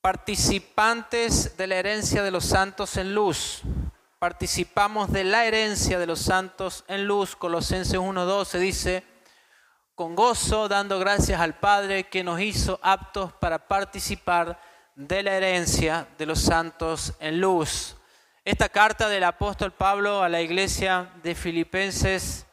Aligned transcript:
participantes 0.00 1.56
de 1.56 1.66
la 1.66 1.76
herencia 1.76 2.22
de 2.22 2.30
los 2.30 2.46
santos 2.46 2.96
en 2.96 3.14
luz. 3.14 3.62
Participamos 4.18 5.12
de 5.12 5.24
la 5.24 5.44
herencia 5.44 5.98
de 5.98 6.06
los 6.06 6.20
santos 6.20 6.84
en 6.88 7.06
luz. 7.06 7.36
Colosenses 7.36 7.98
1.12 7.98 8.58
dice, 8.58 9.04
con 9.94 10.16
gozo, 10.16 10.68
dando 10.68 10.98
gracias 10.98 11.40
al 11.40 11.58
Padre 11.58 12.04
que 12.04 12.24
nos 12.24 12.40
hizo 12.40 12.80
aptos 12.82 13.32
para 13.34 13.68
participar 13.68 14.58
de 14.94 15.22
la 15.22 15.32
herencia 15.32 16.08
de 16.16 16.26
los 16.26 16.40
santos 16.40 17.12
en 17.20 17.40
luz. 17.40 17.96
Esta 18.44 18.70
carta 18.70 19.08
del 19.08 19.24
apóstol 19.24 19.72
Pablo 19.72 20.22
a 20.22 20.28
la 20.30 20.40
iglesia 20.40 21.10
de 21.22 21.34
Filipenses 21.34 22.46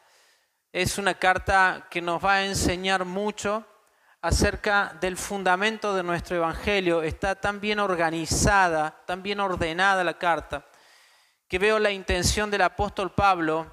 es 0.72 0.98
una 0.98 1.14
carta 1.14 1.86
que 1.90 2.02
nos 2.02 2.22
va 2.22 2.34
a 2.34 2.44
enseñar 2.44 3.06
mucho 3.06 3.64
acerca 4.20 4.96
del 5.00 5.16
fundamento 5.16 5.94
de 5.94 6.02
nuestro 6.02 6.36
Evangelio. 6.36 7.02
Está 7.02 7.34
tan 7.34 7.60
bien 7.60 7.78
organizada, 7.78 9.02
tan 9.06 9.22
bien 9.22 9.40
ordenada 9.40 10.04
la 10.04 10.18
carta, 10.18 10.66
que 11.46 11.58
veo 11.58 11.78
la 11.78 11.90
intención 11.90 12.50
del 12.50 12.62
apóstol 12.62 13.12
Pablo, 13.12 13.72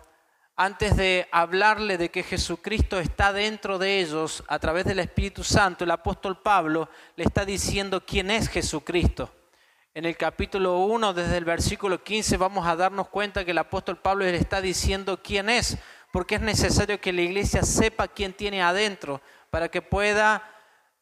antes 0.58 0.96
de 0.96 1.28
hablarle 1.34 1.98
de 1.98 2.10
que 2.10 2.24
Jesucristo 2.24 2.98
está 3.00 3.34
dentro 3.34 3.78
de 3.78 4.00
ellos 4.00 4.42
a 4.48 4.58
través 4.58 4.86
del 4.86 5.00
Espíritu 5.00 5.44
Santo, 5.44 5.84
el 5.84 5.92
apóstol 5.92 6.42
Pablo 6.42 6.88
le 7.18 7.26
está 7.26 7.44
diciendo 7.44 8.06
quién 8.06 8.32
es 8.32 8.48
Jesucristo. 8.48 9.30
En 9.94 10.06
el 10.06 10.16
capítulo 10.16 10.78
1, 10.80 11.14
desde 11.14 11.38
el 11.38 11.44
versículo 11.44 12.02
15, 12.02 12.38
vamos 12.38 12.66
a 12.68 12.78
darnos 12.78 13.10
cuenta 13.10 13.44
que 13.44 13.52
el 13.52 13.58
apóstol 13.58 13.98
Pablo 13.98 14.24
le 14.24 14.38
está 14.38 14.62
diciendo 14.62 15.22
quién 15.22 15.50
es, 15.50 15.78
porque 16.14 16.36
es 16.36 16.42
necesario 16.42 17.02
que 17.02 17.12
la 17.12 17.24
iglesia 17.24 17.62
sepa 17.64 18.08
quién 18.08 18.32
tiene 18.32 18.62
adentro, 18.62 19.22
para 19.56 19.70
que 19.70 19.82
pueda 19.82 20.44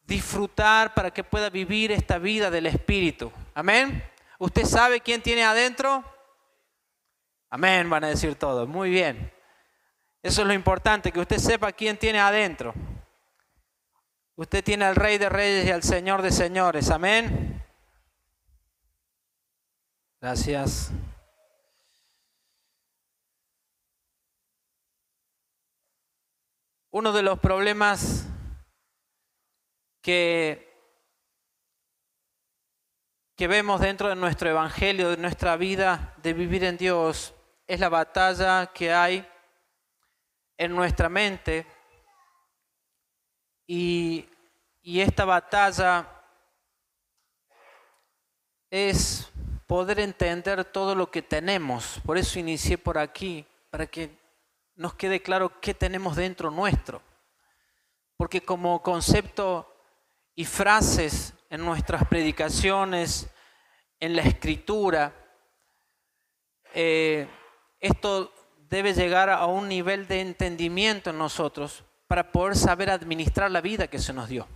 disfrutar, 0.04 0.94
para 0.94 1.10
que 1.10 1.24
pueda 1.24 1.50
vivir 1.50 1.90
esta 1.90 2.18
vida 2.18 2.52
del 2.52 2.66
Espíritu. 2.66 3.32
Amén. 3.52 4.08
¿Usted 4.38 4.64
sabe 4.64 5.00
quién 5.00 5.20
tiene 5.22 5.42
adentro? 5.42 6.04
Amén, 7.50 7.90
van 7.90 8.04
a 8.04 8.10
decir 8.10 8.36
todos. 8.36 8.68
Muy 8.68 8.90
bien. 8.90 9.32
Eso 10.22 10.42
es 10.42 10.46
lo 10.46 10.54
importante, 10.54 11.10
que 11.10 11.18
usted 11.18 11.38
sepa 11.38 11.72
quién 11.72 11.96
tiene 11.96 12.20
adentro. 12.20 12.72
Usted 14.36 14.62
tiene 14.62 14.84
al 14.84 14.94
Rey 14.94 15.18
de 15.18 15.28
Reyes 15.28 15.66
y 15.66 15.72
al 15.72 15.82
Señor 15.82 16.22
de 16.22 16.30
Señores. 16.30 16.90
Amén. 16.90 17.60
Gracias. 20.20 20.92
Uno 26.92 27.12
de 27.12 27.22
los 27.24 27.40
problemas 27.40 28.28
que, 30.04 30.70
que 33.34 33.48
vemos 33.48 33.80
dentro 33.80 34.10
de 34.10 34.14
nuestro 34.14 34.50
evangelio, 34.50 35.08
de 35.08 35.16
nuestra 35.16 35.56
vida 35.56 36.14
de 36.18 36.34
vivir 36.34 36.62
en 36.62 36.76
Dios, 36.76 37.32
es 37.66 37.80
la 37.80 37.88
batalla 37.88 38.66
que 38.66 38.92
hay 38.92 39.26
en 40.58 40.76
nuestra 40.76 41.08
mente 41.08 41.66
y, 43.66 44.28
y 44.82 45.00
esta 45.00 45.24
batalla 45.24 46.06
es 48.68 49.32
poder 49.66 50.00
entender 50.00 50.66
todo 50.66 50.94
lo 50.94 51.10
que 51.10 51.22
tenemos. 51.22 51.98
Por 52.04 52.18
eso 52.18 52.38
inicié 52.38 52.76
por 52.76 52.98
aquí, 52.98 53.46
para 53.70 53.86
que 53.86 54.18
nos 54.76 54.92
quede 54.96 55.22
claro 55.22 55.60
qué 55.62 55.72
tenemos 55.72 56.14
dentro 56.14 56.50
nuestro. 56.50 57.00
Porque 58.18 58.42
como 58.42 58.82
concepto 58.82 59.73
y 60.34 60.44
frases 60.44 61.34
en 61.50 61.64
nuestras 61.64 62.06
predicaciones, 62.06 63.28
en 64.00 64.16
la 64.16 64.22
escritura. 64.22 65.14
Eh, 66.74 67.28
esto 67.80 68.32
debe 68.68 68.94
llegar 68.94 69.30
a 69.30 69.46
un 69.46 69.68
nivel 69.68 70.08
de 70.08 70.20
entendimiento 70.20 71.10
en 71.10 71.18
nosotros 71.18 71.84
para 72.06 72.32
poder 72.32 72.56
saber 72.56 72.90
administrar 72.90 73.50
la 73.50 73.60
vida 73.60 73.86
que 73.86 73.98
se 73.98 74.12
nos 74.12 74.28
dio. 74.28 74.48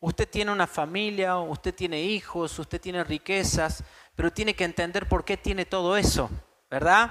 Usted 0.00 0.28
tiene 0.28 0.52
una 0.52 0.66
familia, 0.66 1.38
usted 1.38 1.74
tiene 1.74 2.02
hijos, 2.02 2.58
usted 2.58 2.80
tiene 2.80 3.02
riquezas, 3.04 3.82
pero 4.14 4.30
tiene 4.30 4.54
que 4.54 4.64
entender 4.64 5.08
por 5.08 5.24
qué 5.24 5.38
tiene 5.38 5.64
todo 5.64 5.96
eso, 5.96 6.30
¿verdad? 6.70 7.10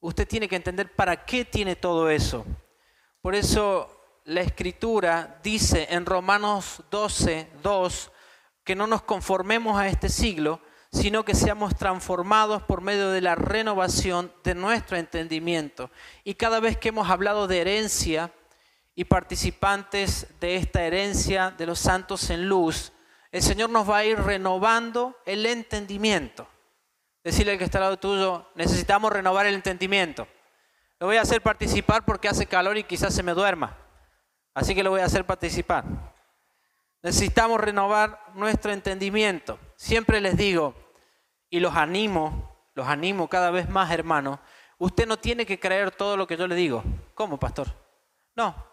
Usted 0.00 0.26
tiene 0.26 0.48
que 0.48 0.56
entender 0.56 0.92
para 0.92 1.24
qué 1.24 1.44
tiene 1.44 1.76
todo 1.76 2.10
eso. 2.10 2.44
Por 3.20 3.34
eso 3.34 3.99
la 4.24 4.40
escritura 4.40 5.40
dice 5.42 5.88
en 5.90 6.06
Romanos 6.06 6.82
12, 6.90 7.48
2, 7.62 8.10
que 8.64 8.76
no 8.76 8.86
nos 8.86 9.02
conformemos 9.02 9.78
a 9.78 9.88
este 9.88 10.08
siglo, 10.08 10.60
sino 10.92 11.24
que 11.24 11.34
seamos 11.34 11.76
transformados 11.76 12.62
por 12.62 12.80
medio 12.80 13.10
de 13.10 13.20
la 13.20 13.34
renovación 13.34 14.32
de 14.42 14.54
nuestro 14.54 14.96
entendimiento. 14.96 15.90
Y 16.24 16.34
cada 16.34 16.60
vez 16.60 16.76
que 16.76 16.88
hemos 16.88 17.08
hablado 17.08 17.46
de 17.46 17.60
herencia 17.60 18.32
y 18.94 19.04
participantes 19.04 20.26
de 20.40 20.56
esta 20.56 20.82
herencia 20.82 21.52
de 21.52 21.66
los 21.66 21.78
santos 21.78 22.28
en 22.30 22.48
luz, 22.48 22.92
el 23.32 23.42
Señor 23.42 23.70
nos 23.70 23.88
va 23.88 23.98
a 23.98 24.04
ir 24.04 24.18
renovando 24.18 25.16
el 25.26 25.46
entendimiento. 25.46 26.48
Decirle 27.22 27.52
al 27.52 27.58
que 27.58 27.64
está 27.64 27.78
al 27.78 27.84
lado 27.84 27.98
tuyo, 27.98 28.46
necesitamos 28.54 29.12
renovar 29.12 29.46
el 29.46 29.54
entendimiento. 29.54 30.26
Lo 30.98 31.06
voy 31.06 31.16
a 31.16 31.22
hacer 31.22 31.40
participar 31.40 32.04
porque 32.04 32.28
hace 32.28 32.46
calor 32.46 32.76
y 32.76 32.84
quizás 32.84 33.14
se 33.14 33.22
me 33.22 33.32
duerma. 33.32 33.76
Así 34.54 34.74
que 34.74 34.82
lo 34.82 34.90
voy 34.90 35.00
a 35.00 35.06
hacer 35.06 35.24
participar. 35.24 35.84
Necesitamos 37.02 37.60
renovar 37.60 38.20
nuestro 38.34 38.72
entendimiento. 38.72 39.58
Siempre 39.76 40.20
les 40.20 40.36
digo, 40.36 40.74
y 41.48 41.60
los 41.60 41.74
animo, 41.74 42.68
los 42.74 42.86
animo 42.86 43.28
cada 43.28 43.50
vez 43.50 43.68
más, 43.68 43.90
hermanos, 43.90 44.38
usted 44.78 45.06
no 45.06 45.18
tiene 45.18 45.46
que 45.46 45.58
creer 45.58 45.90
todo 45.90 46.16
lo 46.16 46.26
que 46.26 46.36
yo 46.36 46.46
le 46.46 46.54
digo. 46.54 46.82
¿Cómo, 47.14 47.38
pastor? 47.38 47.68
No. 48.36 48.70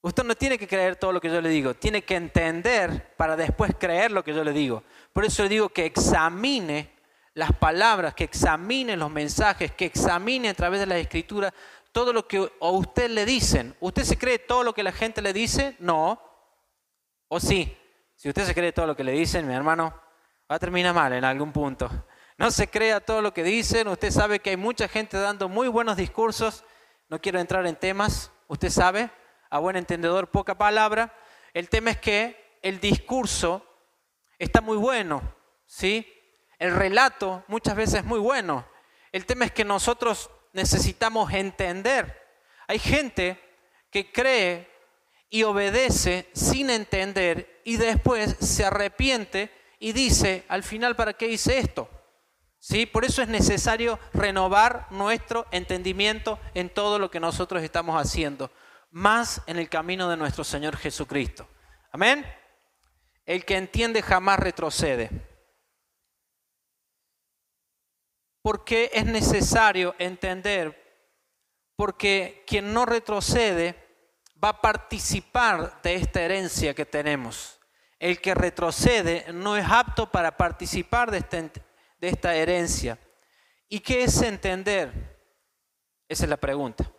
Usted 0.00 0.24
no 0.24 0.34
tiene 0.34 0.58
que 0.58 0.68
creer 0.68 0.96
todo 0.96 1.12
lo 1.12 1.20
que 1.20 1.28
yo 1.28 1.40
le 1.40 1.48
digo, 1.48 1.74
tiene 1.74 2.02
que 2.02 2.14
entender 2.14 3.14
para 3.16 3.36
después 3.36 3.72
creer 3.78 4.12
lo 4.12 4.22
que 4.22 4.32
yo 4.32 4.44
le 4.44 4.52
digo. 4.52 4.84
Por 5.12 5.24
eso 5.24 5.42
le 5.42 5.48
digo 5.48 5.68
que 5.70 5.86
examine 5.86 6.92
las 7.34 7.52
palabras, 7.52 8.14
que 8.14 8.24
examine 8.24 8.96
los 8.96 9.10
mensajes, 9.10 9.72
que 9.72 9.86
examine 9.86 10.48
a 10.48 10.54
través 10.54 10.80
de 10.80 10.86
la 10.86 10.98
escritura 10.98 11.52
todo 11.92 12.12
lo 12.12 12.26
que 12.26 12.50
a 12.60 12.68
usted 12.68 13.10
le 13.10 13.24
dicen. 13.24 13.76
¿Usted 13.80 14.04
se 14.04 14.18
cree 14.18 14.38
todo 14.38 14.64
lo 14.64 14.74
que 14.74 14.82
la 14.82 14.92
gente 14.92 15.22
le 15.22 15.32
dice? 15.32 15.76
No. 15.78 16.20
¿O 17.28 17.40
sí? 17.40 17.76
Si 18.14 18.28
usted 18.28 18.44
se 18.44 18.54
cree 18.54 18.72
todo 18.72 18.86
lo 18.86 18.96
que 18.96 19.04
le 19.04 19.12
dicen, 19.12 19.46
mi 19.46 19.54
hermano, 19.54 19.94
va 20.50 20.56
a 20.56 20.58
terminar 20.58 20.94
mal 20.94 21.12
en 21.12 21.24
algún 21.24 21.52
punto. 21.52 21.90
No 22.36 22.50
se 22.50 22.68
crea 22.68 23.00
todo 23.00 23.22
lo 23.22 23.34
que 23.34 23.42
dicen. 23.42 23.88
Usted 23.88 24.10
sabe 24.10 24.38
que 24.40 24.50
hay 24.50 24.56
mucha 24.56 24.88
gente 24.88 25.18
dando 25.18 25.48
muy 25.48 25.68
buenos 25.68 25.96
discursos. 25.96 26.64
No 27.08 27.20
quiero 27.20 27.40
entrar 27.40 27.66
en 27.66 27.76
temas. 27.76 28.30
Usted 28.48 28.70
sabe, 28.70 29.10
a 29.50 29.58
buen 29.58 29.76
entendedor, 29.76 30.30
poca 30.30 30.56
palabra. 30.56 31.14
El 31.52 31.68
tema 31.68 31.90
es 31.90 31.98
que 31.98 32.58
el 32.62 32.80
discurso 32.80 33.64
está 34.38 34.60
muy 34.60 34.76
bueno, 34.76 35.22
¿sí? 35.66 36.06
El 36.58 36.74
relato 36.74 37.44
muchas 37.48 37.76
veces 37.76 37.94
es 37.96 38.04
muy 38.04 38.18
bueno. 38.18 38.66
El 39.12 39.26
tema 39.26 39.44
es 39.44 39.52
que 39.52 39.64
nosotros 39.64 40.30
necesitamos 40.52 41.32
entender. 41.32 42.20
Hay 42.66 42.78
gente 42.78 43.40
que 43.90 44.12
cree 44.12 44.68
y 45.30 45.42
obedece 45.42 46.28
sin 46.32 46.70
entender 46.70 47.60
y 47.64 47.76
después 47.76 48.36
se 48.40 48.64
arrepiente 48.64 49.50
y 49.78 49.92
dice, 49.92 50.44
al 50.48 50.62
final, 50.62 50.96
¿para 50.96 51.12
qué 51.12 51.28
hice 51.28 51.58
esto? 51.58 51.88
¿Sí? 52.58 52.86
Por 52.86 53.04
eso 53.04 53.22
es 53.22 53.28
necesario 53.28 54.00
renovar 54.12 54.88
nuestro 54.90 55.46
entendimiento 55.52 56.40
en 56.54 56.70
todo 56.70 56.98
lo 56.98 57.10
que 57.10 57.20
nosotros 57.20 57.62
estamos 57.62 58.00
haciendo, 58.00 58.50
más 58.90 59.42
en 59.46 59.58
el 59.58 59.68
camino 59.68 60.08
de 60.08 60.16
nuestro 60.16 60.44
Señor 60.44 60.76
Jesucristo. 60.76 61.46
Amén. 61.92 62.26
El 63.26 63.44
que 63.44 63.56
entiende 63.56 64.02
jamás 64.02 64.40
retrocede. 64.40 65.27
Porque 68.42 68.90
es 68.92 69.04
necesario 69.04 69.94
entender, 69.98 70.76
porque 71.76 72.44
quien 72.46 72.72
no 72.72 72.86
retrocede 72.86 73.74
va 74.42 74.50
a 74.50 74.60
participar 74.60 75.82
de 75.82 75.94
esta 75.94 76.22
herencia 76.22 76.74
que 76.74 76.86
tenemos. 76.86 77.58
El 77.98 78.20
que 78.20 78.34
retrocede 78.34 79.32
no 79.32 79.56
es 79.56 79.66
apto 79.68 80.10
para 80.10 80.36
participar 80.36 81.10
de, 81.10 81.18
este, 81.18 81.50
de 81.98 82.08
esta 82.08 82.34
herencia. 82.36 82.98
¿Y 83.68 83.80
qué 83.80 84.04
es 84.04 84.22
entender? 84.22 85.18
Esa 86.08 86.24
es 86.24 86.30
la 86.30 86.36
pregunta. 86.36 86.90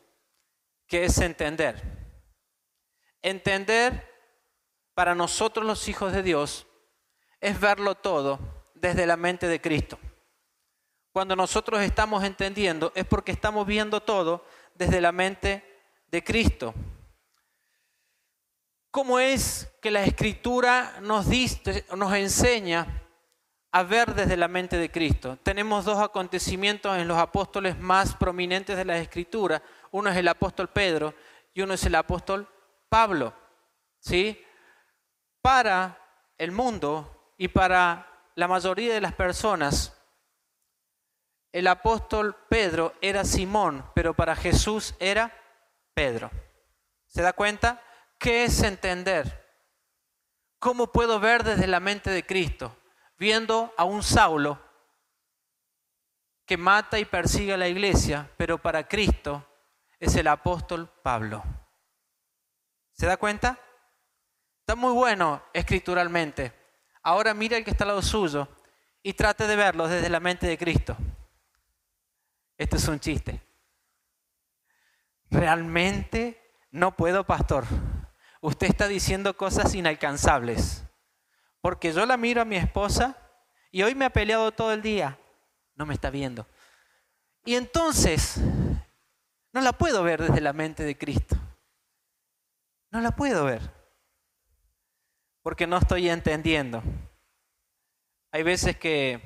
¿Qué 0.87 1.05
es 1.05 1.17
entender? 1.19 1.81
Entender 3.21 4.07
para 4.93 5.15
nosotros 5.15 5.65
los 5.65 5.87
hijos 5.87 6.11
de 6.11 6.23
Dios 6.23 6.67
es 7.39 7.59
verlo 7.59 7.95
todo 7.95 8.71
desde 8.75 9.05
la 9.05 9.15
mente 9.15 9.47
de 9.47 9.61
Cristo 9.61 9.97
cuando 11.11 11.35
nosotros 11.35 11.81
estamos 11.81 12.23
entendiendo 12.23 12.91
es 12.95 13.05
porque 13.05 13.31
estamos 13.31 13.65
viendo 13.65 14.01
todo 14.01 14.45
desde 14.75 15.01
la 15.01 15.11
mente 15.11 15.63
de 16.11 16.23
Cristo. 16.23 16.73
cómo 18.91 19.19
es 19.19 19.71
que 19.81 19.91
la 19.91 20.03
escritura 20.03 20.95
nos, 21.01 21.27
nos 21.95 22.13
enseña 22.13 23.03
a 23.71 23.83
ver 23.83 24.15
desde 24.15 24.35
la 24.35 24.47
mente 24.47 24.77
de 24.77 24.89
Cristo. 24.89 25.37
Tenemos 25.43 25.85
dos 25.85 25.99
acontecimientos 25.99 26.97
en 26.97 27.07
los 27.07 27.17
apóstoles 27.17 27.77
más 27.77 28.15
prominentes 28.15 28.75
de 28.75 28.85
la 28.85 28.97
escritura. 28.97 29.61
Uno 29.91 30.09
es 30.09 30.17
el 30.17 30.27
apóstol 30.27 30.69
Pedro 30.69 31.13
y 31.53 31.61
uno 31.61 31.75
es 31.75 31.83
el 31.85 31.95
apóstol 31.95 32.47
Pablo. 32.89 33.33
¿Sí? 33.99 34.43
Para 35.41 35.97
el 36.37 36.51
mundo 36.51 37.33
y 37.37 37.47
para 37.49 38.07
la 38.35 38.47
mayoría 38.47 38.93
de 38.93 39.01
las 39.01 39.13
personas, 39.13 39.98
el 41.51 41.67
apóstol 41.67 42.35
Pedro 42.47 42.93
era 43.01 43.25
Simón, 43.25 43.85
pero 43.95 44.13
para 44.13 44.35
Jesús 44.35 44.95
era 44.99 45.33
Pedro. 45.93 46.29
¿Se 47.07 47.21
da 47.21 47.33
cuenta? 47.33 47.81
¿Qué 48.19 48.43
es 48.43 48.61
entender? 48.61 49.47
¿Cómo 50.59 50.91
puedo 50.91 51.19
ver 51.19 51.43
desde 51.43 51.67
la 51.67 51.79
mente 51.79 52.11
de 52.11 52.25
Cristo? 52.25 52.75
Viendo 53.17 53.73
a 53.77 53.83
un 53.85 54.03
Saulo 54.03 54.59
que 56.45 56.57
mata 56.57 56.99
y 56.99 57.05
persigue 57.05 57.53
a 57.53 57.57
la 57.57 57.67
iglesia, 57.67 58.29
pero 58.37 58.57
para 58.57 58.87
Cristo 58.87 59.45
es 59.99 60.15
el 60.15 60.27
apóstol 60.27 60.89
Pablo. 61.03 61.43
¿Se 62.93 63.05
da 63.05 63.17
cuenta? 63.17 63.59
Está 64.59 64.75
muy 64.75 64.93
bueno 64.93 65.41
escrituralmente. 65.53 66.53
Ahora 67.01 67.33
mira 67.33 67.57
el 67.57 67.63
que 67.63 67.71
está 67.71 67.85
al 67.85 67.89
lado 67.89 68.01
suyo 68.01 68.47
y 69.01 69.13
trate 69.13 69.47
de 69.47 69.55
verlo 69.55 69.87
desde 69.87 70.09
la 70.09 70.19
mente 70.19 70.47
de 70.47 70.57
Cristo. 70.57 70.97
Esto 72.59 72.75
es 72.75 72.87
un 72.89 72.99
chiste. 72.99 73.41
Realmente 75.31 76.37
no 76.71 76.93
puedo, 76.93 77.23
pastor. 77.23 77.63
Usted 78.41 78.67
está 78.67 78.89
diciendo 78.89 79.37
cosas 79.37 79.73
inalcanzables. 79.73 80.83
Porque 81.61 81.93
yo 81.93 82.05
la 82.05 82.17
miro 82.17 82.41
a 82.41 82.45
mi 82.45 82.57
esposa 82.57 83.15
y 83.71 83.81
hoy 83.83 83.95
me 83.95 84.03
ha 84.03 84.09
peleado 84.09 84.51
todo 84.51 84.73
el 84.73 84.81
día. 84.81 85.17
No 85.75 85.85
me 85.85 85.93
está 85.93 86.09
viendo. 86.09 86.45
Y 87.45 87.55
entonces, 87.55 88.35
no 89.53 89.61
la 89.61 89.71
puedo 89.71 90.03
ver 90.03 90.21
desde 90.21 90.41
la 90.41 90.51
mente 90.51 90.83
de 90.83 90.97
Cristo. 90.97 91.37
No 92.91 92.99
la 92.99 93.11
puedo 93.11 93.45
ver. 93.45 93.71
Porque 95.41 95.65
no 95.65 95.77
estoy 95.77 96.09
entendiendo. 96.09 96.83
Hay 98.31 98.43
veces 98.43 98.77
que 98.77 99.21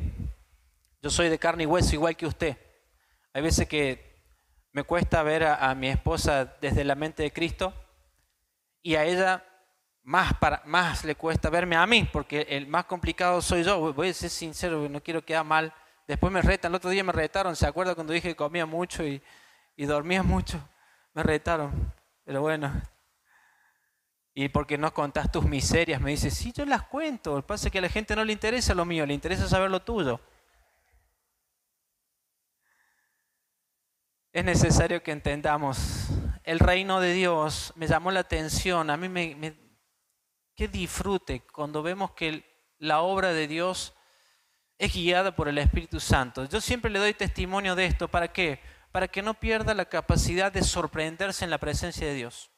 yo 1.02 1.10
soy 1.10 1.30
de 1.30 1.40
carne 1.40 1.64
y 1.64 1.66
hueso 1.66 1.96
igual 1.96 2.16
que 2.16 2.28
usted. 2.28 2.73
Hay 3.34 3.42
veces 3.42 3.68
que 3.68 4.14
me 4.72 4.84
cuesta 4.84 5.24
ver 5.24 5.44
a, 5.44 5.74
mi 5.74 5.88
esposa 5.88 6.46
desde 6.62 6.84
la 6.84 6.94
mente 6.94 7.24
de 7.24 7.34
Cristo 7.34 7.74
y 8.84 8.94
a 8.94 9.06
ella 9.06 9.44
más, 10.04 10.36
para, 10.36 10.62
más 10.66 11.04
le 11.04 11.16
cuesta 11.16 11.50
verme 11.50 11.76
a 11.76 11.88
mí, 11.88 12.08
porque 12.12 12.46
el 12.50 12.68
más 12.68 12.86
complicado 12.86 13.42
soy 13.42 13.64
yo. 13.64 13.92
Voy 13.94 14.10
a 14.10 14.14
ser 14.14 14.30
sincero, 14.30 14.88
no 14.88 15.02
quiero 15.02 15.26
quedar 15.26 15.46
mal. 15.46 15.74
Después 16.08 16.32
me 16.32 16.44
retan, 16.44 16.72
el 16.72 16.76
otro 16.76 16.92
día 16.92 17.04
me 17.04 17.12
retaron, 17.12 17.56
¿se 17.56 17.66
acuerda 17.66 17.96
cuando 17.96 18.14
dije 18.14 18.30
que 18.30 18.36
comía 18.36 18.68
mucho 18.68 19.04
y, 19.04 19.22
y 19.76 19.86
dormía 19.86 20.22
mucho? 20.22 20.60
Me 21.14 21.24
retaron, 21.24 21.92
pero 22.24 22.42
bueno. 22.42 22.72
Y 24.36 24.50
porque 24.50 24.78
no 24.78 24.94
contás 24.94 25.32
tus 25.32 25.46
miserias, 25.46 26.02
me 26.02 26.12
dice, 26.12 26.30
sí, 26.30 26.52
yo 26.52 26.66
las 26.66 26.84
cuento. 26.84 27.36
Lo 27.36 27.42
que 27.42 27.48
pasa 27.48 27.68
es 27.68 27.72
que 27.72 27.80
a 27.80 27.82
la 27.82 27.90
gente 27.90 28.16
no 28.16 28.26
le 28.26 28.34
interesa 28.34 28.76
lo 28.76 28.86
mío, 28.86 29.08
le 29.08 29.14
interesa 29.16 29.48
saber 29.48 29.72
lo 29.72 29.82
tuyo. 29.82 30.20
Es 34.34 34.44
necesario 34.44 35.04
que 35.04 35.12
entendamos. 35.12 36.08
El 36.44 36.60
reino 36.60 37.00
de 37.00 37.14
Dios 37.14 37.72
me 37.76 37.88
llamó 37.88 38.12
la 38.12 38.22
atención, 38.22 38.90
a 38.90 38.98
mí 38.98 39.08
me, 39.08 39.56
que 40.56 40.68
disfrute 40.68 41.42
cuando 41.54 41.84
vemos 41.84 42.12
que 42.12 42.44
la 42.80 43.02
obra 43.02 43.32
de 43.32 43.48
Dios 43.48 43.94
es 44.80 44.94
guiada 44.94 45.36
por 45.36 45.48
el 45.48 45.60
Espíritu 45.60 46.00
Santo. 46.00 46.46
Yo 46.46 46.60
siempre 46.60 46.92
le 46.92 47.00
doy 47.00 47.14
testimonio 47.14 47.76
de 47.76 47.86
esto, 47.86 48.08
¿para 48.08 48.34
qué? 48.34 48.60
Para 48.92 49.08
que 49.08 49.22
no 49.22 49.36
pierda 49.36 49.76
la 49.76 49.86
capacidad 49.86 50.52
de 50.52 50.64
sorprenderse 50.64 51.46
en 51.46 51.52
la 51.52 51.60
presencia 51.60 52.08
de 52.08 52.16
Dios. 52.16 52.50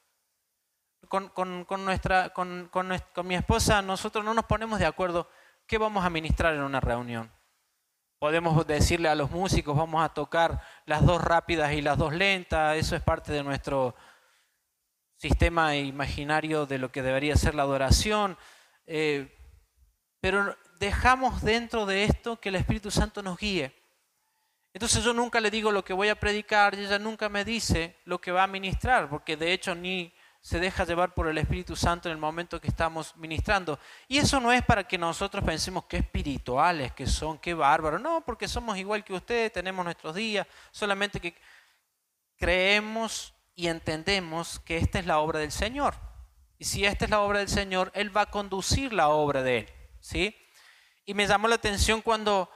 Con, 1.09 1.29
con, 1.29 1.85
nuestra, 1.85 2.29
con, 2.29 2.69
con 2.71 3.27
mi 3.27 3.35
esposa 3.35 3.81
nosotros 3.81 4.25
no 4.25 4.33
nos 4.33 4.45
ponemos 4.45 4.79
de 4.79 4.87
acuerdo 4.87 5.29
qué 5.67 5.77
vamos 5.77 6.03
a 6.03 6.09
ministrar 6.09 6.55
en 6.55 6.61
una 6.61 6.79
reunión. 6.79 7.34
Podemos 8.19 8.65
decirle 8.65 9.09
a 9.09 9.15
los 9.15 9.31
músicos, 9.31 9.75
vamos 9.75 10.03
a 10.03 10.13
tocar 10.13 10.61
las 10.85 11.05
dos 11.05 11.21
rápidas 11.21 11.73
y 11.73 11.81
las 11.81 11.97
dos 11.97 12.13
lentas, 12.13 12.77
eso 12.77 12.95
es 12.95 13.01
parte 13.01 13.31
de 13.31 13.43
nuestro 13.43 13.95
sistema 15.17 15.75
imaginario 15.75 16.65
de 16.65 16.77
lo 16.77 16.91
que 16.91 17.01
debería 17.01 17.35
ser 17.35 17.55
la 17.55 17.63
adoración, 17.63 18.37
eh, 18.85 19.35
pero 20.21 20.55
dejamos 20.79 21.41
dentro 21.41 21.85
de 21.85 22.03
esto 22.03 22.39
que 22.39 22.49
el 22.49 22.55
Espíritu 22.55 22.91
Santo 22.91 23.21
nos 23.21 23.37
guíe. 23.37 23.73
Entonces 24.73 25.03
yo 25.03 25.13
nunca 25.13 25.39
le 25.39 25.51
digo 25.51 25.71
lo 25.71 25.85
que 25.85 25.93
voy 25.93 26.09
a 26.09 26.19
predicar 26.19 26.75
y 26.75 26.83
ella 26.85 26.99
nunca 26.99 27.29
me 27.29 27.45
dice 27.45 27.97
lo 28.05 28.19
que 28.19 28.31
va 28.31 28.43
a 28.43 28.47
ministrar, 28.47 29.09
porque 29.09 29.37
de 29.37 29.53
hecho 29.53 29.73
ni 29.73 30.13
se 30.45 30.59
deja 30.59 30.85
llevar 30.85 31.15
por 31.15 31.27
el 31.27 31.39
Espíritu 31.39 31.75
Santo 31.75 32.07
en 32.07 32.11
el 32.11 32.19
momento 32.19 32.61
que 32.61 32.67
estamos 32.67 33.17
ministrando. 33.17 33.79
Y 34.07 34.19
eso 34.19 34.39
no 34.39 34.51
es 34.53 34.63
para 34.63 34.87
que 34.87 34.95
nosotros 34.95 35.43
pensemos 35.43 35.85
que 35.85 35.97
espirituales, 35.97 36.93
que 36.93 37.07
son, 37.07 37.39
qué 37.39 37.55
bárbaros. 37.55 37.99
No, 37.99 38.21
porque 38.21 38.47
somos 38.47 38.77
igual 38.77 39.03
que 39.03 39.15
ustedes, 39.15 39.51
tenemos 39.51 39.83
nuestros 39.83 40.13
días, 40.13 40.45
solamente 40.69 41.19
que 41.19 41.33
creemos 42.37 43.33
y 43.55 43.69
entendemos 43.69 44.59
que 44.59 44.77
esta 44.77 44.99
es 44.99 45.07
la 45.07 45.17
obra 45.17 45.39
del 45.39 45.51
Señor. 45.51 45.95
Y 46.59 46.65
si 46.65 46.85
esta 46.85 47.05
es 47.05 47.09
la 47.09 47.21
obra 47.21 47.39
del 47.39 47.49
Señor, 47.49 47.91
Él 47.95 48.15
va 48.15 48.21
a 48.21 48.29
conducir 48.29 48.93
la 48.93 49.07
obra 49.07 49.41
de 49.41 49.57
Él. 49.57 49.69
¿sí? 49.99 50.37
Y 51.07 51.15
me 51.15 51.25
llamó 51.25 51.47
la 51.47 51.55
atención 51.55 52.03
cuando 52.03 52.51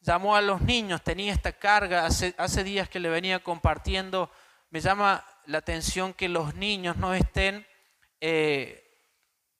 llamó 0.00 0.36
a 0.36 0.42
los 0.42 0.60
niños, 0.60 1.02
tenía 1.02 1.32
esta 1.32 1.50
carga, 1.50 2.06
hace, 2.06 2.36
hace 2.38 2.62
días 2.62 2.88
que 2.88 3.00
le 3.00 3.08
venía 3.08 3.42
compartiendo, 3.42 4.30
me 4.70 4.78
llama 4.78 5.24
la 5.46 5.58
atención 5.58 6.14
que 6.14 6.28
los 6.28 6.54
niños 6.54 6.96
no 6.96 7.14
estén 7.14 7.66
eh, 8.20 8.82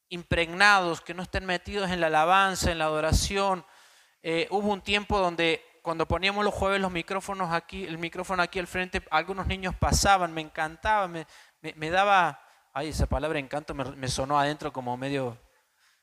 impregnados, 0.08 1.00
que 1.00 1.14
no 1.14 1.22
estén 1.22 1.46
metidos 1.46 1.90
en 1.90 2.00
la 2.00 2.08
alabanza, 2.08 2.70
en 2.70 2.78
la 2.78 2.84
adoración. 2.84 3.64
Eh, 4.22 4.46
hubo 4.50 4.72
un 4.72 4.82
tiempo 4.82 5.18
donde 5.18 5.64
cuando 5.82 6.06
poníamos 6.06 6.44
los 6.44 6.54
jueves 6.54 6.80
los 6.80 6.92
micrófonos 6.92 7.52
aquí, 7.52 7.84
el 7.84 7.98
micrófono 7.98 8.42
aquí 8.42 8.58
al 8.58 8.68
frente, 8.68 9.02
algunos 9.10 9.46
niños 9.46 9.74
pasaban, 9.74 10.32
me 10.32 10.40
encantaba, 10.40 11.08
me, 11.08 11.26
me, 11.60 11.90
daba, 11.90 12.40
ay, 12.72 12.88
esa 12.88 13.06
palabra 13.06 13.38
encanto 13.38 13.74
me, 13.74 14.08
sonó 14.08 14.38
adentro 14.38 14.72
como 14.72 14.96
medio... 14.96 15.36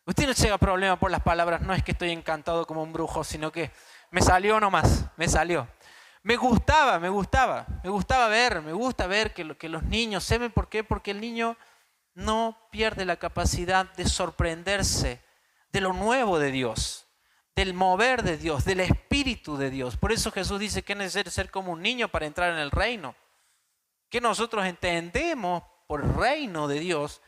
Usted 0.06 0.26
no 0.26 0.34
se 0.34 0.48
haga 0.48 0.58
problema 0.58 1.00
por 1.00 1.12
las 1.12 1.22
palabras, 1.22 1.62
no 1.62 1.74
es 1.74 1.84
que 1.84 1.92
estoy 1.92 2.10
encantado 2.10 2.66
como 2.66 2.82
un 2.82 2.92
brujo, 2.92 3.24
sino 3.24 3.52
que 3.52 3.72
me 4.10 4.22
salió 4.22 4.60
nomás, 4.60 5.06
me 5.18 5.28
salió. 5.28 5.68
Me 6.22 6.36
gustaba, 6.36 7.00
me 7.00 7.10
gustaba, 7.10 7.66
me 7.84 7.90
gustaba 7.90 8.28
ver, 8.28 8.62
me 8.62 8.74
gusta 8.74 9.08
ver 9.08 9.34
que, 9.34 9.58
que 9.58 9.70
los 9.70 9.84
niños, 9.84 10.24
¿saben 10.24 10.52
por 10.52 10.68
qué? 10.68 10.84
Porque 10.84 11.12
el 11.12 11.22
niño 11.22 11.58
no 12.14 12.58
pierde 12.72 13.06
la 13.06 13.16
capacidad 13.16 13.86
de 13.94 14.06
sorprenderse 14.06 15.24
de 15.72 15.82
lo 15.82 15.94
nuevo 15.94 16.38
de 16.38 16.52
Dios, 16.52 17.08
del 17.56 17.74
mover 17.74 18.24
de 18.24 18.38
Dios, 18.38 18.66
del 18.66 18.82
espíritu 18.82 19.56
de 19.56 19.70
Dios. 19.70 19.96
Por 19.96 20.12
eso 20.12 20.32
Jesús 20.32 20.60
dice 20.60 20.84
que 20.84 20.94
es 20.94 21.00
necesario 21.00 21.32
ser 21.32 21.50
como 21.50 21.72
un 21.72 21.82
niño 21.82 22.10
para 22.10 22.26
entrar 22.26 22.52
en 22.52 22.60
el 22.60 22.72
reino. 22.72 23.16
Que 24.10 24.20
nosotros 24.20 24.66
entendemos 24.66 25.64
por 25.88 26.18
reino 26.18 26.68
de 26.68 26.80
Dios 26.80 27.22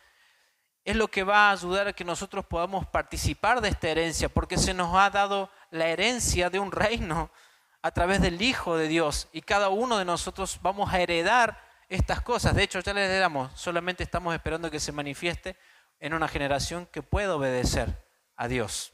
es 0.83 0.95
lo 0.95 1.07
que 1.10 1.24
va 1.24 1.50
a 1.50 1.51
ayudar 1.51 1.88
a 1.88 1.93
que 1.93 2.03
nosotros 2.03 2.45
podamos 2.45 2.88
participar 2.88 3.62
de 3.62 3.69
esta 3.69 3.89
herencia, 3.89 4.29
porque 4.29 4.57
se 4.57 4.74
nos 4.74 4.95
ha 4.95 5.10
dado 5.10 5.50
la 5.69 5.88
herencia 5.88 6.50
de 6.50 6.60
un 6.60 6.71
reino 6.71 7.31
a 7.81 7.91
través 7.91 8.21
del 8.21 8.41
Hijo 8.41 8.77
de 8.77 8.88
Dios 8.88 9.27
y 9.31 9.41
cada 9.41 9.69
uno 9.69 9.97
de 9.97 10.05
nosotros 10.05 10.59
vamos 10.61 10.93
a 10.93 11.00
heredar 11.00 11.61
estas 11.89 12.21
cosas. 12.21 12.55
De 12.55 12.63
hecho, 12.63 12.79
ya 12.79 12.93
le 12.93 13.05
heredamos, 13.05 13.51
solamente 13.59 14.03
estamos 14.03 14.33
esperando 14.33 14.71
que 14.71 14.79
se 14.79 14.91
manifieste 14.91 15.57
en 16.00 16.13
una 16.13 16.27
generación 16.27 16.85
que 16.88 17.03
pueda 17.03 17.35
obedecer 17.35 18.07
a 18.35 18.47
Dios. 18.47 18.93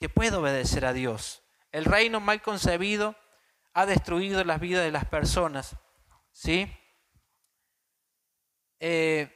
Que 0.00 0.08
pueda 0.08 0.38
obedecer 0.38 0.84
a 0.84 0.92
Dios. 0.92 1.42
El 1.72 1.84
reino 1.84 2.20
mal 2.20 2.42
concebido 2.42 3.16
ha 3.74 3.86
destruido 3.86 4.42
las 4.44 4.60
vidas 4.60 4.84
de 4.84 4.92
las 4.92 5.04
personas. 5.04 5.76
¿Sí? 6.32 6.72
Eh, 8.80 9.34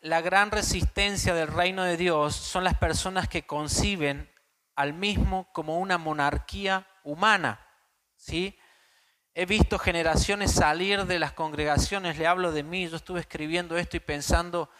la 0.00 0.20
gran 0.20 0.50
resistencia 0.50 1.34
del 1.34 1.48
reino 1.48 1.82
de 1.82 1.96
Dios 1.96 2.36
son 2.36 2.64
las 2.64 2.76
personas 2.76 3.28
que 3.28 3.46
conciben 3.46 4.30
al 4.76 4.92
mismo 4.92 5.52
como 5.52 5.78
una 5.78 5.98
monarquía 5.98 6.86
humana. 7.02 7.60
¿sí? 8.16 8.58
He 9.34 9.46
visto 9.46 9.78
generaciones 9.78 10.52
salir 10.52 11.06
de 11.06 11.18
las 11.18 11.32
congregaciones, 11.32 12.18
le 12.18 12.26
hablo 12.26 12.52
de 12.52 12.62
mí, 12.62 12.88
yo 12.88 12.96
estuve 12.96 13.20
escribiendo 13.20 13.76
esto 13.76 13.96
y 13.96 14.00
pensando 14.00 14.70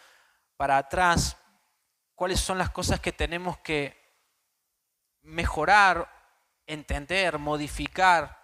para 0.57 0.79
atrás 0.79 1.37
cuáles 2.15 2.41
son 2.41 2.59
las 2.59 2.71
cosas 2.71 3.01
que 3.01 3.13
tenemos 3.13 3.59
que 3.59 4.01
mejorar, 5.23 6.09
entender, 6.67 7.39
modificar. 7.39 8.41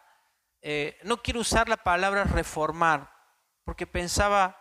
Eh, 0.63 0.99
no 1.05 1.23
quiero 1.23 1.41
usar 1.41 1.69
la 1.69 1.77
palabra 1.77 2.25
reformar, 2.25 3.11
porque 3.65 3.87
pensaba 3.87 4.57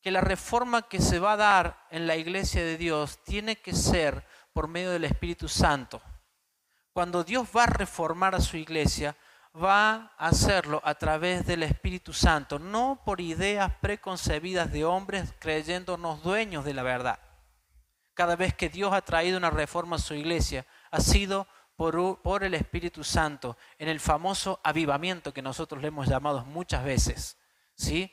que 0.00 0.10
la 0.10 0.20
reforma 0.20 0.88
que 0.88 1.00
se 1.00 1.18
va 1.18 1.32
a 1.32 1.36
dar 1.36 1.86
en 1.90 2.06
la 2.06 2.16
iglesia 2.16 2.64
de 2.64 2.76
Dios 2.76 3.22
tiene 3.24 3.56
que 3.56 3.74
ser 3.74 4.26
por 4.56 4.68
medio 4.68 4.92
del 4.92 5.04
Espíritu 5.04 5.50
Santo. 5.50 6.00
Cuando 6.94 7.22
Dios 7.22 7.46
va 7.54 7.64
a 7.64 7.66
reformar 7.66 8.34
a 8.34 8.40
su 8.40 8.56
iglesia, 8.56 9.14
va 9.54 10.14
a 10.16 10.28
hacerlo 10.28 10.80
a 10.82 10.94
través 10.94 11.44
del 11.44 11.62
Espíritu 11.62 12.14
Santo, 12.14 12.58
no 12.58 13.02
por 13.04 13.20
ideas 13.20 13.70
preconcebidas 13.82 14.72
de 14.72 14.86
hombres 14.86 15.34
creyéndonos 15.38 16.22
dueños 16.22 16.64
de 16.64 16.72
la 16.72 16.82
verdad. 16.82 17.18
Cada 18.14 18.34
vez 18.34 18.54
que 18.54 18.70
Dios 18.70 18.94
ha 18.94 19.02
traído 19.02 19.36
una 19.36 19.50
reforma 19.50 19.96
a 19.96 19.98
su 19.98 20.14
iglesia, 20.14 20.64
ha 20.90 21.00
sido 21.00 21.46
por, 21.76 22.42
el 22.42 22.54
Espíritu 22.54 23.04
Santo, 23.04 23.58
en 23.78 23.90
el 23.90 24.00
famoso 24.00 24.58
avivamiento 24.64 25.34
que 25.34 25.42
nosotros 25.42 25.82
le 25.82 25.88
hemos 25.88 26.08
llamado 26.08 26.46
muchas 26.46 26.82
veces. 26.82 27.36
¿sí? 27.74 28.10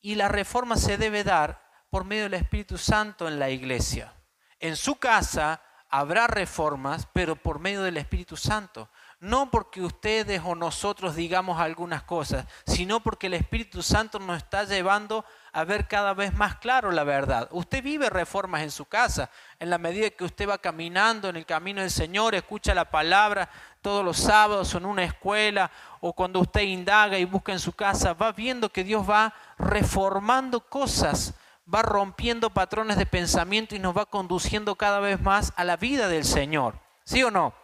Y 0.00 0.14
la 0.14 0.28
reforma 0.28 0.76
se 0.76 0.96
debe 0.96 1.24
dar 1.24 1.68
por 1.90 2.04
medio 2.04 2.22
del 2.22 2.34
Espíritu 2.34 2.78
Santo 2.78 3.26
en 3.26 3.40
la 3.40 3.50
iglesia. 3.50 4.14
En 4.60 4.76
su 4.76 4.94
casa 4.94 5.60
habrá 5.90 6.26
reformas, 6.26 7.06
pero 7.12 7.36
por 7.36 7.58
medio 7.58 7.82
del 7.82 7.96
Espíritu 7.96 8.36
Santo 8.36 8.88
no 9.20 9.50
porque 9.50 9.82
ustedes 9.82 10.40
o 10.42 10.54
nosotros 10.54 11.14
digamos 11.14 11.60
algunas 11.60 12.02
cosas, 12.02 12.46
sino 12.66 13.00
porque 13.00 13.26
el 13.26 13.34
Espíritu 13.34 13.82
Santo 13.82 14.18
nos 14.18 14.38
está 14.38 14.64
llevando 14.64 15.26
a 15.52 15.64
ver 15.64 15.86
cada 15.88 16.14
vez 16.14 16.32
más 16.32 16.56
claro 16.56 16.90
la 16.90 17.04
verdad. 17.04 17.46
Usted 17.50 17.82
vive 17.82 18.08
reformas 18.08 18.62
en 18.62 18.70
su 18.70 18.86
casa, 18.86 19.30
en 19.58 19.68
la 19.68 19.76
medida 19.76 20.08
que 20.08 20.24
usted 20.24 20.48
va 20.48 20.56
caminando 20.56 21.28
en 21.28 21.36
el 21.36 21.44
camino 21.44 21.82
del 21.82 21.90
Señor, 21.90 22.34
escucha 22.34 22.74
la 22.74 22.90
palabra 22.90 23.50
todos 23.82 24.02
los 24.02 24.16
sábados 24.16 24.74
en 24.74 24.86
una 24.86 25.04
escuela, 25.04 25.70
o 26.00 26.14
cuando 26.14 26.40
usted 26.40 26.62
indaga 26.62 27.18
y 27.18 27.26
busca 27.26 27.52
en 27.52 27.60
su 27.60 27.72
casa, 27.72 28.14
va 28.14 28.32
viendo 28.32 28.70
que 28.70 28.84
Dios 28.84 29.08
va 29.08 29.34
reformando 29.58 30.60
cosas, 30.60 31.34
va 31.72 31.82
rompiendo 31.82 32.50
patrones 32.50 32.96
de 32.96 33.06
pensamiento 33.06 33.74
y 33.74 33.78
nos 33.78 33.96
va 33.96 34.06
conduciendo 34.06 34.74
cada 34.74 35.00
vez 35.00 35.20
más 35.20 35.52
a 35.56 35.64
la 35.64 35.76
vida 35.76 36.08
del 36.08 36.24
Señor. 36.24 36.78
¿Sí 37.04 37.22
o 37.22 37.30
no? 37.30 37.54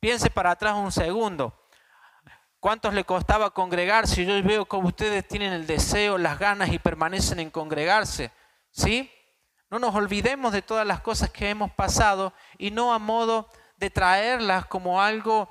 Piense 0.00 0.30
para 0.30 0.50
atrás 0.50 0.74
un 0.74 0.92
segundo. 0.92 1.54
¿Cuántos 2.60 2.94
le 2.94 3.04
costaba 3.04 3.50
congregarse? 3.50 4.24
Yo 4.24 4.42
veo 4.42 4.66
como 4.66 4.88
ustedes 4.88 5.26
tienen 5.26 5.52
el 5.52 5.66
deseo, 5.66 6.18
las 6.18 6.38
ganas 6.38 6.72
y 6.72 6.78
permanecen 6.78 7.40
en 7.40 7.50
congregarse. 7.50 8.30
¿Sí? 8.70 9.10
No 9.70 9.78
nos 9.78 9.94
olvidemos 9.94 10.52
de 10.52 10.62
todas 10.62 10.86
las 10.86 11.00
cosas 11.00 11.30
que 11.30 11.50
hemos 11.50 11.70
pasado 11.72 12.32
y 12.58 12.70
no 12.70 12.94
a 12.94 12.98
modo 12.98 13.48
de 13.76 13.90
traerlas 13.90 14.66
como 14.66 15.02
algo 15.02 15.48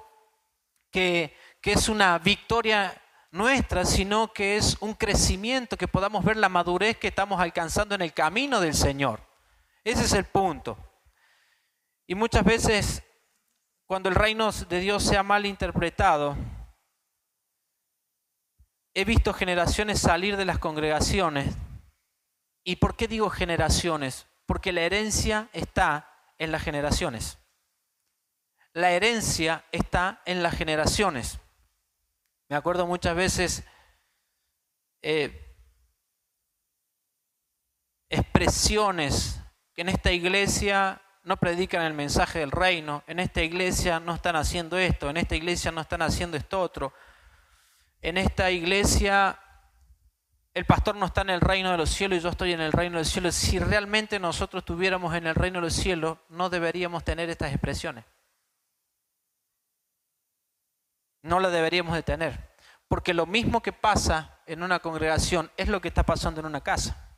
que, 0.92 1.36
que 1.62 1.74
es 1.74 1.90
una 1.90 2.18
victoria 2.20 2.94
nuestra, 3.34 3.84
sino 3.84 4.32
que 4.32 4.58
es 4.58 4.78
un 4.80 4.94
crecimiento, 4.94 5.76
que 5.76 5.88
podamos 5.88 6.24
ver 6.24 6.38
la 6.38 6.50
madurez 6.50 6.98
que 6.98 7.08
estamos 7.08 7.42
alcanzando 7.42 7.96
en 7.96 8.04
el 8.04 8.14
camino 8.14 8.62
del 8.62 8.76
Señor. 8.76 9.22
Ese 9.84 10.04
es 10.06 10.14
el 10.14 10.26
punto. 10.26 10.78
Y 12.06 12.14
muchas 12.14 12.44
veces 12.44 13.04
cuando 13.88 14.08
el 14.08 14.16
reino 14.16 14.52
de 14.52 14.80
Dios 14.80 15.04
sea 15.04 15.24
mal 15.24 15.48
interpretado, 15.48 16.38
he 18.94 19.04
visto 19.04 19.34
generaciones 19.34 20.00
salir 20.00 20.38
de 20.38 20.46
las 20.46 20.60
congregaciones. 20.60 21.56
¿Y 22.64 22.76
por 22.76 22.96
qué 22.96 23.08
digo 23.08 23.32
generaciones? 23.32 24.28
Porque 24.46 24.72
la 24.72 24.82
herencia 24.82 25.50
está 25.54 26.34
en 26.38 26.52
las 26.52 26.62
generaciones. 26.62 27.40
La 28.74 28.92
herencia 28.92 29.66
está 29.72 30.22
en 30.26 30.44
las 30.44 30.56
generaciones. 30.56 31.40
Me 32.54 32.58
acuerdo 32.58 32.86
muchas 32.86 33.16
veces 33.16 33.64
eh, 35.02 35.58
expresiones 38.08 39.42
que 39.74 39.82
en 39.82 39.90
esta 39.90 40.12
iglesia 40.12 41.02
no 41.24 41.38
predican 41.38 41.82
el 41.82 41.96
mensaje 41.96 42.38
del 42.38 42.52
reino, 42.52 43.04
en 43.08 43.20
esta 43.20 43.42
iglesia 43.42 44.00
no 44.00 44.14
están 44.14 44.36
haciendo 44.36 44.78
esto, 44.78 45.10
en 45.10 45.18
esta 45.18 45.36
iglesia 45.36 45.72
no 45.72 45.82
están 45.82 46.04
haciendo 46.04 46.38
esto 46.38 46.62
otro, 46.62 46.94
en 48.04 48.20
esta 48.20 48.52
iglesia 48.52 49.40
el 50.54 50.66
pastor 50.66 50.96
no 50.96 51.08
está 51.08 51.22
en 51.22 51.32
el 51.32 51.42
reino 51.42 51.72
de 51.72 51.78
los 51.78 51.90
cielos 51.90 52.20
y 52.20 52.22
yo 52.22 52.30
estoy 52.30 52.54
en 52.54 52.62
el 52.62 52.72
reino 52.72 52.98
de 52.98 53.02
los 53.02 53.10
cielos. 53.10 53.34
Si 53.34 53.58
realmente 53.58 54.20
nosotros 54.20 54.62
estuviéramos 54.62 55.16
en 55.16 55.26
el 55.26 55.34
reino 55.34 55.58
de 55.58 55.66
los 55.66 55.74
cielos, 55.74 56.20
no 56.30 56.52
deberíamos 56.52 57.04
tener 57.04 57.32
estas 57.32 57.52
expresiones. 57.52 58.06
No 61.24 61.40
la 61.40 61.50
deberíamos 61.50 61.96
de 61.96 62.04
tener. 62.04 62.54
Porque 62.88 63.14
lo 63.14 63.26
mismo 63.26 63.62
que 63.64 63.74
pasa 63.74 64.40
en 64.46 64.62
una 64.62 64.80
congregación 64.80 65.52
es 65.58 65.68
lo 65.68 65.82
que 65.82 65.88
está 65.88 66.04
pasando 66.04 66.42
en 66.42 66.46
una 66.46 66.62
casa. 66.62 67.10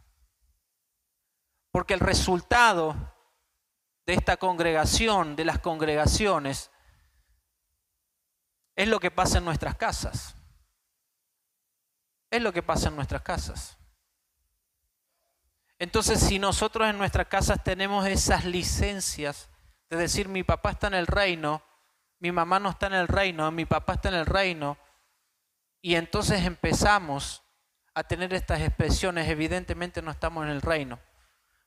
Porque 1.71 1.93
el 1.93 1.99
resultado 1.99 2.95
de 4.05 4.13
esta 4.13 4.37
congregación, 4.37 5.35
de 5.35 5.43
las 5.43 5.59
congregaciones, 5.59 6.71
es 8.75 8.87
lo 8.87 8.99
que 8.99 9.11
pasa 9.11 9.39
en 9.39 9.45
nuestras 9.45 9.75
casas. 9.75 10.35
Es 12.29 12.41
lo 12.41 12.53
que 12.53 12.63
pasa 12.63 12.89
en 12.89 12.95
nuestras 12.95 13.23
casas. 13.23 13.77
Entonces, 15.79 16.19
si 16.19 16.39
nosotros 16.39 16.87
en 16.87 16.97
nuestras 16.97 17.27
casas 17.27 17.63
tenemos 17.63 18.07
esas 18.07 18.45
licencias 18.45 19.49
de 19.89 19.97
decir 19.97 20.29
mi 20.29 20.43
papá 20.43 20.71
está 20.71 20.87
en 20.87 20.93
el 20.93 21.07
reino, 21.07 21.61
mi 22.19 22.31
mamá 22.31 22.59
no 22.59 22.69
está 22.69 22.87
en 22.87 22.93
el 22.93 23.07
reino, 23.07 23.51
mi 23.51 23.65
papá 23.65 23.93
está 23.93 24.09
en 24.09 24.15
el 24.15 24.25
reino, 24.25 24.77
y 25.81 25.95
entonces 25.95 26.43
empezamos 26.43 27.43
a 27.93 28.03
tener 28.03 28.33
estas 28.33 28.61
expresiones, 28.61 29.29
evidentemente 29.29 30.01
no 30.01 30.11
estamos 30.11 30.43
en 30.45 30.51
el 30.51 30.61
reino. 30.61 30.99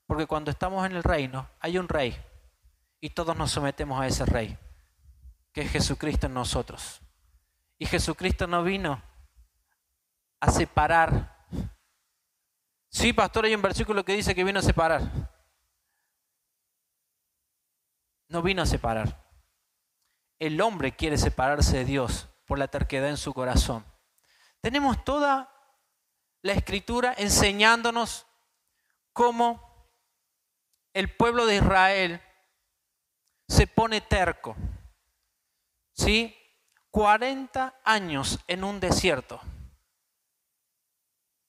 Porque 0.06 0.26
cuando 0.26 0.50
estamos 0.50 0.84
en 0.86 0.96
el 0.96 1.02
reino 1.02 1.48
hay 1.60 1.78
un 1.78 1.88
rey 1.88 2.16
y 3.00 3.10
todos 3.10 3.36
nos 3.36 3.50
sometemos 3.50 4.00
a 4.00 4.06
ese 4.06 4.26
rey, 4.26 4.58
que 5.52 5.60
es 5.60 5.70
Jesucristo 5.70 6.26
en 6.26 6.34
nosotros. 6.34 7.00
Y 7.78 7.86
Jesucristo 7.86 8.46
no 8.46 8.64
vino 8.64 9.02
a 10.40 10.50
separar. 10.50 11.46
Sí, 12.88 13.12
pastor, 13.12 13.44
hay 13.44 13.54
un 13.54 13.62
versículo 13.62 14.04
que 14.04 14.14
dice 14.14 14.34
que 14.34 14.44
vino 14.44 14.58
a 14.58 14.62
separar. 14.62 15.02
No 18.28 18.42
vino 18.42 18.62
a 18.62 18.66
separar. 18.66 19.27
El 20.38 20.60
hombre 20.60 20.94
quiere 20.94 21.18
separarse 21.18 21.78
de 21.78 21.84
Dios 21.84 22.28
por 22.46 22.58
la 22.58 22.68
terquedad 22.68 23.08
en 23.08 23.16
su 23.16 23.34
corazón. 23.34 23.84
Tenemos 24.60 25.04
toda 25.04 25.52
la 26.42 26.52
escritura 26.52 27.14
enseñándonos 27.16 28.26
cómo 29.12 29.90
el 30.94 31.14
pueblo 31.14 31.46
de 31.46 31.56
Israel 31.56 32.22
se 33.48 33.66
pone 33.66 34.00
terco. 34.00 34.56
¿Sí? 35.92 36.36
40 36.90 37.80
años 37.84 38.38
en 38.46 38.64
un 38.64 38.80
desierto. 38.80 39.40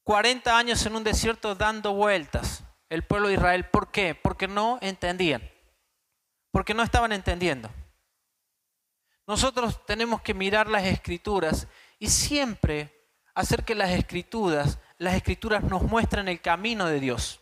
40 0.04 0.58
años 0.58 0.86
en 0.86 0.96
un 0.96 1.04
desierto 1.04 1.56
dando 1.56 1.94
vueltas 1.94 2.64
el 2.90 3.04
pueblo 3.04 3.28
de 3.28 3.36
Israel. 3.36 3.66
¿Por 3.70 3.92
qué? 3.92 4.16
Porque 4.16 4.48
no 4.48 4.80
entendían. 4.82 5.48
Porque 6.52 6.74
no 6.74 6.82
estaban 6.82 7.12
entendiendo. 7.12 7.70
Nosotros 9.30 9.86
tenemos 9.86 10.24
que 10.24 10.34
mirar 10.34 10.68
las 10.68 10.86
escrituras 10.86 11.68
y 12.00 12.10
siempre 12.10 13.06
hacer 13.36 13.64
que 13.64 13.76
las 13.76 13.92
escrituras, 13.92 14.80
las 14.98 15.14
escrituras 15.14 15.64
nos 15.64 15.84
muestren 15.84 16.28
el 16.28 16.42
camino 16.42 16.88
de 16.88 17.00
Dios. 17.00 17.40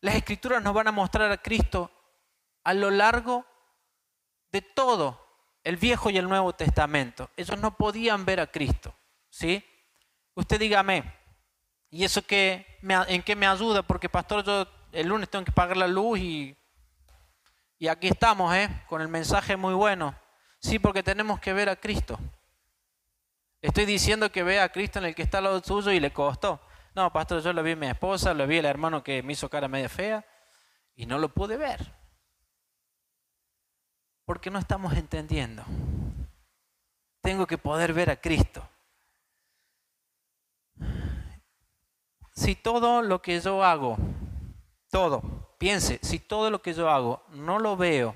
Las 0.00 0.16
escrituras 0.16 0.60
nos 0.60 0.74
van 0.74 0.88
a 0.88 0.90
mostrar 0.90 1.30
a 1.30 1.36
Cristo 1.36 1.92
a 2.64 2.74
lo 2.74 2.90
largo 2.90 3.46
de 4.50 4.60
todo 4.60 5.24
el 5.62 5.76
Viejo 5.76 6.10
y 6.10 6.18
el 6.18 6.28
Nuevo 6.28 6.52
Testamento. 6.52 7.30
Ellos 7.36 7.60
no 7.60 7.76
podían 7.76 8.24
ver 8.24 8.40
a 8.40 8.48
Cristo. 8.48 8.92
¿sí? 9.30 9.64
Usted 10.34 10.58
dígame, 10.58 11.14
¿y 11.90 12.02
eso 12.02 12.22
qué, 12.22 12.80
en 12.82 13.22
qué 13.22 13.36
me 13.36 13.46
ayuda? 13.46 13.84
Porque 13.84 14.08
pastor, 14.08 14.44
yo 14.44 14.66
el 14.90 15.06
lunes 15.06 15.30
tengo 15.30 15.44
que 15.44 15.52
pagar 15.52 15.76
la 15.76 15.86
luz 15.86 16.18
y, 16.18 16.56
y 17.78 17.86
aquí 17.86 18.08
estamos, 18.08 18.52
¿eh? 18.52 18.68
con 18.88 19.00
el 19.00 19.06
mensaje 19.06 19.56
muy 19.56 19.74
bueno. 19.74 20.12
Sí, 20.60 20.78
porque 20.78 21.02
tenemos 21.02 21.40
que 21.40 21.52
ver 21.52 21.68
a 21.68 21.76
Cristo. 21.76 22.18
Estoy 23.60 23.86
diciendo 23.86 24.30
que 24.30 24.42
vea 24.42 24.64
a 24.64 24.68
Cristo 24.70 24.98
en 24.98 25.06
el 25.06 25.14
que 25.14 25.22
está 25.22 25.38
al 25.38 25.44
lado 25.44 25.62
suyo 25.62 25.90
y 25.90 26.00
le 26.00 26.12
costó. 26.12 26.60
No, 26.94 27.12
pastor, 27.12 27.42
yo 27.42 27.52
lo 27.52 27.62
vi 27.62 27.72
a 27.72 27.76
mi 27.76 27.86
esposa, 27.86 28.34
lo 28.34 28.46
vi 28.46 28.58
al 28.58 28.64
hermano 28.64 29.02
que 29.02 29.22
me 29.22 29.32
hizo 29.32 29.48
cara 29.48 29.68
media 29.68 29.88
fea 29.88 30.24
y 30.94 31.06
no 31.06 31.18
lo 31.18 31.28
pude 31.28 31.56
ver. 31.56 31.94
Porque 34.24 34.50
no 34.50 34.58
estamos 34.58 34.94
entendiendo. 34.94 35.64
Tengo 37.20 37.46
que 37.46 37.58
poder 37.58 37.92
ver 37.92 38.10
a 38.10 38.20
Cristo. 38.20 38.68
Si 42.34 42.54
todo 42.54 43.02
lo 43.02 43.20
que 43.20 43.40
yo 43.40 43.64
hago, 43.64 43.96
todo, 44.90 45.56
piense, 45.58 45.98
si 46.02 46.20
todo 46.20 46.50
lo 46.50 46.62
que 46.62 46.72
yo 46.72 46.88
hago 46.88 47.24
no 47.30 47.58
lo 47.58 47.76
veo 47.76 48.14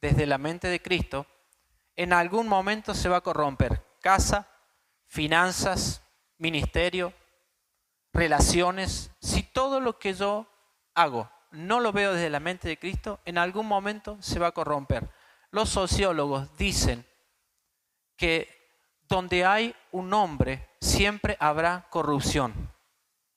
desde 0.00 0.26
la 0.26 0.38
mente 0.38 0.68
de 0.68 0.80
Cristo, 0.80 1.26
en 1.98 2.12
algún 2.12 2.46
momento 2.46 2.94
se 2.94 3.08
va 3.08 3.16
a 3.16 3.22
corromper 3.22 3.84
casa, 4.00 4.48
finanzas, 5.08 6.00
ministerio, 6.38 7.12
relaciones, 8.12 9.10
si 9.20 9.42
todo 9.42 9.80
lo 9.80 9.98
que 9.98 10.14
yo 10.14 10.46
hago 10.94 11.28
no 11.50 11.80
lo 11.80 11.90
veo 11.92 12.14
desde 12.14 12.30
la 12.30 12.38
mente 12.38 12.68
de 12.68 12.78
Cristo, 12.78 13.18
en 13.24 13.36
algún 13.36 13.66
momento 13.66 14.16
se 14.20 14.38
va 14.38 14.46
a 14.46 14.52
corromper. 14.52 15.10
Los 15.50 15.70
sociólogos 15.70 16.56
dicen 16.56 17.04
que 18.16 18.48
donde 19.08 19.44
hay 19.44 19.74
un 19.90 20.14
hombre 20.14 20.68
siempre 20.80 21.36
habrá 21.40 21.88
corrupción. 21.90 22.72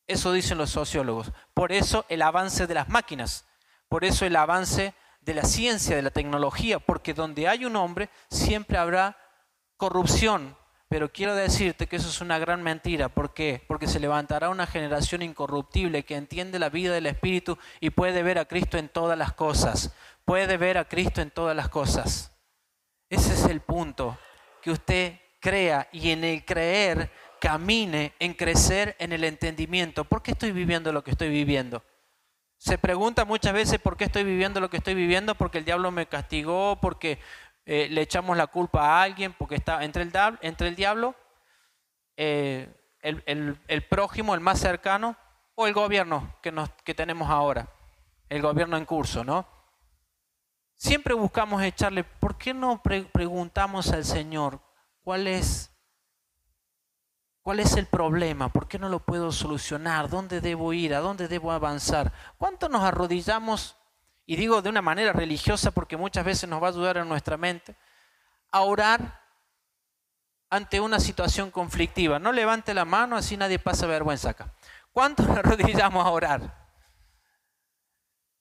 Eso 0.06 0.34
dicen 0.34 0.60
los 0.60 0.70
sociólogos. 0.70 1.32
Por 1.56 1.72
eso 1.72 2.06
el 2.10 2.22
avance 2.22 2.68
de 2.68 2.76
las 2.76 2.90
máquinas, 2.90 3.48
por 3.90 4.06
eso 4.06 4.24
el 4.26 4.36
avance 4.36 4.94
de 5.22 5.34
la 5.34 5.44
ciencia, 5.44 5.96
de 5.96 6.02
la 6.02 6.10
tecnología, 6.10 6.80
porque 6.80 7.14
donde 7.14 7.48
hay 7.48 7.66
un 7.66 7.76
hombre 7.76 8.10
siempre 8.30 8.78
habrá 8.78 9.18
corrupción. 9.78 10.58
Pero 10.90 11.12
quiero 11.12 11.36
decirte 11.36 11.88
que 11.88 11.96
eso 11.96 12.10
es 12.10 12.20
una 12.20 12.38
gran 12.38 12.62
mentira. 12.64 13.08
¿Por 13.08 13.34
qué? 13.34 13.64
Porque 13.66 13.88
se 13.88 14.00
levantará 14.00 14.50
una 14.50 14.68
generación 14.68 15.22
incorruptible 15.22 16.04
que 16.04 16.18
entiende 16.18 16.60
la 16.60 16.68
vida 16.68 16.94
del 16.94 17.06
Espíritu 17.06 17.58
y 17.80 17.92
puede 17.92 18.24
ver 18.24 18.38
a 18.38 18.46
Cristo 18.46 18.78
en 18.78 18.90
todas 18.90 19.18
las 19.18 19.32
cosas. 19.32 19.96
Puede 20.26 20.58
ver 20.58 20.78
a 20.78 20.90
Cristo 20.90 21.22
en 21.22 21.32
todas 21.32 21.56
las 21.56 21.70
cosas. 21.70 22.34
Ese 23.10 23.34
es 23.34 23.46
el 23.46 23.62
punto. 23.62 24.18
Que 24.62 24.72
usted 24.72 25.20
crea 25.40 25.88
y 25.94 26.12
en 26.12 26.26
el 26.26 26.44
creer 26.44 27.10
camine 27.40 28.14
en 28.20 28.34
crecer 28.34 28.96
en 29.00 29.14
el 29.14 29.24
entendimiento. 29.24 30.04
¿Por 30.04 30.22
qué 30.22 30.32
estoy 30.32 30.52
viviendo 30.52 30.92
lo 30.92 31.04
que 31.04 31.12
estoy 31.12 31.30
viviendo? 31.30 31.84
Se 32.62 32.78
pregunta 32.78 33.26
muchas 33.26 33.54
veces 33.54 33.80
por 33.80 33.98
qué 33.98 34.04
estoy 34.04 34.24
viviendo 34.24 34.60
lo 34.60 34.70
que 34.70 34.78
estoy 34.78 34.94
viviendo, 34.94 35.34
porque 35.34 35.58
el 35.58 35.66
diablo 35.66 35.90
me 35.90 36.06
castigó, 36.06 36.80
porque 36.80 37.18
eh, 37.66 37.88
le 37.90 38.02
echamos 38.02 38.38
la 38.38 38.46
culpa 38.46 38.82
a 38.84 39.02
alguien, 39.02 39.34
porque 39.34 39.56
está 39.56 39.84
entre 39.84 40.04
el, 40.04 40.12
entre 40.42 40.68
el 40.68 40.76
diablo, 40.76 41.16
eh, 42.18 42.72
el, 43.02 43.88
prójimo, 43.90 44.36
el 44.36 44.42
más 44.42 44.60
cercano, 44.60 45.18
o 45.56 45.66
el 45.66 45.74
gobierno 45.74 46.36
que, 46.44 46.52
nos, 46.52 46.70
que 46.84 46.94
tenemos 46.94 47.32
ahora, 47.32 47.68
el 48.30 48.44
gobierno 48.44 48.78
en 48.78 48.86
curso, 48.86 49.24
¿no? 49.24 49.48
Siempre 50.76 51.16
buscamos 51.16 51.64
echarle, 51.64 52.04
¿por 52.04 52.38
qué 52.38 52.54
no 52.54 52.84
preguntamos 52.84 53.90
al 53.92 54.06
Señor 54.06 54.60
cuál 55.02 55.26
es 55.26 55.71
¿Cuál 57.42 57.60
es 57.60 57.76
el 57.76 57.88
problema? 57.88 58.50
¿Por 58.50 58.68
qué 58.68 58.78
no 58.78 58.88
lo 58.88 59.00
puedo 59.00 59.32
solucionar? 59.32 60.10
¿Dónde 60.10 60.42
debo 60.42 60.74
ir? 60.74 60.94
¿A 60.94 61.00
dónde 61.00 61.28
debo 61.28 61.52
avanzar? 61.52 62.14
¿Cuánto 62.38 62.70
nos 62.70 62.84
arrodillamos, 62.84 63.76
y 64.28 64.36
digo 64.36 64.62
de 64.62 64.70
una 64.70 64.84
manera 64.84 65.12
religiosa 65.12 65.72
porque 65.72 65.98
muchas 65.98 66.24
veces 66.24 66.48
nos 66.48 66.62
va 66.62 66.68
a 66.68 66.70
ayudar 66.70 66.98
en 66.98 67.10
nuestra 67.10 67.38
mente, 67.38 67.76
a 68.52 68.62
orar 68.62 69.22
ante 70.52 70.80
una 70.80 71.00
situación 71.00 71.50
conflictiva? 71.50 72.20
No 72.20 72.32
levante 72.32 72.76
la 72.76 72.86
mano, 72.86 73.18
así 73.18 73.36
nadie 73.38 73.58
pasa 73.58 73.88
vergüenza 73.88 74.30
acá. 74.30 74.54
¿Cuánto 74.92 75.24
nos 75.24 75.38
arrodillamos 75.38 76.06
a 76.06 76.12
orar? 76.12 76.70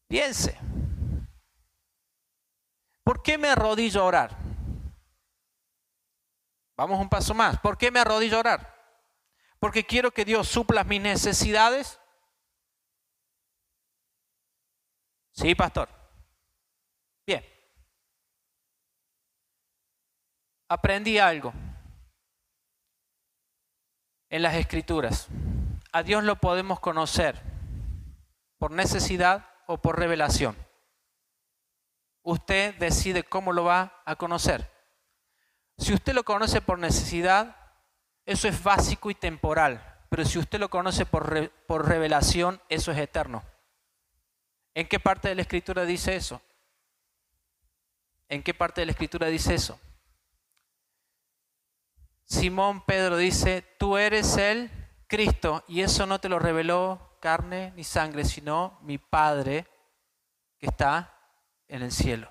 Piense. 0.07 0.59
¿Por 3.03 3.23
qué 3.23 3.39
me 3.39 3.49
arrodillo 3.49 4.03
a 4.03 4.05
orar? 4.05 4.37
Vamos 6.77 7.01
un 7.01 7.09
paso 7.09 7.33
más. 7.33 7.59
¿Por 7.61 7.79
qué 7.79 7.91
me 7.91 8.01
arrodillo 8.01 8.37
a 8.37 8.41
orar? 8.41 8.80
Porque 9.61 9.85
quiero 9.85 10.11
que 10.11 10.25
Dios 10.25 10.49
supla 10.49 10.85
mis 10.85 11.01
necesidades? 11.01 12.01
Sí, 15.33 15.55
pastor. 15.55 15.89
Bien. 17.27 17.45
Aprendí 20.69 21.19
algo 21.19 21.53
en 24.31 24.43
las 24.43 24.55
escrituras. 24.55 25.29
A 25.93 26.03
Dios 26.03 26.25
lo 26.25 26.37
podemos 26.37 26.81
conocer 26.81 27.41
por 28.59 28.71
necesidad 28.71 29.47
o 29.67 29.79
por 29.79 29.99
revelación. 29.99 30.57
Usted 32.23 32.75
decide 32.77 33.25
cómo 33.25 33.53
lo 33.53 33.65
va 33.65 34.03
a 34.07 34.17
conocer. 34.17 34.71
Si 35.77 35.93
usted 35.93 36.15
lo 36.15 36.25
conoce 36.25 36.61
por 36.61 36.79
necesidad, 36.79 37.60
eso 38.31 38.47
es 38.47 38.63
básico 38.63 39.11
y 39.11 39.15
temporal, 39.15 39.99
pero 40.09 40.25
si 40.25 40.39
usted 40.39 40.61
lo 40.61 40.71
conoce 40.71 41.05
por, 41.05 41.51
por 41.67 41.89
revelación, 41.89 42.61
eso 42.69 42.93
es 42.93 42.99
eterno. 42.99 43.43
¿En 44.73 44.87
qué 44.87 45.01
parte 45.01 45.29
de 45.29 45.35
la 45.35 45.43
escritura 45.43 45.85
dice 45.85 46.15
eso? 46.15 46.41
¿En 48.29 48.45
qué 48.45 48.55
parte 48.55 48.83
de 48.83 48.87
la 48.87 48.93
escritura 48.93 49.27
dice 49.27 49.55
eso? 49.55 49.81
Simón 52.25 52.85
Pedro 52.85 53.17
dice, 53.17 53.63
tú 53.79 53.97
eres 53.97 54.37
el 54.37 54.71
Cristo 55.09 55.65
y 55.67 55.81
eso 55.81 56.07
no 56.07 56.21
te 56.21 56.29
lo 56.29 56.39
reveló 56.39 57.17
carne 57.21 57.73
ni 57.75 57.83
sangre, 57.83 58.25
sino 58.25 58.79
mi 58.83 58.99
Padre 58.99 59.67
que 60.59 60.67
está 60.67 61.13
en 61.67 61.83
el 61.83 61.91
cielo. 61.91 62.31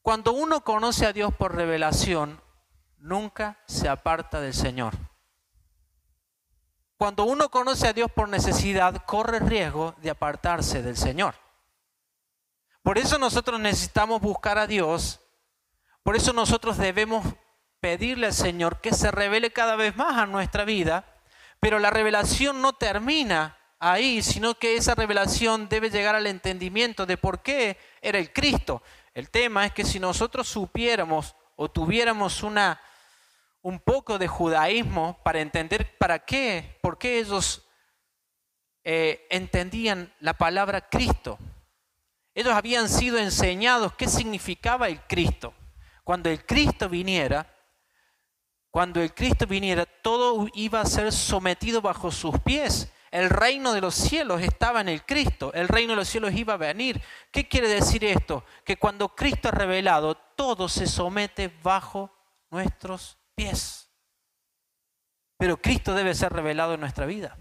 Cuando 0.00 0.32
uno 0.32 0.62
conoce 0.62 1.06
a 1.06 1.12
Dios 1.12 1.34
por 1.34 1.56
revelación, 1.56 2.40
nunca 2.98 3.58
se 3.66 3.88
aparta 3.88 4.40
del 4.40 4.54
Señor. 4.54 4.94
Cuando 6.96 7.24
uno 7.24 7.48
conoce 7.48 7.86
a 7.86 7.92
Dios 7.92 8.10
por 8.10 8.28
necesidad, 8.28 9.04
corre 9.06 9.38
riesgo 9.38 9.94
de 10.02 10.10
apartarse 10.10 10.82
del 10.82 10.96
Señor. 10.96 11.34
Por 12.82 12.98
eso 12.98 13.18
nosotros 13.18 13.60
necesitamos 13.60 14.20
buscar 14.20 14.58
a 14.58 14.66
Dios, 14.66 15.20
por 16.02 16.16
eso 16.16 16.32
nosotros 16.32 16.78
debemos 16.78 17.24
pedirle 17.80 18.26
al 18.26 18.32
Señor 18.32 18.80
que 18.80 18.92
se 18.92 19.10
revele 19.10 19.52
cada 19.52 19.76
vez 19.76 19.96
más 19.96 20.16
a 20.16 20.26
nuestra 20.26 20.64
vida, 20.64 21.04
pero 21.60 21.78
la 21.78 21.90
revelación 21.90 22.60
no 22.62 22.72
termina 22.72 23.56
ahí, 23.78 24.22
sino 24.22 24.54
que 24.54 24.76
esa 24.76 24.94
revelación 24.94 25.68
debe 25.68 25.90
llegar 25.90 26.14
al 26.14 26.26
entendimiento 26.26 27.06
de 27.06 27.16
por 27.16 27.42
qué 27.42 27.76
era 28.00 28.18
el 28.18 28.32
Cristo. 28.32 28.82
El 29.14 29.30
tema 29.30 29.66
es 29.66 29.72
que 29.72 29.84
si 29.84 30.00
nosotros 30.00 30.48
supiéramos 30.48 31.36
o 31.56 31.68
tuviéramos 31.68 32.42
una 32.42 32.80
un 33.62 33.80
poco 33.80 34.18
de 34.18 34.28
judaísmo 34.28 35.18
para 35.22 35.40
entender 35.40 35.96
para 35.98 36.20
qué, 36.20 36.78
por 36.80 36.98
qué 36.98 37.18
ellos 37.18 37.66
eh, 38.84 39.26
entendían 39.30 40.12
la 40.20 40.34
palabra 40.34 40.88
Cristo. 40.88 41.38
Ellos 42.34 42.54
habían 42.54 42.88
sido 42.88 43.18
enseñados 43.18 43.94
qué 43.94 44.08
significaba 44.08 44.88
el 44.88 45.00
Cristo. 45.02 45.52
Cuando 46.04 46.30
el 46.30 46.46
Cristo 46.46 46.88
viniera, 46.88 47.52
cuando 48.70 49.02
el 49.02 49.12
Cristo 49.12 49.46
viniera, 49.46 49.84
todo 49.86 50.46
iba 50.54 50.80
a 50.80 50.86
ser 50.86 51.12
sometido 51.12 51.82
bajo 51.82 52.10
sus 52.10 52.38
pies. 52.40 52.92
El 53.10 53.28
reino 53.28 53.72
de 53.72 53.80
los 53.80 53.94
cielos 53.94 54.40
estaba 54.40 54.80
en 54.80 54.88
el 54.88 55.04
Cristo, 55.04 55.52
el 55.54 55.66
reino 55.66 55.92
de 55.92 55.96
los 55.96 56.08
cielos 56.08 56.32
iba 56.34 56.54
a 56.54 56.58
venir. 56.58 57.02
¿Qué 57.32 57.48
quiere 57.48 57.68
decir 57.68 58.04
esto? 58.04 58.44
Que 58.64 58.76
cuando 58.76 59.14
Cristo 59.14 59.48
es 59.48 59.54
revelado, 59.54 60.14
todo 60.14 60.68
se 60.68 60.86
somete 60.86 61.52
bajo 61.62 62.10
nuestros 62.50 63.17
pies. 63.38 63.88
Pero 65.38 65.56
Cristo 65.56 65.94
debe 65.94 66.14
ser 66.14 66.32
revelado 66.32 66.74
en 66.74 66.80
nuestra 66.80 67.06
vida. 67.06 67.38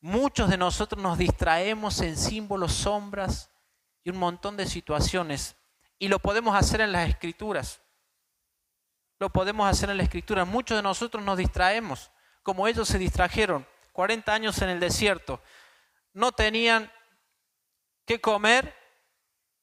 Muchos 0.00 0.50
de 0.50 0.58
nosotros 0.58 1.02
nos 1.02 1.16
distraemos 1.16 2.02
en 2.02 2.16
símbolos, 2.18 2.74
sombras 2.74 3.50
y 4.04 4.10
un 4.10 4.18
montón 4.18 4.58
de 4.58 4.66
situaciones. 4.66 5.56
Y 5.98 6.08
lo 6.08 6.18
podemos 6.18 6.54
hacer 6.54 6.82
en 6.82 6.92
las 6.92 7.08
escrituras. 7.08 7.80
Lo 9.18 9.30
podemos 9.30 9.66
hacer 9.66 9.88
en 9.88 9.96
la 9.96 10.02
escritura. 10.02 10.44
Muchos 10.44 10.76
de 10.76 10.82
nosotros 10.82 11.24
nos 11.24 11.38
distraemos, 11.38 12.10
como 12.42 12.68
ellos 12.68 12.86
se 12.86 12.98
distrajeron. 12.98 13.66
40 13.92 14.34
años 14.34 14.60
en 14.60 14.68
el 14.68 14.80
desierto. 14.80 15.40
No 16.12 16.32
tenían 16.32 16.92
que 18.04 18.20
comer 18.20 18.74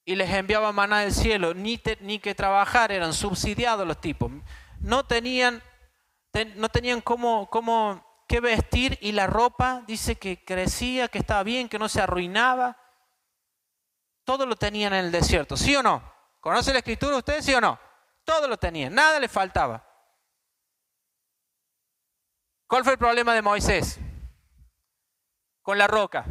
y 0.03 0.15
les 0.15 0.31
enviaba 0.31 0.71
maná 0.71 1.01
del 1.01 1.13
cielo, 1.13 1.53
ni, 1.53 1.79
ni 1.99 2.17
que 2.17 2.33
trabajar, 2.33 2.91
eran 2.91 3.13
subsidiados 3.13 3.87
los 3.87 4.01
tipos 4.01 4.31
no 4.81 5.05
tenían, 5.05 5.63
no 6.55 6.69
tenían 6.69 7.01
cómo, 7.01 7.49
cómo, 7.49 8.25
qué 8.27 8.39
vestir 8.39 8.97
y 9.01 9.11
la 9.11 9.27
ropa 9.27 9.83
dice 9.87 10.15
que 10.15 10.43
crecía, 10.43 11.07
que 11.07 11.19
estaba 11.19 11.43
bien, 11.43 11.69
que 11.69 11.79
no 11.79 11.89
se 11.89 12.01
arruinaba. 12.01 12.77
Todo 14.23 14.45
lo 14.45 14.55
tenían 14.55 14.93
en 14.93 15.05
el 15.05 15.11
desierto, 15.11 15.57
¿sí 15.57 15.75
o 15.75 15.83
no? 15.83 16.03
¿Conoce 16.39 16.73
la 16.73 16.79
escritura 16.79 17.17
ustedes, 17.17 17.45
sí 17.45 17.53
o 17.53 17.61
no? 17.61 17.79
Todo 18.23 18.47
lo 18.47 18.57
tenían, 18.57 18.93
nada 18.93 19.19
le 19.19 19.27
faltaba. 19.27 19.87
¿Cuál 22.67 22.83
fue 22.83 22.93
el 22.93 22.99
problema 22.99 23.33
de 23.33 23.41
Moisés? 23.41 23.99
Con 25.61 25.77
la 25.77 25.87
roca. 25.87 26.25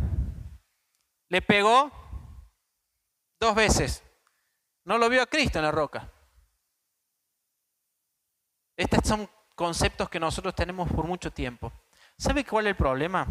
Le 1.28 1.42
pegó 1.42 1.92
dos 3.38 3.54
veces. 3.54 4.02
No 4.84 4.98
lo 4.98 5.08
vio 5.08 5.22
a 5.22 5.26
Cristo 5.26 5.58
en 5.58 5.64
la 5.66 5.70
roca. 5.70 6.10
Estos 8.80 9.00
son 9.06 9.28
conceptos 9.54 10.08
que 10.08 10.18
nosotros 10.18 10.54
tenemos 10.54 10.90
por 10.90 11.04
mucho 11.04 11.30
tiempo. 11.30 11.70
¿Sabe 12.16 12.46
cuál 12.46 12.66
es 12.66 12.70
el 12.70 12.76
problema? 12.76 13.26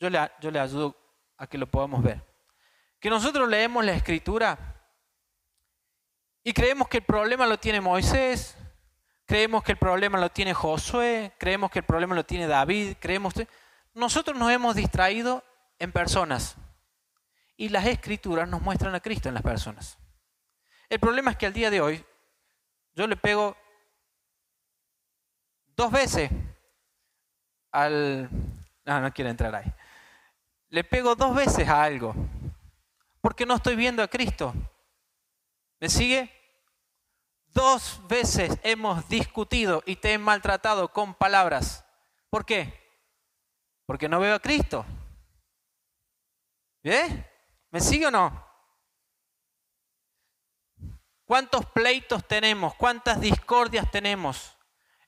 Yo 0.00 0.10
le, 0.10 0.18
yo 0.40 0.50
le 0.50 0.58
ayudo 0.58 0.96
a 1.36 1.46
que 1.46 1.56
lo 1.56 1.70
podamos 1.70 2.02
ver. 2.02 2.20
Que 2.98 3.08
nosotros 3.10 3.48
leemos 3.48 3.84
la 3.84 3.92
escritura 3.92 4.58
y 6.42 6.52
creemos 6.52 6.88
que 6.88 6.96
el 6.96 7.04
problema 7.04 7.46
lo 7.46 7.60
tiene 7.60 7.80
Moisés, 7.80 8.56
creemos 9.24 9.62
que 9.62 9.70
el 9.70 9.78
problema 9.78 10.18
lo 10.18 10.30
tiene 10.30 10.52
Josué, 10.52 11.32
creemos 11.38 11.70
que 11.70 11.78
el 11.78 11.84
problema 11.84 12.16
lo 12.16 12.26
tiene 12.26 12.48
David, 12.48 12.96
creemos... 12.98 13.34
Nosotros 13.94 14.36
nos 14.36 14.50
hemos 14.50 14.74
distraído 14.74 15.44
en 15.78 15.92
personas 15.92 16.56
y 17.56 17.68
las 17.68 17.86
escrituras 17.86 18.48
nos 18.48 18.62
muestran 18.62 18.96
a 18.96 19.00
Cristo 19.00 19.28
en 19.28 19.34
las 19.34 19.44
personas. 19.44 19.96
El 20.88 20.98
problema 20.98 21.30
es 21.30 21.36
que 21.36 21.46
al 21.46 21.52
día 21.52 21.70
de 21.70 21.80
hoy 21.80 22.04
yo 22.96 23.06
le 23.06 23.16
pego 23.16 23.56
dos 25.80 25.90
veces 25.90 26.30
al... 27.72 28.28
No, 28.84 29.00
no 29.00 29.12
quiero 29.14 29.30
entrar 29.30 29.54
ahí. 29.54 29.72
Le 30.68 30.84
pego 30.84 31.14
dos 31.14 31.34
veces 31.34 31.66
a 31.68 31.82
algo 31.82 32.14
porque 33.22 33.46
no 33.46 33.54
estoy 33.54 33.76
viendo 33.76 34.02
a 34.02 34.08
Cristo. 34.08 34.52
¿Me 35.80 35.88
sigue? 35.88 36.30
Dos 37.46 38.06
veces 38.06 38.58
hemos 38.62 39.08
discutido 39.08 39.82
y 39.86 39.96
te 39.96 40.12
he 40.12 40.18
maltratado 40.18 40.92
con 40.92 41.14
palabras. 41.14 41.82
¿Por 42.28 42.44
qué? 42.44 42.78
Porque 43.86 44.08
no 44.08 44.20
veo 44.20 44.34
a 44.34 44.40
Cristo. 44.40 44.84
¿Bien? 46.82 47.26
¿Me 47.70 47.80
sigue 47.80 48.06
o 48.06 48.10
no? 48.10 48.46
¿Cuántos 51.24 51.64
pleitos 51.66 52.26
tenemos? 52.28 52.74
¿Cuántas 52.74 53.18
discordias 53.18 53.90
tenemos? 53.90 54.59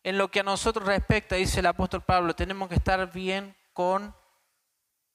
En 0.05 0.19
lo 0.19 0.31
que 0.31 0.41
a 0.41 0.45
nosotros 0.45 0.87
respecta, 0.87 1.37
dice 1.37 1.61
el 1.61 1.67
apóstol 1.67 2.03
Pablo, 2.03 2.35
tenemos 2.35 2.69
que 2.69 2.75
estar 2.75 3.13
bien 3.13 3.57
con 3.73 4.15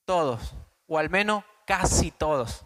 todos, 0.06 0.54
o 0.88 0.97
al 0.97 1.10
menos 1.10 1.43
casi 1.65 2.12
todos. 2.12 2.65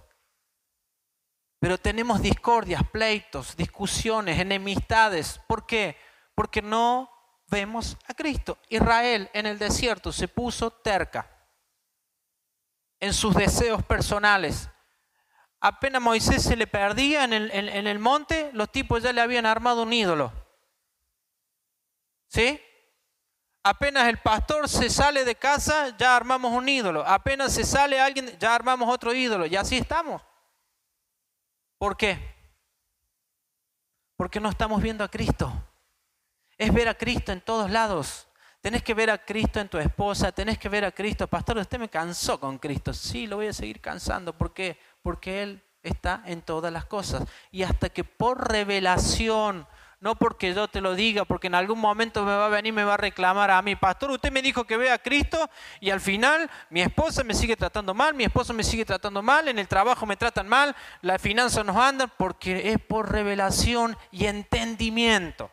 Pero 1.59 1.77
tenemos 1.77 2.21
discordias, 2.21 2.83
pleitos, 2.89 3.55
discusiones, 3.55 4.39
enemistades. 4.39 5.39
¿Por 5.47 5.65
qué? 5.65 5.97
Porque 6.35 6.61
no 6.61 7.09
vemos 7.47 7.97
a 8.07 8.13
Cristo. 8.13 8.57
Israel 8.69 9.29
en 9.33 9.45
el 9.45 9.59
desierto 9.59 10.11
se 10.11 10.27
puso 10.27 10.71
terca 10.71 11.29
en 12.99 13.13
sus 13.13 13.35
deseos 13.35 13.83
personales. 13.83 14.69
Apenas 15.59 16.01
Moisés 16.01 16.43
se 16.43 16.55
le 16.55 16.65
perdía 16.65 17.23
en 17.23 17.33
el, 17.33 17.51
en 17.51 17.87
el 17.87 17.99
monte, 17.99 18.49
los 18.53 18.71
tipos 18.71 19.03
ya 19.03 19.13
le 19.13 19.21
habían 19.21 19.45
armado 19.45 19.83
un 19.83 19.93
ídolo. 19.93 20.31
¿Sí? 22.31 22.61
Apenas 23.63 24.07
el 24.07 24.17
pastor 24.19 24.69
se 24.69 24.89
sale 24.89 25.25
de 25.25 25.35
casa, 25.35 25.95
ya 25.97 26.15
armamos 26.15 26.53
un 26.53 26.67
ídolo. 26.67 27.05
Apenas 27.05 27.53
se 27.53 27.65
sale 27.65 27.99
alguien, 27.99 28.37
ya 28.39 28.55
armamos 28.55 28.89
otro 28.89 29.13
ídolo. 29.13 29.45
Y 29.45 29.55
así 29.57 29.77
estamos. 29.77 30.21
¿Por 31.77 31.97
qué? 31.97 32.17
Porque 34.15 34.39
no 34.39 34.49
estamos 34.49 34.81
viendo 34.81 35.03
a 35.03 35.09
Cristo. 35.09 35.51
Es 36.57 36.73
ver 36.73 36.87
a 36.87 36.93
Cristo 36.93 37.33
en 37.33 37.41
todos 37.41 37.69
lados. 37.69 38.27
Tenés 38.61 38.81
que 38.81 38.93
ver 38.93 39.09
a 39.09 39.17
Cristo 39.17 39.59
en 39.59 39.67
tu 39.67 39.77
esposa, 39.77 40.31
tenés 40.31 40.57
que 40.57 40.69
ver 40.69 40.85
a 40.85 40.91
Cristo. 40.91 41.27
Pastor, 41.27 41.57
usted 41.57 41.79
me 41.79 41.89
cansó 41.89 42.39
con 42.39 42.59
Cristo. 42.59 42.93
Sí, 42.93 43.27
lo 43.27 43.37
voy 43.37 43.47
a 43.47 43.53
seguir 43.53 43.81
cansando. 43.81 44.37
¿Por 44.37 44.53
qué? 44.53 44.79
Porque 45.01 45.43
Él 45.43 45.63
está 45.83 46.23
en 46.25 46.43
todas 46.43 46.71
las 46.71 46.85
cosas. 46.85 47.27
Y 47.51 47.63
hasta 47.63 47.89
que 47.89 48.03
por 48.03 48.49
revelación 48.49 49.67
no 50.01 50.15
porque 50.15 50.53
yo 50.53 50.67
te 50.67 50.81
lo 50.81 50.95
diga, 50.95 51.25
porque 51.25 51.47
en 51.47 51.55
algún 51.55 51.79
momento 51.79 52.25
me 52.25 52.35
va 52.35 52.47
a 52.47 52.49
venir 52.49 52.73
me 52.73 52.83
va 52.83 52.95
a 52.95 52.97
reclamar 52.97 53.51
a 53.51 53.61
mí, 53.61 53.75
pastor, 53.75 54.09
usted 54.09 54.31
me 54.31 54.41
dijo 54.41 54.65
que 54.65 54.75
vea 54.75 54.95
a 54.95 54.97
Cristo 54.97 55.49
y 55.79 55.91
al 55.91 56.01
final 56.01 56.49
mi 56.71 56.81
esposa 56.81 57.23
me 57.23 57.35
sigue 57.35 57.55
tratando 57.55 57.93
mal, 57.93 58.15
mi 58.15 58.23
esposo 58.23 58.51
me 58.51 58.63
sigue 58.63 58.83
tratando 58.83 59.21
mal, 59.21 59.47
en 59.47 59.59
el 59.59 59.67
trabajo 59.67 60.07
me 60.07 60.17
tratan 60.17 60.49
mal, 60.49 60.75
las 61.01 61.21
finanzas 61.21 61.63
nos 61.63 61.77
andan, 61.77 62.11
porque 62.17 62.71
es 62.71 62.79
por 62.79 63.11
revelación 63.11 63.95
y 64.09 64.25
entendimiento. 64.25 65.51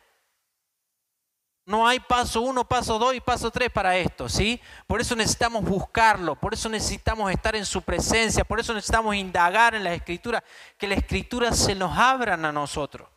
No 1.65 1.87
hay 1.87 1.99
paso 1.99 2.41
uno, 2.41 2.67
paso 2.67 2.97
dos 2.97 3.13
y 3.13 3.21
paso 3.21 3.51
tres 3.51 3.69
para 3.69 3.95
esto, 3.97 4.27
¿sí? 4.27 4.59
Por 4.87 4.99
eso 4.99 5.15
necesitamos 5.15 5.63
buscarlo, 5.63 6.35
por 6.35 6.55
eso 6.55 6.67
necesitamos 6.69 7.31
estar 7.31 7.55
en 7.55 7.67
su 7.67 7.83
presencia, 7.83 8.43
por 8.43 8.59
eso 8.59 8.73
necesitamos 8.73 9.15
indagar 9.15 9.75
en 9.75 9.83
la 9.83 9.93
escritura, 9.93 10.43
que 10.79 10.87
la 10.87 10.95
escritura 10.95 11.53
se 11.53 11.75
nos 11.75 11.95
abran 11.95 12.43
a 12.45 12.51
nosotros. 12.51 13.07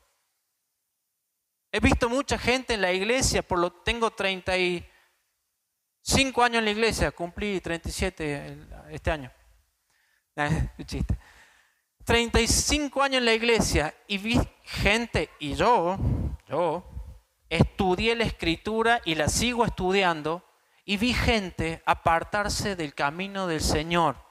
He 1.74 1.80
visto 1.80 2.10
mucha 2.10 2.36
gente 2.36 2.74
en 2.74 2.82
la 2.82 2.92
iglesia, 2.92 3.42
por 3.42 3.58
lo 3.58 3.72
tengo 3.72 4.10
35 4.10 6.44
años 6.44 6.58
en 6.58 6.66
la 6.66 6.70
iglesia, 6.70 7.12
cumplí 7.12 7.62
37 7.62 8.58
este 8.90 9.10
año. 9.10 9.32
chiste. 10.84 11.16
35 12.04 13.02
años 13.02 13.18
en 13.18 13.24
la 13.24 13.32
iglesia 13.32 13.94
y 14.06 14.18
vi 14.18 14.38
gente, 14.64 15.30
y 15.38 15.54
yo, 15.54 15.96
yo, 16.46 16.84
estudié 17.48 18.16
la 18.16 18.24
escritura 18.24 19.00
y 19.06 19.14
la 19.14 19.28
sigo 19.28 19.64
estudiando, 19.64 20.44
y 20.84 20.98
vi 20.98 21.14
gente 21.14 21.82
apartarse 21.86 22.76
del 22.76 22.94
camino 22.94 23.46
del 23.46 23.62
Señor 23.62 24.22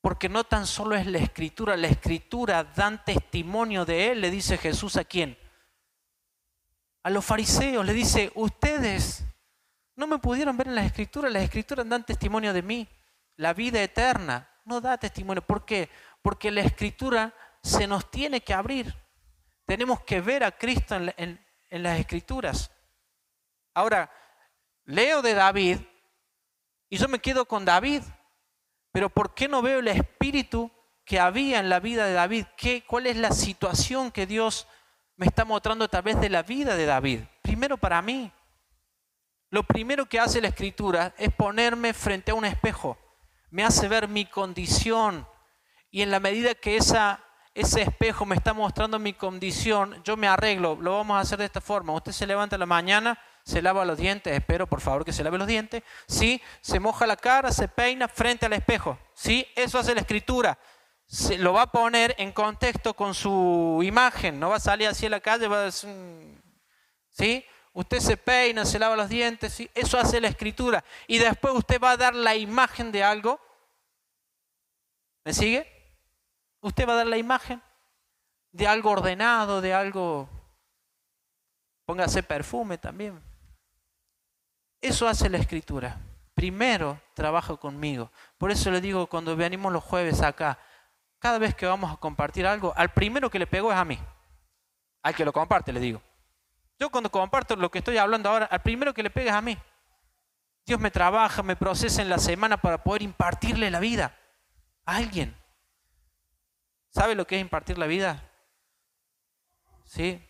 porque 0.00 0.28
no 0.28 0.44
tan 0.44 0.66
solo 0.66 0.96
es 0.96 1.06
la 1.06 1.18
escritura, 1.18 1.76
la 1.76 1.88
escritura 1.88 2.64
dan 2.64 3.04
testimonio 3.04 3.84
de 3.84 4.12
Él, 4.12 4.20
le 4.20 4.30
dice 4.30 4.56
Jesús 4.56 4.96
a 4.96 5.04
quién. 5.04 5.36
A 7.02 7.10
los 7.10 7.24
fariseos 7.24 7.84
le 7.84 7.92
dice, 7.92 8.32
ustedes 8.34 9.24
no 9.96 10.06
me 10.06 10.18
pudieron 10.18 10.56
ver 10.56 10.68
en 10.68 10.74
las 10.74 10.86
escrituras, 10.86 11.32
las 11.32 11.42
escrituras 11.42 11.88
dan 11.88 12.04
testimonio 12.04 12.52
de 12.52 12.62
mí. 12.62 12.88
La 13.36 13.52
vida 13.52 13.82
eterna 13.82 14.48
no 14.64 14.80
da 14.80 14.98
testimonio. 14.98 15.42
¿Por 15.42 15.64
qué? 15.64 15.90
Porque 16.22 16.50
la 16.50 16.62
escritura 16.62 17.34
se 17.62 17.86
nos 17.86 18.10
tiene 18.10 18.42
que 18.42 18.54
abrir. 18.54 18.94
Tenemos 19.66 20.02
que 20.02 20.20
ver 20.20 20.44
a 20.44 20.52
Cristo 20.52 20.96
en, 20.96 21.44
en 21.70 21.82
las 21.82 21.98
escrituras. 21.98 22.70
Ahora, 23.74 24.10
leo 24.84 25.22
de 25.22 25.34
David 25.34 25.78
y 26.88 26.96
yo 26.96 27.08
me 27.08 27.18
quedo 27.18 27.46
con 27.46 27.64
David. 27.64 28.02
Pero 28.92 29.10
¿por 29.10 29.34
qué 29.34 29.48
no 29.48 29.62
veo 29.62 29.80
el 29.80 29.88
espíritu 29.88 30.70
que 31.04 31.20
había 31.20 31.60
en 31.60 31.68
la 31.68 31.80
vida 31.80 32.06
de 32.06 32.12
David? 32.12 32.46
¿Qué, 32.56 32.84
¿Cuál 32.84 33.06
es 33.06 33.16
la 33.16 33.32
situación 33.32 34.10
que 34.10 34.26
Dios 34.26 34.66
me 35.16 35.26
está 35.26 35.44
mostrando 35.44 35.84
a 35.84 35.88
través 35.88 36.20
de 36.20 36.28
la 36.28 36.42
vida 36.42 36.76
de 36.76 36.86
David? 36.86 37.20
Primero 37.42 37.76
para 37.76 38.02
mí. 38.02 38.32
Lo 39.50 39.64
primero 39.64 40.06
que 40.06 40.20
hace 40.20 40.40
la 40.40 40.48
escritura 40.48 41.14
es 41.18 41.32
ponerme 41.32 41.92
frente 41.92 42.30
a 42.30 42.34
un 42.34 42.44
espejo. 42.44 42.96
Me 43.50 43.64
hace 43.64 43.88
ver 43.88 44.06
mi 44.08 44.26
condición. 44.26 45.26
Y 45.90 46.02
en 46.02 46.10
la 46.10 46.20
medida 46.20 46.54
que 46.54 46.76
esa, 46.76 47.24
ese 47.54 47.82
espejo 47.82 48.24
me 48.24 48.36
está 48.36 48.54
mostrando 48.54 49.00
mi 49.00 49.12
condición, 49.12 50.00
yo 50.04 50.16
me 50.16 50.28
arreglo. 50.28 50.76
Lo 50.80 50.98
vamos 50.98 51.16
a 51.16 51.20
hacer 51.20 51.38
de 51.38 51.46
esta 51.46 51.60
forma. 51.60 51.92
Usted 51.92 52.12
se 52.12 52.26
levanta 52.26 52.56
la 52.56 52.66
mañana 52.66 53.18
se 53.44 53.62
lava 53.62 53.84
los 53.84 53.98
dientes, 53.98 54.32
espero 54.32 54.66
por 54.66 54.80
favor 54.80 55.04
que 55.04 55.12
se 55.12 55.24
lave 55.24 55.38
los 55.38 55.46
dientes, 55.46 55.82
¿sí? 56.06 56.40
Se 56.60 56.80
moja 56.80 57.06
la 57.06 57.16
cara, 57.16 57.52
se 57.52 57.68
peina 57.68 58.08
frente 58.08 58.46
al 58.46 58.52
espejo, 58.52 58.98
¿sí? 59.14 59.46
Eso 59.56 59.78
hace 59.78 59.94
la 59.94 60.00
escritura. 60.00 60.58
Se 61.06 61.38
lo 61.38 61.52
va 61.52 61.62
a 61.62 61.72
poner 61.72 62.14
en 62.18 62.32
contexto 62.32 62.94
con 62.94 63.14
su 63.14 63.80
imagen, 63.82 64.38
no 64.38 64.50
va 64.50 64.56
a 64.56 64.60
salir 64.60 64.86
así 64.86 65.06
a 65.06 65.10
la 65.10 65.20
calle, 65.20 65.48
va 65.48 65.58
a 65.58 65.64
decir, 65.64 65.90
¿sí? 67.10 67.44
Usted 67.72 68.00
se 68.00 68.16
peina, 68.16 68.64
se 68.64 68.78
lava 68.78 68.96
los 68.96 69.08
dientes, 69.08 69.52
¿sí? 69.52 69.70
Eso 69.74 69.98
hace 69.98 70.20
la 70.20 70.28
escritura. 70.28 70.84
Y 71.06 71.18
después 71.18 71.54
usted 71.54 71.80
va 71.80 71.92
a 71.92 71.96
dar 71.96 72.14
la 72.14 72.34
imagen 72.34 72.90
de 72.90 73.04
algo. 73.04 73.40
¿Me 75.24 75.32
sigue? 75.32 75.66
Usted 76.60 76.88
va 76.88 76.94
a 76.94 76.96
dar 76.96 77.06
la 77.06 77.16
imagen 77.16 77.62
de 78.52 78.66
algo 78.66 78.90
ordenado, 78.90 79.60
de 79.60 79.72
algo... 79.72 80.28
Póngase 81.84 82.22
perfume 82.22 82.78
también. 82.78 83.29
Eso 84.80 85.06
hace 85.06 85.28
la 85.28 85.38
escritura. 85.38 85.98
Primero 86.34 87.00
trabaja 87.14 87.56
conmigo. 87.56 88.10
Por 88.38 88.50
eso 88.50 88.70
le 88.70 88.80
digo 88.80 89.06
cuando 89.06 89.36
venimos 89.36 89.72
los 89.72 89.84
jueves 89.84 90.22
acá, 90.22 90.58
cada 91.18 91.38
vez 91.38 91.54
que 91.54 91.66
vamos 91.66 91.92
a 91.92 91.96
compartir 91.96 92.46
algo, 92.46 92.72
al 92.76 92.92
primero 92.92 93.30
que 93.30 93.38
le 93.38 93.46
pego 93.46 93.70
es 93.70 93.78
a 93.78 93.84
mí. 93.84 93.98
Al 95.02 95.14
que 95.14 95.24
lo 95.24 95.32
comparte, 95.32 95.72
le 95.72 95.80
digo. 95.80 96.02
Yo 96.78 96.90
cuando 96.90 97.10
comparto 97.10 97.56
lo 97.56 97.70
que 97.70 97.78
estoy 97.78 97.98
hablando 97.98 98.30
ahora, 98.30 98.46
al 98.46 98.62
primero 98.62 98.94
que 98.94 99.02
le 99.02 99.10
pega 99.10 99.32
es 99.32 99.36
a 99.36 99.42
mí. 99.42 99.58
Dios 100.64 100.80
me 100.80 100.90
trabaja, 100.90 101.42
me 101.42 101.56
procesa 101.56 102.00
en 102.00 102.08
la 102.08 102.18
semana 102.18 102.56
para 102.56 102.82
poder 102.82 103.02
impartirle 103.02 103.70
la 103.70 103.80
vida 103.80 104.16
a 104.86 104.96
alguien. 104.96 105.36
¿Sabe 106.88 107.14
lo 107.14 107.26
que 107.26 107.36
es 107.36 107.42
impartir 107.42 107.76
la 107.76 107.86
vida? 107.86 108.22
¿Sí? 109.84 110.22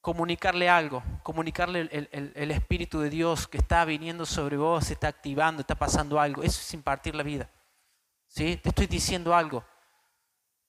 Comunicarle 0.00 0.68
algo, 0.68 1.02
comunicarle 1.22 1.88
el, 1.90 2.50
Espíritu 2.50 3.00
de 3.00 3.10
Dios 3.10 3.48
que 3.48 3.58
está 3.58 3.84
viniendo 3.84 4.24
sobre 4.26 4.56
vos, 4.56 4.86
se 4.86 4.94
está 4.94 5.08
activando, 5.08 5.60
está 5.60 5.74
pasando 5.74 6.20
algo. 6.20 6.42
Eso 6.42 6.60
es 6.60 6.74
impartir 6.74 7.14
la 7.14 7.22
vida. 7.22 7.50
¿Sí? 8.26 8.56
Te 8.56 8.68
estoy 8.70 8.86
diciendo 8.86 9.34
algo. 9.34 9.64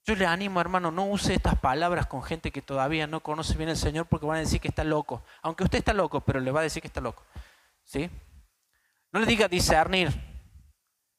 Yo 0.05 0.15
le 0.15 0.25
animo, 0.25 0.59
hermano, 0.59 0.91
no 0.91 1.05
use 1.05 1.35
estas 1.35 1.59
palabras 1.59 2.07
con 2.07 2.23
gente 2.23 2.51
que 2.51 2.61
todavía 2.61 3.05
no 3.05 3.19
conoce 3.19 3.55
bien 3.57 3.69
al 3.69 3.77
Señor 3.77 4.07
porque 4.07 4.25
van 4.25 4.37
a 4.37 4.41
decir 4.41 4.59
que 4.59 4.69
está 4.69 4.83
loco. 4.83 5.23
Aunque 5.41 5.63
usted 5.63 5.79
está 5.79 5.93
loco, 5.93 6.21
pero 6.21 6.39
le 6.39 6.51
va 6.51 6.61
a 6.61 6.63
decir 6.63 6.81
que 6.81 6.87
está 6.87 7.01
loco. 7.01 7.23
¿Sí? 7.83 8.09
No 9.11 9.19
le 9.19 9.25
diga 9.25 9.47
discernir. 9.47 10.09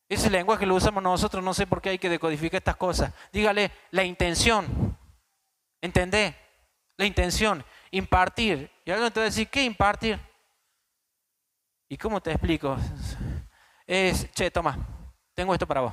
Ese 0.08 0.28
lenguaje 0.28 0.66
lo 0.66 0.74
usamos 0.74 1.02
nosotros, 1.02 1.44
no 1.44 1.54
sé 1.54 1.68
por 1.68 1.80
qué 1.80 1.90
hay 1.90 1.98
que 1.98 2.08
decodificar 2.08 2.58
estas 2.58 2.76
cosas. 2.76 3.12
Dígale 3.32 3.70
la 3.92 4.02
intención. 4.02 4.98
¿Entendés? 5.80 6.34
La 6.96 7.06
intención, 7.06 7.64
impartir. 7.90 8.70
Y 8.84 8.90
alguien 8.90 9.12
te 9.12 9.20
va 9.20 9.24
a 9.24 9.30
decir, 9.30 9.48
¿qué 9.48 9.64
impartir? 9.64 10.18
¿Y 11.88 11.96
cómo 11.96 12.20
te 12.20 12.30
explico? 12.30 12.76
Es, 13.86 14.30
che, 14.32 14.50
toma, 14.50 14.78
tengo 15.34 15.52
esto 15.52 15.66
para 15.66 15.80
vos. 15.80 15.92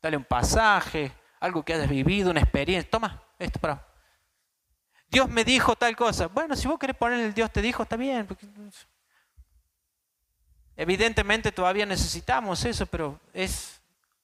Dale 0.00 0.16
un 0.16 0.24
pasaje, 0.24 1.12
algo 1.40 1.64
que 1.64 1.74
hayas 1.74 1.88
vivido, 1.88 2.30
una 2.30 2.40
experiencia. 2.40 2.90
Toma, 2.90 3.22
esto 3.38 3.58
para 3.58 3.74
vos. 3.74 3.82
Dios 5.08 5.28
me 5.28 5.44
dijo 5.44 5.76
tal 5.76 5.96
cosa. 5.96 6.26
Bueno, 6.28 6.56
si 6.56 6.68
vos 6.68 6.78
querés 6.78 6.96
poner 6.96 7.20
el 7.20 7.34
Dios 7.34 7.50
te 7.50 7.62
dijo, 7.62 7.82
está 7.82 7.96
bien. 7.96 8.26
Evidentemente 10.76 11.52
todavía 11.52 11.86
necesitamos 11.86 12.64
eso, 12.64 12.86
pero 12.86 13.18
es 13.32 13.80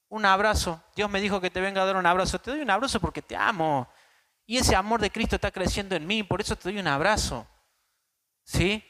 un 0.08 0.24
abrazo. 0.26 0.82
Dios 0.94 1.08
me 1.08 1.20
dijo 1.20 1.40
que 1.40 1.50
te 1.50 1.60
venga 1.60 1.82
a 1.82 1.86
dar 1.86 1.96
un 1.96 2.06
abrazo. 2.06 2.38
Te 2.38 2.50
doy 2.50 2.60
un 2.60 2.70
abrazo 2.70 3.00
porque 3.00 3.22
te 3.22 3.34
amo. 3.34 3.88
Y 4.52 4.58
ese 4.58 4.76
amor 4.76 5.00
de 5.00 5.08
Cristo 5.08 5.36
está 5.36 5.50
creciendo 5.50 5.96
en 5.96 6.06
mí, 6.06 6.22
por 6.22 6.42
eso 6.42 6.54
te 6.54 6.64
doy 6.64 6.78
un 6.78 6.86
abrazo. 6.86 7.46
¿Sí? 8.44 8.84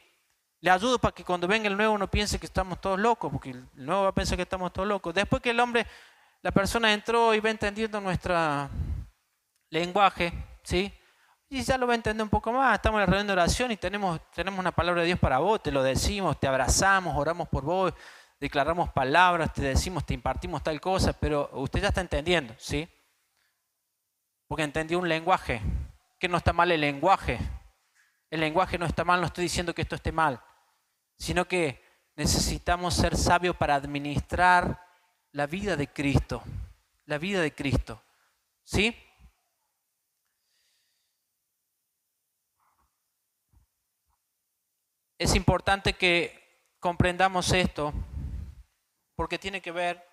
Le 0.59 0.69
ayudo 0.69 0.99
para 0.99 1.15
que 1.15 1.23
cuando 1.23 1.47
venga 1.47 1.69
el 1.69 1.77
nuevo 1.77 1.97
no 1.97 2.11
piense 2.11 2.37
que 2.37 2.47
estamos 2.47 2.81
todos 2.81 2.99
locos, 2.99 3.31
porque 3.31 3.51
el 3.51 3.65
nuevo 3.75 4.03
va 4.03 4.09
a 4.09 4.13
pensar 4.13 4.35
que 4.35 4.41
estamos 4.41 4.73
todos 4.73 4.89
locos. 4.89 5.13
Después 5.13 5.41
que 5.41 5.51
el 5.51 5.61
hombre, 5.61 5.87
la 6.41 6.51
persona 6.51 6.91
entró 6.91 7.33
y 7.33 7.39
va 7.39 7.49
entendiendo 7.49 8.01
nuestro 8.01 8.35
lenguaje, 9.69 10.33
¿sí? 10.63 10.91
Y 11.47 11.61
ya 11.61 11.77
lo 11.77 11.87
va 11.87 11.93
a 11.93 11.95
entender 11.95 12.25
un 12.25 12.29
poco 12.29 12.51
más. 12.51 12.75
Estamos 12.75 12.97
en 12.97 12.99
la 12.99 13.05
reunión 13.05 13.27
de 13.27 13.31
oración 13.31 13.71
y 13.71 13.77
tenemos, 13.77 14.19
tenemos 14.31 14.59
una 14.59 14.73
palabra 14.73 14.99
de 14.99 15.07
Dios 15.07 15.19
para 15.19 15.37
vos, 15.37 15.63
te 15.63 15.71
lo 15.71 15.81
decimos, 15.81 16.37
te 16.41 16.47
abrazamos, 16.49 17.15
oramos 17.15 17.47
por 17.47 17.63
vos, 17.63 17.93
declaramos 18.37 18.91
palabras, 18.91 19.53
te 19.53 19.61
decimos, 19.61 20.05
te 20.05 20.13
impartimos 20.13 20.61
tal 20.61 20.81
cosa, 20.81 21.13
pero 21.13 21.49
usted 21.53 21.81
ya 21.81 21.87
está 21.87 22.01
entendiendo, 22.01 22.53
¿sí? 22.57 22.85
Porque 24.47 24.63
entendió 24.63 24.99
un 24.99 25.09
lenguaje, 25.09 25.61
que 26.19 26.27
no 26.27 26.37
está 26.37 26.53
mal 26.53 26.71
el 26.71 26.81
lenguaje. 26.81 27.39
El 28.29 28.39
lenguaje 28.39 28.77
no 28.77 28.85
está 28.85 29.03
mal, 29.03 29.21
no 29.21 29.27
estoy 29.27 29.43
diciendo 29.43 29.73
que 29.75 29.83
esto 29.83 29.95
esté 29.95 30.11
mal, 30.11 30.41
sino 31.17 31.45
que 31.47 31.83
necesitamos 32.15 32.95
ser 32.95 33.15
sabios 33.15 33.55
para 33.55 33.75
administrar 33.75 34.79
la 35.31 35.47
vida 35.47 35.75
de 35.75 35.87
Cristo, 35.87 36.43
la 37.05 37.17
vida 37.17 37.41
de 37.41 37.53
Cristo, 37.53 38.01
¿sí? 38.63 38.95
Es 45.17 45.35
importante 45.35 45.93
que 45.93 46.75
comprendamos 46.79 47.51
esto 47.51 47.93
porque 49.15 49.39
tiene 49.39 49.61
que 49.61 49.71
ver 49.71 50.12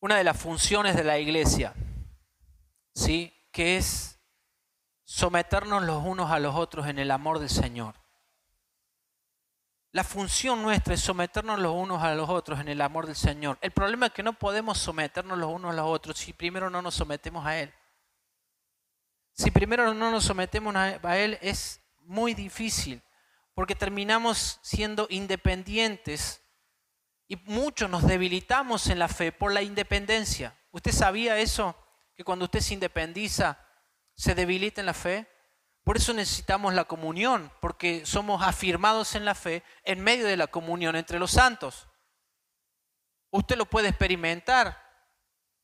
una 0.00 0.16
de 0.16 0.24
las 0.24 0.36
funciones 0.36 0.96
de 0.96 1.04
la 1.04 1.18
iglesia, 1.18 1.74
¿sí? 2.94 3.32
que 3.52 3.76
es 3.76 4.18
someternos 5.04 5.82
los 5.82 6.04
unos 6.04 6.30
a 6.30 6.38
los 6.38 6.54
otros 6.54 6.86
en 6.86 6.98
el 6.98 7.10
amor 7.10 7.38
del 7.38 7.50
Señor. 7.50 7.94
La 9.92 10.04
función 10.04 10.62
nuestra 10.62 10.94
es 10.94 11.00
someternos 11.00 11.58
los 11.58 11.74
unos 11.74 12.02
a 12.02 12.14
los 12.14 12.28
otros 12.28 12.60
en 12.60 12.68
el 12.68 12.80
amor 12.80 13.06
del 13.06 13.16
Señor. 13.16 13.58
El 13.60 13.72
problema 13.72 14.06
es 14.06 14.12
que 14.12 14.22
no 14.22 14.34
podemos 14.34 14.78
someternos 14.78 15.36
los 15.36 15.50
unos 15.50 15.72
a 15.72 15.76
los 15.76 15.86
otros 15.86 16.16
si 16.16 16.32
primero 16.32 16.70
no 16.70 16.80
nos 16.80 16.94
sometemos 16.94 17.44
a 17.44 17.58
Él. 17.58 17.74
Si 19.32 19.50
primero 19.50 19.92
no 19.92 20.10
nos 20.12 20.24
sometemos 20.24 20.76
a 20.76 21.18
Él 21.18 21.38
es 21.42 21.80
muy 22.02 22.34
difícil, 22.34 23.02
porque 23.52 23.74
terminamos 23.74 24.60
siendo 24.62 25.08
independientes 25.10 26.40
y 27.30 27.36
muchos 27.44 27.88
nos 27.88 28.08
debilitamos 28.08 28.88
en 28.88 28.98
la 28.98 29.06
fe 29.06 29.30
por 29.30 29.52
la 29.52 29.62
independencia. 29.62 30.52
¿Usted 30.72 30.90
sabía 30.90 31.38
eso? 31.38 31.76
Que 32.16 32.24
cuando 32.24 32.46
usted 32.46 32.58
se 32.58 32.74
independiza, 32.74 33.64
se 34.16 34.34
debilita 34.34 34.80
en 34.80 34.86
la 34.86 34.94
fe. 34.94 35.28
Por 35.84 35.96
eso 35.96 36.12
necesitamos 36.12 36.74
la 36.74 36.86
comunión, 36.86 37.52
porque 37.60 38.04
somos 38.04 38.42
afirmados 38.42 39.14
en 39.14 39.24
la 39.24 39.36
fe 39.36 39.62
en 39.84 40.00
medio 40.00 40.26
de 40.26 40.36
la 40.36 40.48
comunión 40.48 40.96
entre 40.96 41.20
los 41.20 41.30
santos. 41.30 41.86
Usted 43.30 43.56
lo 43.56 43.66
puede 43.66 43.90
experimentar 43.90 44.89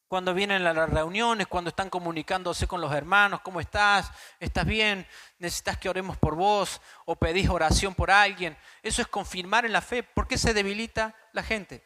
cuando 0.08 0.34
vienen 0.34 0.66
a 0.66 0.72
las 0.72 0.88
reuniones, 0.88 1.48
cuando 1.48 1.70
están 1.70 1.90
comunicándose 1.90 2.68
con 2.68 2.80
los 2.80 2.92
hermanos, 2.92 3.40
¿cómo 3.40 3.60
estás? 3.60 4.10
¿Estás 4.38 4.64
bien? 4.64 5.06
¿Necesitas 5.38 5.78
que 5.78 5.88
oremos 5.88 6.16
por 6.16 6.36
vos? 6.36 6.80
¿O 7.06 7.16
pedís 7.16 7.48
oración 7.48 7.94
por 7.94 8.10
alguien? 8.10 8.56
Eso 8.82 9.02
es 9.02 9.08
confirmar 9.08 9.66
en 9.66 9.72
la 9.72 9.80
fe. 9.80 10.02
¿Por 10.02 10.28
qué 10.28 10.38
se 10.38 10.54
debilita 10.54 11.14
la 11.32 11.42
gente? 11.42 11.84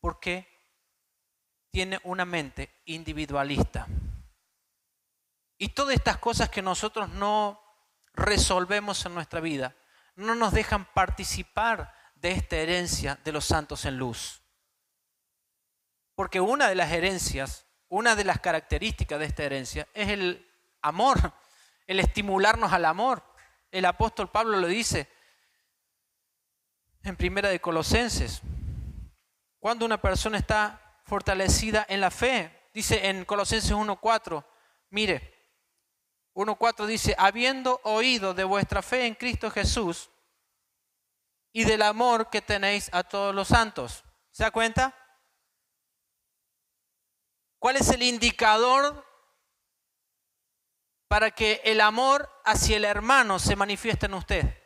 Porque 0.00 0.48
tiene 1.70 1.98
una 2.04 2.26
mente 2.26 2.82
individualista. 2.84 3.86
Y 5.56 5.70
todas 5.70 5.94
estas 5.94 6.18
cosas 6.18 6.50
que 6.50 6.60
nosotros 6.60 7.08
no 7.08 7.58
resolvemos 8.12 9.06
en 9.06 9.14
nuestra 9.14 9.40
vida, 9.40 9.74
no 10.14 10.34
nos 10.34 10.52
dejan 10.52 10.84
participar 10.92 11.94
de 12.16 12.32
esta 12.32 12.56
herencia 12.56 13.18
de 13.24 13.32
los 13.32 13.46
santos 13.46 13.86
en 13.86 13.96
luz. 13.96 14.41
Porque 16.14 16.40
una 16.40 16.68
de 16.68 16.74
las 16.74 16.92
herencias, 16.92 17.66
una 17.88 18.14
de 18.14 18.24
las 18.24 18.40
características 18.40 19.18
de 19.18 19.26
esta 19.26 19.44
herencia 19.44 19.88
es 19.94 20.08
el 20.08 20.50
amor, 20.82 21.32
el 21.86 22.00
estimularnos 22.00 22.72
al 22.72 22.84
amor. 22.84 23.22
El 23.70 23.84
apóstol 23.86 24.30
Pablo 24.30 24.58
lo 24.58 24.66
dice 24.66 25.08
en 27.02 27.16
Primera 27.16 27.48
de 27.48 27.60
Colosenses. 27.60 28.42
Cuando 29.58 29.86
una 29.86 30.00
persona 30.00 30.38
está 30.38 31.00
fortalecida 31.04 31.86
en 31.88 32.00
la 32.00 32.10
fe, 32.10 32.68
dice 32.74 33.08
en 33.08 33.24
Colosenses 33.24 33.72
1.4, 33.72 34.44
mire, 34.90 35.32
1.4 36.34 36.86
dice, 36.86 37.14
habiendo 37.18 37.80
oído 37.84 38.34
de 38.34 38.44
vuestra 38.44 38.82
fe 38.82 39.06
en 39.06 39.14
Cristo 39.14 39.50
Jesús 39.50 40.10
y 41.52 41.64
del 41.64 41.82
amor 41.82 42.30
que 42.30 42.40
tenéis 42.40 42.88
a 42.92 43.02
todos 43.02 43.34
los 43.34 43.48
santos. 43.48 44.04
¿Se 44.30 44.42
da 44.44 44.50
cuenta? 44.50 44.94
¿Cuál 47.62 47.76
es 47.76 47.90
el 47.90 48.02
indicador 48.02 49.06
para 51.06 51.30
que 51.30 51.60
el 51.62 51.80
amor 51.80 52.28
hacia 52.44 52.76
el 52.76 52.84
hermano 52.84 53.38
se 53.38 53.54
manifieste 53.54 54.06
en 54.06 54.14
usted? 54.14 54.60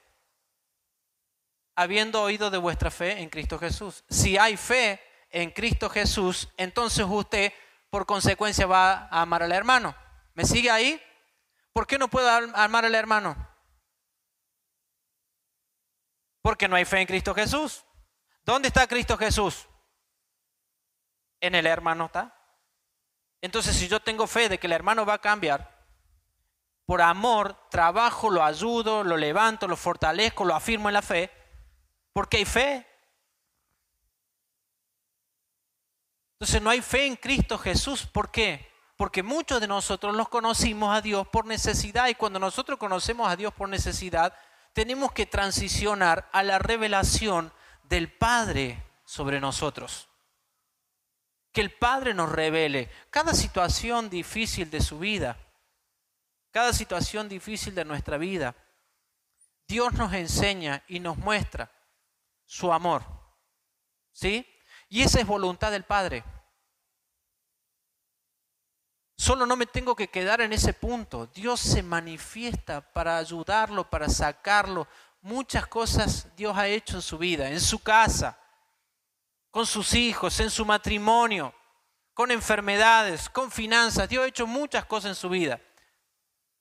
Habiendo 1.75 2.23
oído 2.23 2.49
de 2.49 2.57
vuestra 2.57 2.91
fe 2.91 3.21
en 3.21 3.29
Cristo 3.29 3.59
Jesús. 3.59 4.03
Si 4.09 4.39
hay 4.39 4.57
fe 4.57 4.99
en 5.29 5.51
Cristo 5.51 5.91
Jesús, 5.91 6.49
entonces 6.57 7.05
usted 7.07 7.53
por 7.91 8.07
consecuencia 8.07 8.65
va 8.67 9.09
a 9.11 9.21
amar 9.21 9.43
al 9.43 9.53
hermano. 9.53 9.95
¿Me 10.33 10.47
sigue 10.47 10.71
ahí? 10.71 10.99
¿Por 11.75 11.87
qué 11.87 11.99
no 11.99 12.09
puedo 12.09 12.31
amar 12.31 12.87
al 12.87 12.95
hermano? 12.95 13.37
Porque 16.41 16.67
no 16.67 16.77
hay 16.77 16.87
fe 16.87 17.03
en 17.03 17.07
Cristo 17.07 17.35
Jesús. 17.35 17.85
¿Dónde 18.43 18.69
está 18.69 18.87
Cristo 18.87 19.19
Jesús? 19.19 19.69
En 21.43 21.55
el 21.55 21.67
hermano 21.67 22.07
está. 22.07 22.36
Entonces, 23.47 23.77
si 23.77 23.87
yo 23.87 24.01
tengo 24.01 24.27
fe 24.27 24.49
de 24.49 24.59
que 24.59 24.67
el 24.67 24.73
hermano 24.73 25.07
va 25.07 25.15
a 25.15 25.21
cambiar, 25.21 25.73
por 26.85 27.01
amor, 27.01 27.57
trabajo, 27.71 28.29
lo 28.29 28.43
ayudo, 28.43 29.05
lo 29.05 29.17
levanto, 29.17 29.69
lo 29.69 29.77
fortalezco, 29.77 30.45
lo 30.45 30.53
afirmo 30.53 30.89
en 30.89 30.95
la 30.95 31.01
fe, 31.01 31.31
porque 32.13 32.39
hay 32.39 32.45
fe. 32.45 32.85
Entonces 36.33 36.61
no 36.61 36.71
hay 36.71 36.83
fe 36.83 37.07
en 37.07 37.15
Cristo 37.15 37.57
Jesús. 37.57 38.05
¿Por 38.05 38.33
qué? 38.33 38.69
Porque 38.97 39.23
muchos 39.23 39.61
de 39.61 39.69
nosotros 39.69 40.17
los 40.17 40.29
conocimos 40.29 40.93
a 40.93 41.01
Dios 41.01 41.29
por 41.29 41.47
necesidad 41.47 42.09
y 42.09 42.17
cuando 42.17 42.41
nosotros 42.41 42.81
conocemos 42.81 43.29
a 43.29 43.37
Dios 43.37 43.55
por 43.55 43.69
necesidad, 43.69 44.37
tenemos 44.73 45.13
que 45.13 45.27
transicionar 45.27 46.29
a 46.33 46.43
la 46.43 46.59
revelación 46.59 47.53
del 47.85 48.13
Padre 48.13 48.83
sobre 49.05 49.39
nosotros 49.39 50.06
que 51.57 51.63
el 51.63 51.71
Padre 51.71 52.13
nos 52.13 52.31
revele 52.31 52.91
cada 53.09 53.33
situación 53.33 54.11
difícil 54.11 54.69
de 54.71 54.83
su 54.83 54.99
vida, 54.99 55.39
cada 56.51 56.75
situación 56.75 57.31
difícil 57.31 57.75
de 57.75 57.87
nuestra 57.87 58.19
vida. 58.19 58.55
Dios 59.67 59.95
nos 59.95 60.13
enseña 60.13 60.85
y 60.87 61.01
nos 61.01 61.17
muestra 61.17 61.73
su 62.45 62.71
amor. 62.75 63.05
¿Sí? 64.13 64.47
Y 64.91 65.01
esa 65.01 65.19
es 65.19 65.27
voluntad 65.27 65.71
del 65.71 65.85
Padre. 65.85 66.25
Solo 69.17 69.47
no 69.47 69.57
me 69.57 69.65
tengo 69.65 69.97
que 69.97 70.09
quedar 70.09 70.43
en 70.43 70.53
ese 70.53 70.75
punto. 70.75 71.27
Dios 71.29 71.59
se 71.59 71.83
manifiesta 71.83 72.83
para 72.83 73.17
ayudarlo, 73.17 73.89
para 73.89 74.11
sacarlo. 74.11 74.87
Muchas 75.23 75.67
cosas 75.69 76.37
Dios 76.37 76.55
ha 76.55 76.69
hecho 76.69 76.97
en 76.97 77.03
su 77.03 77.17
vida, 77.17 77.49
en 77.49 77.63
su 77.63 77.79
casa 77.79 78.39
con 79.57 79.65
sus 79.65 79.95
hijos, 79.95 80.39
en 80.41 80.51
su 80.51 80.67
matrimonio, 80.67 81.55
con 82.13 82.31
enfermedades, 82.31 83.31
con 83.31 83.51
finanzas. 83.51 84.07
Dios 84.07 84.23
ha 84.23 84.29
hecho 84.29 84.47
muchas 84.47 84.85
cosas 84.85 85.13
en 85.13 85.15
su 85.15 85.31
vida. 85.31 85.59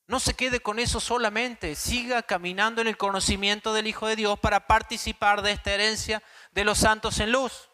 No 0.08 0.18
se 0.18 0.34
quede 0.34 0.62
con 0.62 0.80
eso 0.80 1.02
solamente, 1.02 1.76
siga 1.76 2.24
caminando 2.24 2.80
en 2.80 2.88
el 2.88 2.96
conocimiento 2.96 3.74
del 3.74 3.88
Hijo 3.88 4.08
de 4.08 4.16
Dios 4.16 4.40
para 4.40 4.66
participar 4.66 5.42
de 5.42 5.52
esta 5.52 5.74
herencia 5.74 6.24
de 6.52 6.64
los 6.64 6.78
santos 6.78 7.20
en 7.20 7.34
luz. 7.34 7.70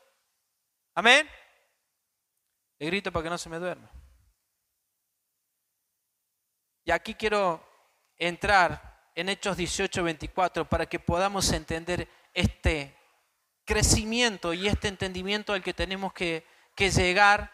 Amén. 0.96 1.30
Le 2.80 2.88
grito 2.88 3.12
para 3.12 3.22
que 3.22 3.30
no 3.30 3.38
se 3.38 3.50
me 3.50 3.60
duerma. 3.60 3.92
Y 6.84 6.90
aquí 6.90 7.14
quiero 7.14 7.64
entrar 8.18 9.12
en 9.14 9.30
Hechos 9.30 9.56
18, 9.56 10.02
24 10.02 10.68
para 10.68 10.88
que 10.88 10.98
podamos 10.98 11.52
entender 11.52 12.10
este 12.34 12.98
crecimiento 13.66 14.54
y 14.54 14.68
este 14.68 14.88
entendimiento 14.88 15.54
al 15.54 15.64
que 15.64 15.74
tenemos 15.74 16.14
que, 16.14 16.46
llegar 16.78 17.52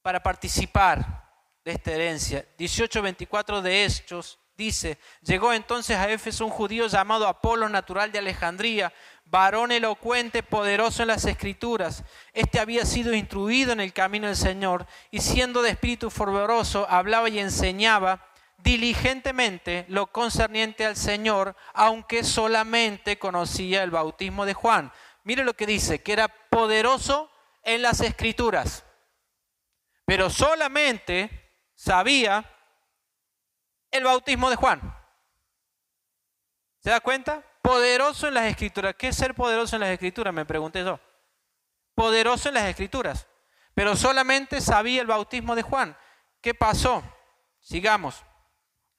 para 0.00 0.22
participar 0.22 1.28
de 1.62 1.72
esta 1.72 1.92
herencia. 1.92 2.46
18.24 2.58 3.60
de 3.60 3.84
Hechos 3.84 4.38
dice, 4.56 4.98
llegó 5.20 5.52
entonces 5.52 5.98
a 5.98 6.08
Éfeso 6.08 6.46
un 6.46 6.50
judío 6.50 6.86
llamado 6.86 7.28
Apolo, 7.28 7.68
natural 7.68 8.12
de 8.12 8.20
Alejandría, 8.20 8.94
varón 9.26 9.72
elocuente, 9.72 10.42
poderoso 10.42 11.02
en 11.02 11.08
las 11.08 11.26
escrituras. 11.26 12.02
Este 12.32 12.60
había 12.60 12.86
sido 12.86 13.12
instruido 13.12 13.72
en 13.72 13.80
el 13.80 13.92
camino 13.92 14.26
del 14.26 14.36
Señor 14.36 14.86
y 15.10 15.20
siendo 15.20 15.60
de 15.60 15.70
espíritu 15.70 16.08
fervoroso, 16.08 16.86
hablaba 16.88 17.28
y 17.28 17.38
enseñaba 17.38 18.26
diligentemente 18.58 19.84
lo 19.88 20.06
concerniente 20.06 20.86
al 20.86 20.96
Señor, 20.96 21.54
aunque 21.74 22.24
solamente 22.24 23.18
conocía 23.18 23.82
el 23.82 23.90
bautismo 23.90 24.46
de 24.46 24.54
Juan. 24.54 24.92
Mire 25.26 25.42
lo 25.42 25.54
que 25.54 25.66
dice, 25.66 26.04
que 26.04 26.12
era 26.12 26.28
poderoso 26.28 27.28
en 27.64 27.82
las 27.82 28.00
escrituras, 28.00 28.84
pero 30.04 30.30
solamente 30.30 31.52
sabía 31.74 32.48
el 33.90 34.04
bautismo 34.04 34.48
de 34.50 34.54
Juan. 34.54 34.80
¿Se 36.78 36.90
da 36.90 37.00
cuenta? 37.00 37.42
Poderoso 37.60 38.28
en 38.28 38.34
las 38.34 38.44
escrituras. 38.44 38.94
¿Qué 38.96 39.08
es 39.08 39.16
ser 39.16 39.34
poderoso 39.34 39.74
en 39.74 39.80
las 39.80 39.90
escrituras? 39.90 40.32
Me 40.32 40.44
pregunté 40.44 40.84
yo. 40.84 41.00
Poderoso 41.96 42.50
en 42.50 42.54
las 42.54 42.68
escrituras. 42.68 43.26
Pero 43.74 43.96
solamente 43.96 44.60
sabía 44.60 45.00
el 45.00 45.08
bautismo 45.08 45.56
de 45.56 45.62
Juan. 45.62 45.98
¿Qué 46.40 46.54
pasó? 46.54 47.02
Sigamos. 47.58 48.22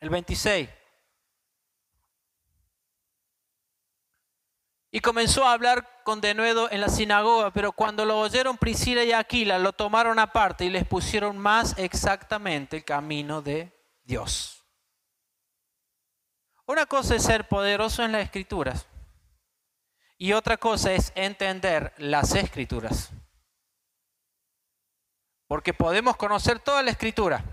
El 0.01 0.09
26. 0.09 0.67
Y 4.91 5.01
comenzó 5.01 5.45
a 5.45 5.51
hablar 5.51 6.01
con 6.03 6.21
denuedo 6.21 6.71
en 6.71 6.79
la 6.79 6.89
sinagoga, 6.89 7.51
pero 7.51 7.73
cuando 7.73 8.05
lo 8.05 8.19
oyeron 8.19 8.57
Priscila 8.57 9.03
y 9.03 9.11
Aquila, 9.11 9.59
lo 9.59 9.73
tomaron 9.73 10.17
aparte 10.19 10.65
y 10.65 10.69
les 10.69 10.87
pusieron 10.87 11.37
más 11.37 11.77
exactamente 11.77 12.77
el 12.77 12.85
camino 12.85 13.41
de 13.41 13.71
Dios. 14.03 14.63
Una 16.65 16.85
cosa 16.85 17.15
es 17.15 17.23
ser 17.23 17.47
poderoso 17.47 18.03
en 18.03 18.13
las 18.13 18.23
escrituras 18.23 18.87
y 20.17 20.33
otra 20.33 20.57
cosa 20.57 20.93
es 20.93 21.11
entender 21.15 21.93
las 21.97 22.33
escrituras. 22.35 23.11
Porque 25.47 25.73
podemos 25.73 26.17
conocer 26.17 26.59
toda 26.59 26.83
la 26.83 26.91
escritura, 26.91 27.43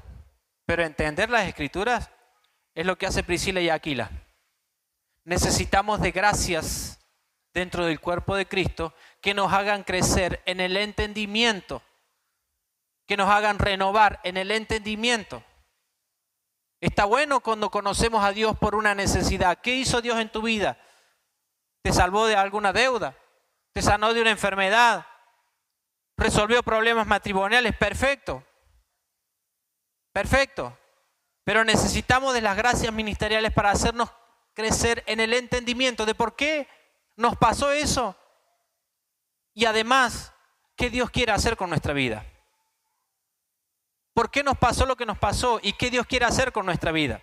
pero 0.64 0.82
entender 0.82 1.30
las 1.30 1.46
escrituras 1.46 2.10
es 2.74 2.86
lo 2.86 2.96
que 2.96 3.06
hace 3.06 3.22
Priscila 3.22 3.60
y 3.60 3.68
Aquila. 3.68 4.10
Necesitamos 5.24 6.00
de 6.00 6.10
gracias 6.10 6.98
dentro 7.54 7.86
del 7.86 8.00
cuerpo 8.00 8.34
de 8.34 8.46
Cristo 8.46 8.92
que 9.20 9.32
nos 9.32 9.52
hagan 9.52 9.84
crecer 9.84 10.42
en 10.44 10.60
el 10.60 10.76
entendimiento, 10.76 11.82
que 13.06 13.16
nos 13.16 13.30
hagan 13.30 13.58
renovar 13.58 14.20
en 14.24 14.36
el 14.36 14.50
entendimiento. 14.50 15.42
Está 16.80 17.04
bueno 17.06 17.40
cuando 17.40 17.70
conocemos 17.70 18.22
a 18.24 18.32
Dios 18.32 18.58
por 18.58 18.74
una 18.74 18.94
necesidad. 18.94 19.60
¿Qué 19.62 19.76
hizo 19.76 20.02
Dios 20.02 20.18
en 20.18 20.28
tu 20.28 20.42
vida? 20.42 20.78
¿Te 21.82 21.92
salvó 21.92 22.26
de 22.26 22.36
alguna 22.36 22.72
deuda? 22.72 23.16
¿Te 23.72 23.80
sanó 23.80 24.12
de 24.12 24.20
una 24.20 24.30
enfermedad? 24.32 25.06
¿Resolvió 26.16 26.62
problemas 26.62 27.06
matrimoniales? 27.06 27.74
Perfecto. 27.76 28.44
Perfecto. 30.12 30.76
Pero 31.44 31.64
necesitamos 31.64 32.34
de 32.34 32.40
las 32.40 32.56
gracias 32.56 32.92
ministeriales 32.92 33.52
para 33.52 33.70
hacernos 33.70 34.10
crecer 34.54 35.02
en 35.06 35.20
el 35.20 35.32
entendimiento 35.32 36.04
de 36.06 36.14
por 36.14 36.36
qué 36.36 36.68
nos 37.16 37.36
pasó 37.36 37.70
eso. 37.70 38.16
Y 39.52 39.66
además, 39.66 40.32
¿qué 40.76 40.90
Dios 40.90 41.10
quiere 41.10 41.32
hacer 41.32 41.56
con 41.56 41.70
nuestra 41.70 41.92
vida? 41.92 42.26
¿Por 44.12 44.30
qué 44.30 44.42
nos 44.42 44.56
pasó 44.56 44.86
lo 44.86 44.96
que 44.96 45.06
nos 45.06 45.18
pasó? 45.18 45.58
¿Y 45.62 45.72
qué 45.74 45.90
Dios 45.90 46.06
quiere 46.06 46.24
hacer 46.24 46.52
con 46.52 46.66
nuestra 46.66 46.92
vida? 46.92 47.20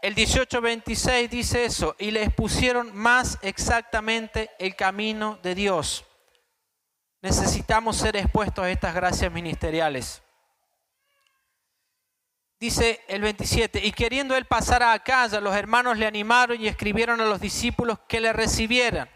El 0.00 0.14
18:26 0.14 1.28
dice 1.28 1.64
eso, 1.64 1.96
y 1.98 2.12
les 2.12 2.32
pusieron 2.32 2.96
más 2.96 3.38
exactamente 3.42 4.50
el 4.60 4.76
camino 4.76 5.38
de 5.42 5.56
Dios. 5.56 6.04
Necesitamos 7.20 7.96
ser 7.96 8.16
expuestos 8.16 8.64
a 8.64 8.70
estas 8.70 8.94
gracias 8.94 9.32
ministeriales. 9.32 10.22
Dice 12.60 13.04
el 13.06 13.22
27, 13.22 13.84
y 13.84 13.92
queriendo 13.92 14.36
él 14.36 14.44
pasar 14.44 14.82
a 14.82 14.98
casa, 14.98 15.40
los 15.40 15.54
hermanos 15.54 15.96
le 15.96 16.06
animaron 16.06 16.60
y 16.60 16.66
escribieron 16.66 17.20
a 17.20 17.24
los 17.24 17.40
discípulos 17.40 18.00
que 18.08 18.20
le 18.20 18.32
recibieran. 18.32 19.08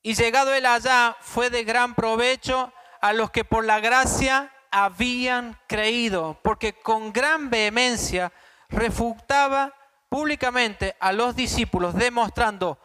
Y 0.00 0.14
llegado 0.14 0.54
él 0.54 0.64
allá, 0.64 1.16
fue 1.20 1.50
de 1.50 1.64
gran 1.64 1.96
provecho 1.96 2.72
a 3.00 3.12
los 3.12 3.32
que 3.32 3.44
por 3.44 3.64
la 3.64 3.80
gracia 3.80 4.52
habían 4.70 5.58
creído, 5.66 6.38
porque 6.44 6.74
con 6.74 7.12
gran 7.12 7.50
vehemencia 7.50 8.32
refutaba 8.68 9.74
públicamente 10.08 10.94
a 11.00 11.10
los 11.10 11.34
discípulos, 11.34 11.94
demostrando 11.94 12.78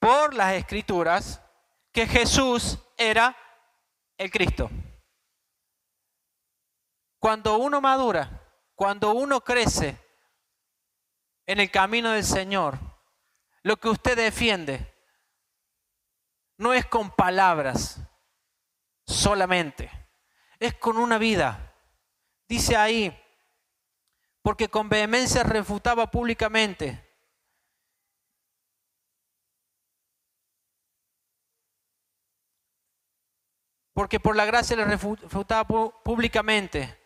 por 0.00 0.34
las 0.34 0.54
escrituras 0.54 1.40
que 1.92 2.08
Jesús 2.08 2.80
era 2.96 3.36
el 4.18 4.32
Cristo. 4.32 4.68
Cuando 7.20 7.58
uno 7.58 7.80
madura, 7.80 8.45
cuando 8.76 9.12
uno 9.12 9.40
crece 9.40 9.98
en 11.46 11.60
el 11.60 11.70
camino 11.70 12.12
del 12.12 12.24
Señor, 12.24 12.78
lo 13.62 13.78
que 13.78 13.88
usted 13.88 14.16
defiende 14.16 14.94
no 16.58 16.74
es 16.74 16.86
con 16.86 17.10
palabras 17.10 17.98
solamente, 19.06 19.90
es 20.60 20.74
con 20.74 20.98
una 20.98 21.16
vida. 21.16 21.74
Dice 22.48 22.76
ahí, 22.76 23.18
porque 24.42 24.68
con 24.68 24.88
vehemencia 24.88 25.42
refutaba 25.42 26.10
públicamente. 26.10 27.02
Porque 33.94 34.20
por 34.20 34.36
la 34.36 34.44
gracia 34.44 34.76
le 34.76 34.84
refutaba 34.84 35.66
públicamente 35.66 37.05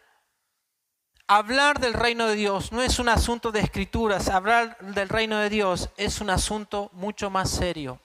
hablar 1.30 1.78
del 1.78 1.94
reino 1.94 2.26
de 2.26 2.34
Dios 2.34 2.72
no 2.72 2.82
es 2.82 2.98
un 2.98 3.08
asunto 3.08 3.52
de 3.52 3.60
escrituras, 3.60 4.28
hablar 4.28 4.76
del 4.80 5.08
reino 5.08 5.38
de 5.38 5.48
Dios 5.48 5.90
es 5.96 6.20
un 6.20 6.28
asunto 6.28 6.90
mucho 6.92 7.30
más 7.30 7.50
serio. 7.50 8.00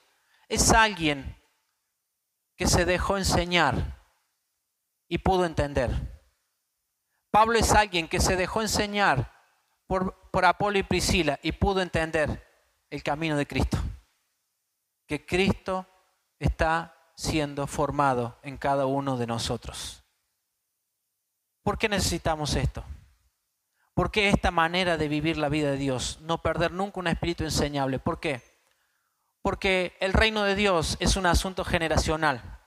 Es 0.47 0.71
alguien 0.71 1.35
que 2.55 2.67
se 2.67 2.85
dejó 2.85 3.17
enseñar 3.17 3.99
y 5.07 5.17
pudo 5.17 5.45
entender. 5.45 5.89
Pablo 7.31 7.57
es 7.57 7.71
alguien 7.71 8.07
que 8.07 8.19
se 8.19 8.35
dejó 8.35 8.61
enseñar 8.61 9.33
por, 9.87 10.29
por 10.29 10.45
Apolo 10.45 10.77
y 10.77 10.83
Priscila 10.83 11.39
y 11.41 11.51
pudo 11.53 11.81
entender 11.81 12.45
el 12.91 13.01
camino 13.01 13.37
de 13.37 13.47
Cristo. 13.47 13.79
Que 15.07 15.25
Cristo 15.25 15.87
está 16.37 16.95
siendo 17.15 17.65
formado 17.65 18.37
en 18.43 18.57
cada 18.57 18.85
uno 18.85 19.17
de 19.17 19.25
nosotros. 19.25 20.03
¿Por 21.63 21.79
qué 21.79 21.89
necesitamos 21.89 22.53
esto? 22.53 22.85
¿Por 23.95 24.11
qué 24.11 24.27
esta 24.27 24.51
manera 24.51 24.97
de 24.97 25.07
vivir 25.07 25.37
la 25.37 25.47
vida 25.47 25.71
de 25.71 25.77
Dios? 25.77 26.19
No 26.21 26.41
perder 26.41 26.71
nunca 26.71 26.99
un 26.99 27.07
espíritu 27.07 27.45
enseñable. 27.45 27.97
¿Por 27.97 28.19
qué? 28.19 28.41
Porque 29.41 29.95
el 30.01 30.11
reino 30.11 30.43
de 30.43 30.53
Dios 30.53 30.97
es 30.99 31.15
un 31.15 31.25
asunto 31.25 31.63
generacional. 31.63 32.59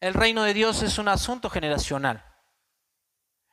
El 0.00 0.14
reino 0.14 0.44
de 0.44 0.54
Dios 0.54 0.84
es 0.84 0.98
un 0.98 1.08
asunto 1.08 1.50
generacional. 1.50 2.24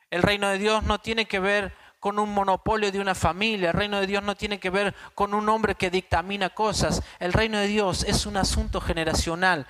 El 0.08 0.22
reino 0.22 0.48
de 0.48 0.58
Dios 0.58 0.84
no 0.84 1.00
tiene 1.00 1.26
que 1.26 1.40
ver 1.40 1.74
con 1.98 2.20
un 2.20 2.32
monopolio 2.32 2.92
de 2.92 3.00
una 3.00 3.16
familia. 3.16 3.70
El 3.70 3.76
reino 3.76 3.98
de 3.98 4.06
Dios 4.06 4.22
no 4.22 4.36
tiene 4.36 4.60
que 4.60 4.70
ver 4.70 4.94
con 5.16 5.34
un 5.34 5.48
hombre 5.48 5.74
que 5.74 5.90
dictamina 5.90 6.50
cosas. 6.50 7.02
El 7.18 7.32
reino 7.32 7.58
de 7.58 7.66
Dios 7.66 8.04
es 8.04 8.24
un 8.24 8.36
asunto 8.36 8.80
generacional. 8.80 9.66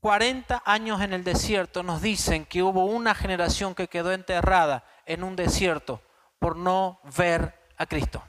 40 0.00 0.64
años 0.64 1.00
en 1.00 1.12
el 1.12 1.22
desierto 1.22 1.84
nos 1.84 2.02
dicen 2.02 2.44
que 2.44 2.64
hubo 2.64 2.86
una 2.86 3.14
generación 3.14 3.76
que 3.76 3.86
quedó 3.86 4.10
enterrada 4.10 4.84
en 5.08 5.24
un 5.24 5.34
desierto 5.34 6.00
por 6.38 6.54
no 6.54 7.00
ver 7.16 7.58
a 7.76 7.86
Cristo. 7.86 8.22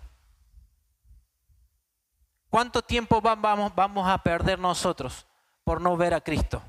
¿Cuánto 2.49 2.81
tiempo 2.81 3.21
vamos, 3.21 3.75
vamos 3.75 4.09
a 4.09 4.23
perder 4.23 4.57
nosotros 4.57 5.27
por 5.63 5.81
no 5.81 5.95
ver 5.97 6.15
a 6.15 6.21
Cristo? 6.21 6.63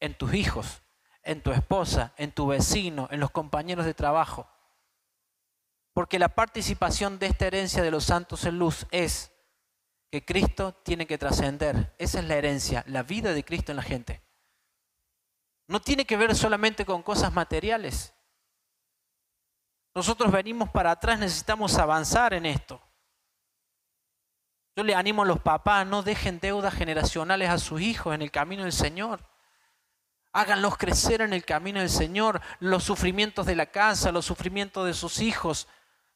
En 0.00 0.16
tus 0.16 0.32
hijos, 0.32 0.82
en 1.22 1.42
tu 1.42 1.50
esposa, 1.50 2.14
en 2.16 2.32
tu 2.32 2.46
vecino, 2.46 3.08
en 3.10 3.20
los 3.20 3.30
compañeros 3.30 3.84
de 3.84 3.92
trabajo. 3.92 4.48
Porque 5.92 6.18
la 6.18 6.28
participación 6.30 7.18
de 7.18 7.26
esta 7.26 7.46
herencia 7.46 7.82
de 7.82 7.90
los 7.90 8.04
santos 8.04 8.44
en 8.44 8.58
luz 8.58 8.86
es 8.92 9.32
que 10.10 10.24
Cristo 10.24 10.72
tiene 10.84 11.06
que 11.06 11.18
trascender. 11.18 11.94
Esa 11.98 12.20
es 12.20 12.24
la 12.24 12.36
herencia, 12.36 12.84
la 12.86 13.02
vida 13.02 13.32
de 13.34 13.44
Cristo 13.44 13.72
en 13.72 13.76
la 13.76 13.82
gente. 13.82 14.22
No 15.66 15.82
tiene 15.82 16.06
que 16.06 16.16
ver 16.16 16.34
solamente 16.34 16.86
con 16.86 17.02
cosas 17.02 17.34
materiales. 17.34 18.14
Nosotros 19.98 20.30
venimos 20.30 20.70
para 20.70 20.92
atrás, 20.92 21.18
necesitamos 21.18 21.76
avanzar 21.76 22.32
en 22.32 22.46
esto. 22.46 22.80
Yo 24.76 24.84
le 24.84 24.94
animo 24.94 25.22
a 25.22 25.26
los 25.26 25.40
papás, 25.40 25.84
no 25.88 26.04
dejen 26.04 26.38
deudas 26.38 26.72
generacionales 26.72 27.50
a 27.50 27.58
sus 27.58 27.80
hijos 27.80 28.14
en 28.14 28.22
el 28.22 28.30
camino 28.30 28.62
del 28.62 28.72
Señor. 28.72 29.28
Háganlos 30.32 30.76
crecer 30.76 31.20
en 31.22 31.32
el 31.32 31.44
camino 31.44 31.80
del 31.80 31.90
Señor. 31.90 32.40
Los 32.60 32.84
sufrimientos 32.84 33.44
de 33.44 33.56
la 33.56 33.72
casa, 33.72 34.12
los 34.12 34.24
sufrimientos 34.24 34.86
de 34.86 34.94
sus 34.94 35.18
hijos. 35.18 35.66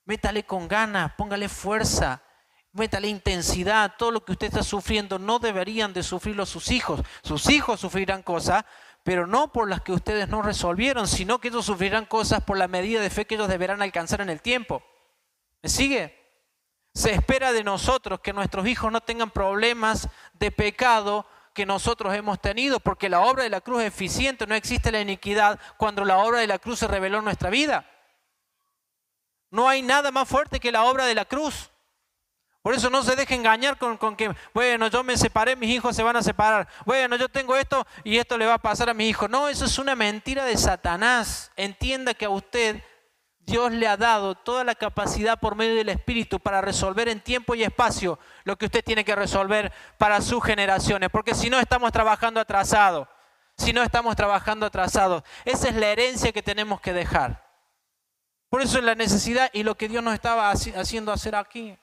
Métale 0.05 0.47
con 0.47 0.69
ganas, 0.69 1.15
póngale 1.15 1.49
fuerza, 1.49 2.23
métale 2.71 3.09
intensidad. 3.09 3.95
Todo 3.99 4.13
lo 4.13 4.25
que 4.25 4.31
usted 4.31 4.47
está 4.47 4.63
sufriendo 4.63 5.19
no 5.19 5.41
deberían 5.41 5.93
de 5.93 6.05
sufrirlo 6.05 6.47
sus 6.47 6.71
hijos. 6.71 7.01
Sus 7.25 7.51
hijos 7.51 7.81
sufrirán 7.81 8.23
cosas, 8.23 8.65
pero 9.03 9.27
no 9.27 9.53
por 9.53 9.69
las 9.69 9.83
que 9.83 9.93
ustedes 9.93 10.29
no 10.29 10.43
resolvieron, 10.43 11.09
sino 11.09 11.41
que 11.41 11.49
ellos 11.49 11.67
sufrirán 11.67 12.07
cosas 12.07 12.43
por 12.43 12.57
la 12.57 12.69
medida 12.69 13.01
de 13.01 13.11
fe 13.11 13.27
que 13.27 13.35
ellos 13.35 13.49
deberán 13.49 13.83
alcanzar 13.83 14.21
en 14.21 14.31
el 14.31 14.41
tiempo. 14.41 14.83
¿Me 15.63 15.69
sigue? 15.69 16.19
Se 16.95 17.13
espera 17.13 17.53
de 17.53 17.65
nosotros 17.65 18.21
que 18.21 18.33
nuestros 18.33 18.67
hijos 18.67 18.93
no 18.93 19.01
tengan 19.01 19.31
problemas 19.31 20.09
de 20.35 20.51
pecado 20.51 21.27
que 21.53 21.67
nosotros 21.67 22.15
hemos 22.15 22.41
tenido, 22.41 22.81
porque 22.81 23.09
la 23.09 23.21
obra 23.21 23.43
de 23.43 23.51
la 23.51 23.61
cruz 23.61 23.83
es 23.83 23.89
eficiente, 23.89 24.47
no 24.47 24.55
existe 24.55 24.93
la 24.93 25.01
iniquidad 25.01 25.59
cuando 25.77 26.05
la 26.05 26.19
obra 26.19 26.39
de 26.39 26.47
la 26.47 26.59
cruz 26.59 26.79
se 26.79 26.89
reveló 26.89 27.19
en 27.19 27.25
nuestra 27.25 27.51
vida. 27.51 27.87
No 29.51 29.69
hay 29.69 29.83
nada 29.83 30.11
más 30.11 30.29
fuerte 30.29 30.61
que 30.61 30.73
la 30.73 30.85
obra 30.85 31.05
de 31.05 31.15
la 31.15 31.27
cruz. 31.27 31.72
Por 32.63 32.75
eso 32.75 32.89
no 32.91 33.03
se 33.03 33.17
deje 33.17 33.35
engañar 33.35 33.77
con, 33.77 33.97
con, 33.97 34.15
que, 34.15 34.33
bueno, 34.55 34.87
yo 34.87 35.03
me 35.03 35.17
separé, 35.17 35.57
mis 35.57 35.71
hijos 35.71 35.97
se 35.97 36.05
van 36.05 36.15
a 36.15 36.23
separar. 36.23 36.69
Bueno, 36.87 37.17
yo 37.17 37.29
tengo 37.29 37.57
esto 37.57 37.85
y 38.05 38.19
esto 38.19 38.39
le 38.39 38.47
va 38.47 38.55
a 38.55 38.59
pasar 38.59 38.89
a 38.89 38.95
mis 38.95 39.11
hijos. 39.11 39.29
No, 39.29 39.49
eso 39.49 39.65
es 39.65 39.79
una 39.81 39.97
mentira 39.97 40.45
de 40.45 40.57
Satanás. 40.57 41.51
Entienda 41.57 42.15
que 42.15 42.27
a 42.27 42.31
usted 42.31 42.81
Dios 43.41 43.73
le 43.73 43.89
ha 43.89 43.97
dado 43.97 44.37
toda 44.37 44.63
la 44.63 44.77
capacidad 44.77 45.41
por 45.41 45.57
medio 45.57 45.75
del 45.75 45.89
Espíritu 45.89 46.39
para 46.39 46.61
resolver 46.61 47.09
en 47.09 47.21
tiempo 47.21 47.57
y 47.57 47.65
espacio 47.65 48.21
lo 48.45 48.57
que 48.57 48.67
usted 48.67 48.85
tiene 48.85 49.05
que 49.05 49.17
resolver 49.17 49.73
para 49.99 50.21
sus 50.21 50.45
generaciones. 50.45 51.11
Porque 51.11 51.35
si 51.35 51.51
no 51.51 51.59
estamos 51.59 51.91
trabajando 51.91 52.39
atrasado, 52.39 53.09
si 53.57 53.73
no 53.73 53.83
estamos 53.83 54.15
trabajando 54.15 54.67
atrasados, 54.67 55.25
esa 55.45 55.69
es 55.69 55.75
la 55.75 55.89
herencia 55.89 56.31
que 56.31 56.43
tenemos 56.43 56.81
que 56.81 56.93
dejar. 56.93 57.45
Por 58.49 58.63
eso 58.63 58.79
es 58.79 58.85
la 58.85 58.95
necesidad 58.95 59.51
y 59.53 59.65
lo 59.65 59.77
que 59.77 59.89
Dios 59.89 60.05
nos 60.05 60.15
estaba 60.15 60.51
haciendo 60.51 61.11
hacer 61.11 61.35
aquí. 61.35 61.77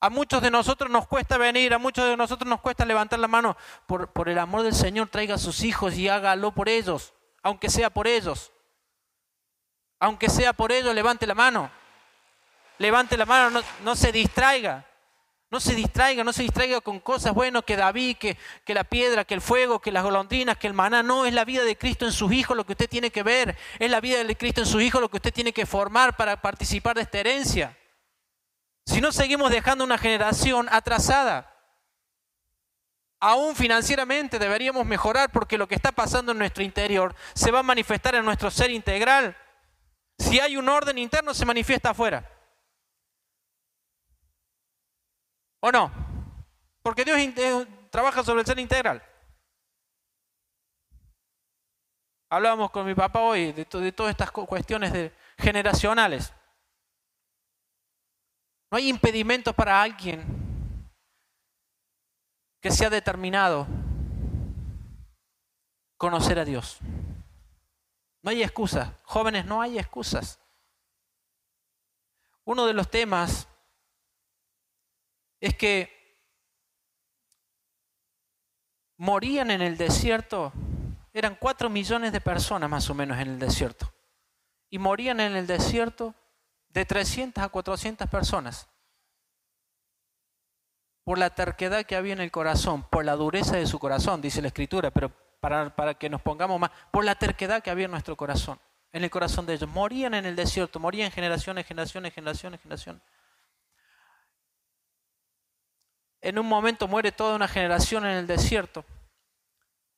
A 0.00 0.10
muchos 0.10 0.40
de 0.40 0.50
nosotros 0.50 0.90
nos 0.90 1.08
cuesta 1.08 1.38
venir, 1.38 1.74
a 1.74 1.78
muchos 1.78 2.04
de 2.04 2.16
nosotros 2.16 2.48
nos 2.48 2.60
cuesta 2.60 2.84
levantar 2.84 3.18
la 3.18 3.26
mano. 3.26 3.56
Por, 3.86 4.28
el 4.28 4.38
amor 4.38 4.62
del 4.62 4.74
Señor, 4.74 5.08
traiga 5.08 5.34
a 5.34 5.38
sus 5.38 5.62
hijos 5.64 5.94
y 5.94 6.08
hágalo 6.08 6.52
por 6.52 6.68
ellos, 6.68 7.14
aunque 7.42 7.68
sea 7.68 7.90
por 7.90 8.06
ellos. 8.06 8.52
Aunque 9.98 10.28
sea 10.28 10.52
por 10.52 10.70
ellos, 10.70 10.94
levante 10.94 11.26
la 11.26 11.34
mano. 11.34 11.68
Levante 12.78 13.16
la 13.16 13.26
mano, 13.26 13.60
no, 13.82 13.96
se 13.96 14.12
distraiga. 14.12 14.84
No 15.50 15.58
se 15.58 15.74
distraiga, 15.74 16.22
no 16.22 16.32
se 16.32 16.42
distraiga 16.42 16.80
con 16.80 17.00
cosas 17.00 17.32
buenas 17.32 17.64
que 17.64 17.74
David, 17.74 18.18
que, 18.18 18.36
que, 18.64 18.74
la 18.74 18.84
piedra, 18.84 19.24
que 19.24 19.34
el 19.34 19.40
fuego, 19.40 19.80
que 19.80 19.90
las 19.90 20.04
golondrinas, 20.04 20.58
que 20.58 20.66
el 20.68 20.74
maná. 20.74 21.02
No, 21.02 21.24
es 21.24 21.32
la 21.32 21.44
vida 21.44 21.64
de 21.64 21.76
Cristo 21.76 22.04
en 22.04 22.12
sus 22.12 22.30
hijos 22.30 22.56
lo 22.56 22.64
que 22.64 22.72
usted 22.72 22.88
tiene 22.88 23.10
que 23.10 23.24
ver. 23.24 23.56
Es 23.80 23.90
la 23.90 24.00
vida 24.00 24.22
de 24.22 24.36
Cristo 24.36 24.60
en 24.60 24.66
sus 24.66 24.80
hijos 24.80 25.00
lo 25.00 25.08
que 25.08 25.16
usted 25.16 25.32
tiene 25.32 25.52
que 25.52 25.66
formar 25.66 26.16
para 26.16 26.40
participar 26.40 26.94
de 26.94 27.02
esta 27.02 27.18
herencia. 27.18 27.77
Si 28.88 29.02
no 29.02 29.12
seguimos 29.12 29.50
dejando 29.50 29.84
una 29.84 29.98
generación 29.98 30.66
atrasada, 30.70 31.54
aún 33.20 33.54
financieramente 33.54 34.38
deberíamos 34.38 34.86
mejorar 34.86 35.30
porque 35.30 35.58
lo 35.58 35.68
que 35.68 35.74
está 35.74 35.92
pasando 35.92 36.32
en 36.32 36.38
nuestro 36.38 36.64
interior 36.64 37.14
se 37.34 37.50
va 37.50 37.58
a 37.58 37.62
manifestar 37.62 38.14
en 38.14 38.24
nuestro 38.24 38.50
ser 38.50 38.70
integral. 38.70 39.36
Si 40.18 40.40
hay 40.40 40.56
un 40.56 40.70
orden 40.70 40.96
interno, 40.96 41.34
se 41.34 41.44
manifiesta 41.44 41.90
afuera. 41.90 42.26
¿O 45.60 45.70
no? 45.70 45.92
Porque 46.82 47.04
Dios 47.04 47.66
trabaja 47.90 48.24
sobre 48.24 48.40
el 48.40 48.46
ser 48.46 48.58
integral. 48.58 49.02
Hablábamos 52.30 52.70
con 52.70 52.86
mi 52.86 52.94
papá 52.94 53.20
hoy 53.20 53.52
de 53.52 53.66
todas 53.66 54.10
estas 54.10 54.30
cuestiones 54.30 55.12
generacionales. 55.36 56.32
No 58.70 58.78
hay 58.78 58.88
impedimento 58.88 59.52
para 59.52 59.80
alguien 59.80 60.22
que 62.60 62.70
sea 62.70 62.90
determinado 62.90 63.66
conocer 65.96 66.38
a 66.38 66.44
Dios. 66.44 66.78
No 68.22 68.30
hay 68.30 68.42
excusas. 68.42 68.92
Jóvenes, 69.04 69.46
no 69.46 69.62
hay 69.62 69.78
excusas. 69.78 70.40
Uno 72.44 72.66
de 72.66 72.74
los 72.74 72.90
temas 72.90 73.48
es 75.40 75.54
que 75.54 75.98
morían 78.96 79.50
en 79.50 79.62
el 79.62 79.76
desierto, 79.76 80.52
eran 81.12 81.36
cuatro 81.36 81.70
millones 81.70 82.12
de 82.12 82.20
personas 82.20 82.68
más 82.68 82.88
o 82.90 82.94
menos 82.94 83.18
en 83.18 83.28
el 83.28 83.38
desierto, 83.38 83.92
y 84.70 84.78
morían 84.78 85.20
en 85.20 85.36
el 85.36 85.46
desierto 85.46 86.14
de 86.78 86.84
300 86.84 87.42
a 87.42 87.48
400 87.48 88.08
personas 88.08 88.68
por 91.02 91.18
la 91.18 91.30
terquedad 91.30 91.84
que 91.84 91.96
había 91.96 92.12
en 92.12 92.20
el 92.20 92.30
corazón, 92.30 92.84
por 92.84 93.04
la 93.04 93.16
dureza 93.16 93.56
de 93.56 93.66
su 93.66 93.80
corazón, 93.80 94.20
dice 94.20 94.42
la 94.42 94.48
escritura, 94.48 94.92
pero 94.92 95.10
para, 95.40 95.74
para, 95.74 95.94
que 95.94 96.08
nos 96.08 96.22
pongamos 96.22 96.60
más, 96.60 96.70
por 96.92 97.04
la 97.04 97.16
terquedad 97.16 97.62
que 97.62 97.70
había 97.70 97.86
en 97.86 97.90
nuestro 97.90 98.16
corazón, 98.16 98.60
en 98.92 99.02
el 99.02 99.10
corazón 99.10 99.44
de 99.46 99.54
ellos. 99.54 99.68
Morían 99.68 100.14
en 100.14 100.26
el 100.26 100.36
desierto, 100.36 100.78
morían 100.78 101.10
generaciones, 101.10 101.66
generaciones, 101.66 102.14
generaciones, 102.14 102.60
generaciones. 102.60 103.02
En 106.20 106.38
un 106.38 106.46
momento 106.46 106.86
muere 106.86 107.10
toda 107.10 107.34
una 107.34 107.48
generación 107.48 108.04
en 108.04 108.18
el 108.18 108.26
desierto. 108.26 108.84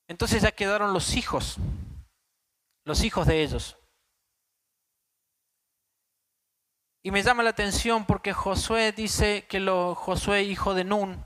Entonces 0.08 0.42
ya 0.42 0.52
quedaron 0.52 0.94
los 0.94 1.14
hijos, 1.14 1.56
los 2.84 3.04
hijos 3.04 3.26
de 3.26 3.42
ellos. 3.42 3.79
Y 7.02 7.10
me 7.10 7.22
llama 7.22 7.42
la 7.42 7.50
atención 7.50 8.04
porque 8.04 8.32
Josué 8.34 8.92
dice 8.92 9.46
que 9.48 9.64
Josué, 9.96 10.42
hijo 10.42 10.74
de 10.74 10.84
Nun, 10.84 11.24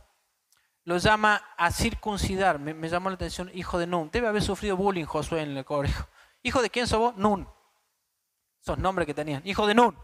lo 0.84 0.98
llama 0.98 1.42
a 1.56 1.72
circuncidar. 1.72 2.60
Me, 2.60 2.74
me, 2.74 2.88
llamó 2.88 3.08
la 3.10 3.16
atención, 3.16 3.50
hijo 3.54 3.78
de 3.78 3.86
Nun. 3.86 4.10
Debe 4.12 4.28
haber 4.28 4.42
sufrido 4.42 4.76
bullying 4.76 5.04
Josué 5.04 5.42
en 5.42 5.56
el 5.56 5.64
colegio. 5.64 6.06
¿Hijo 6.42 6.62
de 6.62 6.70
quién 6.70 6.86
sos 6.86 7.00
vos? 7.00 7.16
Nun. 7.16 7.48
Esos 8.60 8.78
nombres 8.78 9.06
que 9.06 9.14
tenían. 9.14 9.42
Hijo 9.44 9.66
de 9.66 9.74
Nun. 9.74 9.98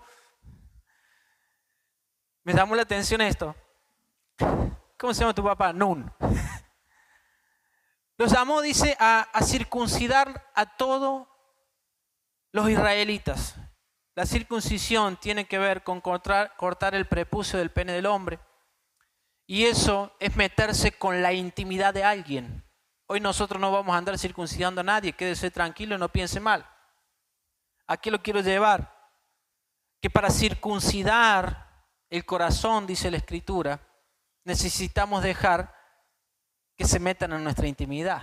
Me 2.42 2.52
llamó 2.52 2.74
la 2.74 2.82
atención 2.82 3.20
esto. 3.20 3.54
¿Cómo 4.98 5.14
se 5.14 5.20
llama 5.20 5.34
tu 5.34 5.44
papá? 5.44 5.72
Nun. 5.72 6.10
Lo 8.16 8.26
llamó, 8.26 8.60
dice, 8.60 8.96
a 8.98 9.40
circuncidar 9.42 10.50
a 10.54 10.76
todos 10.76 11.26
los 12.52 12.68
israelitas. 12.68 13.54
La 14.14 14.26
circuncisión 14.26 15.16
tiene 15.16 15.46
que 15.46 15.58
ver 15.58 15.82
con 15.84 16.00
cortar, 16.00 16.94
el 16.94 17.06
prepucio 17.06 17.58
del 17.58 17.70
pene 17.70 17.92
del 17.92 18.06
hombre. 18.06 18.40
Y 19.46 19.64
eso 19.64 20.14
es 20.20 20.36
meterse 20.36 20.92
con 20.92 21.22
la 21.22 21.32
intimidad 21.32 21.94
de 21.94 22.04
alguien. 22.04 22.64
Hoy 23.06 23.20
nosotros 23.20 23.60
no 23.60 23.72
vamos 23.72 23.94
a 23.94 23.98
andar 23.98 24.18
circuncidando 24.18 24.80
a 24.80 24.84
nadie, 24.84 25.12
quédese 25.12 25.50
tranquilo 25.50 25.98
no 25.98 26.08
piense 26.08 26.38
mal. 26.38 26.68
¿A 27.86 27.98
lo 28.04 28.22
quiero 28.22 28.40
llevar? 28.40 28.96
Que 30.00 30.10
para 30.10 30.30
circuncidar 30.30 31.86
el 32.08 32.24
corazón, 32.24 32.86
dice 32.86 33.10
la 33.10 33.16
Escritura, 33.16 33.80
necesitamos 34.44 35.22
dejar 35.22 35.74
que 36.76 36.84
se 36.84 36.98
metan 36.98 37.32
en 37.32 37.44
nuestra 37.44 37.66
intimidad. 37.66 38.22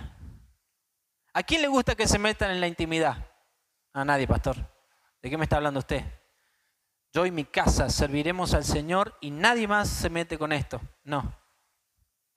¿A 1.34 1.42
quién 1.42 1.62
le 1.62 1.68
gusta 1.68 1.94
que 1.94 2.08
se 2.08 2.18
metan 2.18 2.50
en 2.50 2.60
la 2.60 2.66
intimidad? 2.66 3.30
A 3.92 4.04
nadie, 4.04 4.26
pastor. 4.26 4.77
¿De 5.22 5.30
qué 5.30 5.36
me 5.36 5.44
está 5.44 5.56
hablando 5.56 5.80
usted? 5.80 6.04
Yo 7.12 7.26
y 7.26 7.30
mi 7.30 7.44
casa 7.44 7.88
serviremos 7.88 8.54
al 8.54 8.64
Señor 8.64 9.16
y 9.20 9.30
nadie 9.30 9.66
más 9.66 9.88
se 9.88 10.10
mete 10.10 10.38
con 10.38 10.52
esto. 10.52 10.80
No, 11.04 11.34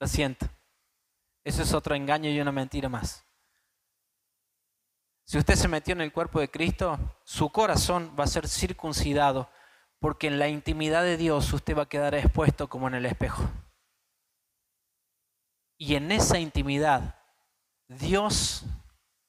lo 0.00 0.06
siento. 0.06 0.46
Eso 1.44 1.62
es 1.62 1.74
otro 1.74 1.94
engaño 1.94 2.30
y 2.30 2.40
una 2.40 2.52
mentira 2.52 2.88
más. 2.88 3.24
Si 5.24 5.38
usted 5.38 5.54
se 5.54 5.68
metió 5.68 5.92
en 5.92 6.00
el 6.00 6.12
cuerpo 6.12 6.40
de 6.40 6.50
Cristo, 6.50 6.98
su 7.24 7.50
corazón 7.50 8.14
va 8.18 8.24
a 8.24 8.28
ser 8.28 8.48
circuncidado, 8.48 9.50
porque 9.98 10.26
en 10.26 10.38
la 10.38 10.48
intimidad 10.48 11.02
de 11.04 11.16
Dios 11.16 11.52
usted 11.52 11.76
va 11.76 11.82
a 11.82 11.88
quedar 11.88 12.14
expuesto 12.14 12.68
como 12.68 12.88
en 12.88 12.94
el 12.94 13.06
espejo. 13.06 13.48
Y 15.78 15.94
en 15.94 16.12
esa 16.12 16.38
intimidad, 16.38 17.16
Dios 17.88 18.64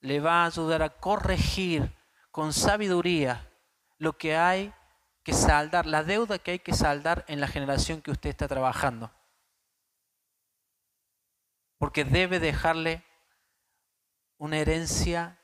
le 0.01 0.19
va 0.19 0.43
a 0.43 0.45
ayudar 0.47 0.83
a 0.83 0.89
corregir 0.89 1.95
con 2.33 2.51
sabiduría 2.51 3.47
lo 3.99 4.17
que 4.17 4.35
hay 4.35 4.73
que 5.21 5.33
saldar, 5.33 5.85
la 5.85 6.03
deuda 6.03 6.39
que 6.39 6.49
hay 6.49 6.59
que 6.59 6.73
saldar 6.73 7.23
en 7.27 7.39
la 7.39 7.47
generación 7.47 8.01
que 8.01 8.09
usted 8.09 8.31
está 8.31 8.47
trabajando. 8.47 9.11
Porque 11.77 12.03
debe 12.03 12.39
dejarle 12.39 13.03
una 14.39 14.57
herencia 14.57 15.37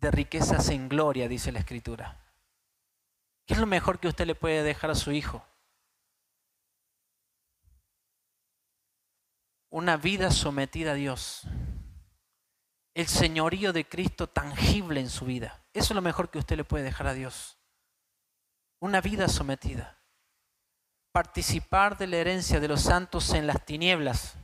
de 0.00 0.10
riquezas 0.10 0.70
en 0.70 0.88
gloria, 0.88 1.28
dice 1.28 1.52
la 1.52 1.58
Escritura. 1.58 2.18
¿Qué 3.44 3.52
es 3.52 3.60
lo 3.60 3.66
mejor 3.66 4.00
que 4.00 4.08
usted 4.08 4.26
le 4.26 4.34
puede 4.34 4.62
dejar 4.62 4.90
a 4.90 4.94
su 4.94 5.12
hijo? 5.12 5.46
Una 9.68 9.98
vida 9.98 10.30
sometida 10.30 10.92
a 10.92 10.94
Dios. 10.94 11.46
El 12.94 13.08
señorío 13.08 13.72
de 13.72 13.88
Cristo 13.88 14.28
tangible 14.28 15.00
en 15.00 15.10
su 15.10 15.24
vida. 15.24 15.60
Eso 15.72 15.92
es 15.92 15.96
lo 15.96 16.02
mejor 16.02 16.30
que 16.30 16.38
usted 16.38 16.56
le 16.56 16.64
puede 16.64 16.84
dejar 16.84 17.08
a 17.08 17.14
Dios. 17.14 17.58
Una 18.78 19.00
vida 19.00 19.26
sometida. 19.26 19.98
Participar 21.10 21.98
de 21.98 22.06
la 22.06 22.16
herencia 22.18 22.60
de 22.60 22.68
los 22.68 22.82
santos 22.82 23.32
en 23.32 23.48
las 23.48 23.64
tinieblas, 23.64 24.36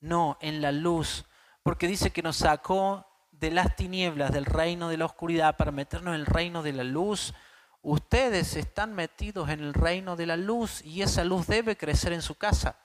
no 0.00 0.36
en 0.40 0.60
la 0.60 0.72
luz, 0.72 1.24
porque 1.62 1.88
dice 1.88 2.10
que 2.10 2.22
nos 2.22 2.36
sacó 2.36 3.06
de 3.32 3.50
las 3.50 3.76
tinieblas, 3.76 4.30
del 4.30 4.44
reino 4.44 4.88
de 4.88 4.98
la 4.98 5.06
oscuridad, 5.06 5.56
para 5.56 5.72
meternos 5.72 6.14
en 6.14 6.20
el 6.20 6.26
reino 6.26 6.62
de 6.62 6.72
la 6.74 6.84
luz. 6.84 7.34
Ustedes 7.80 8.56
están 8.56 8.94
metidos 8.94 9.48
en 9.48 9.60
el 9.60 9.72
reino 9.72 10.16
de 10.16 10.26
la 10.26 10.36
luz 10.36 10.82
y 10.84 11.02
esa 11.02 11.24
luz 11.24 11.46
debe 11.46 11.76
crecer 11.76 12.12
en 12.12 12.22
su 12.22 12.34
casa. 12.34 12.78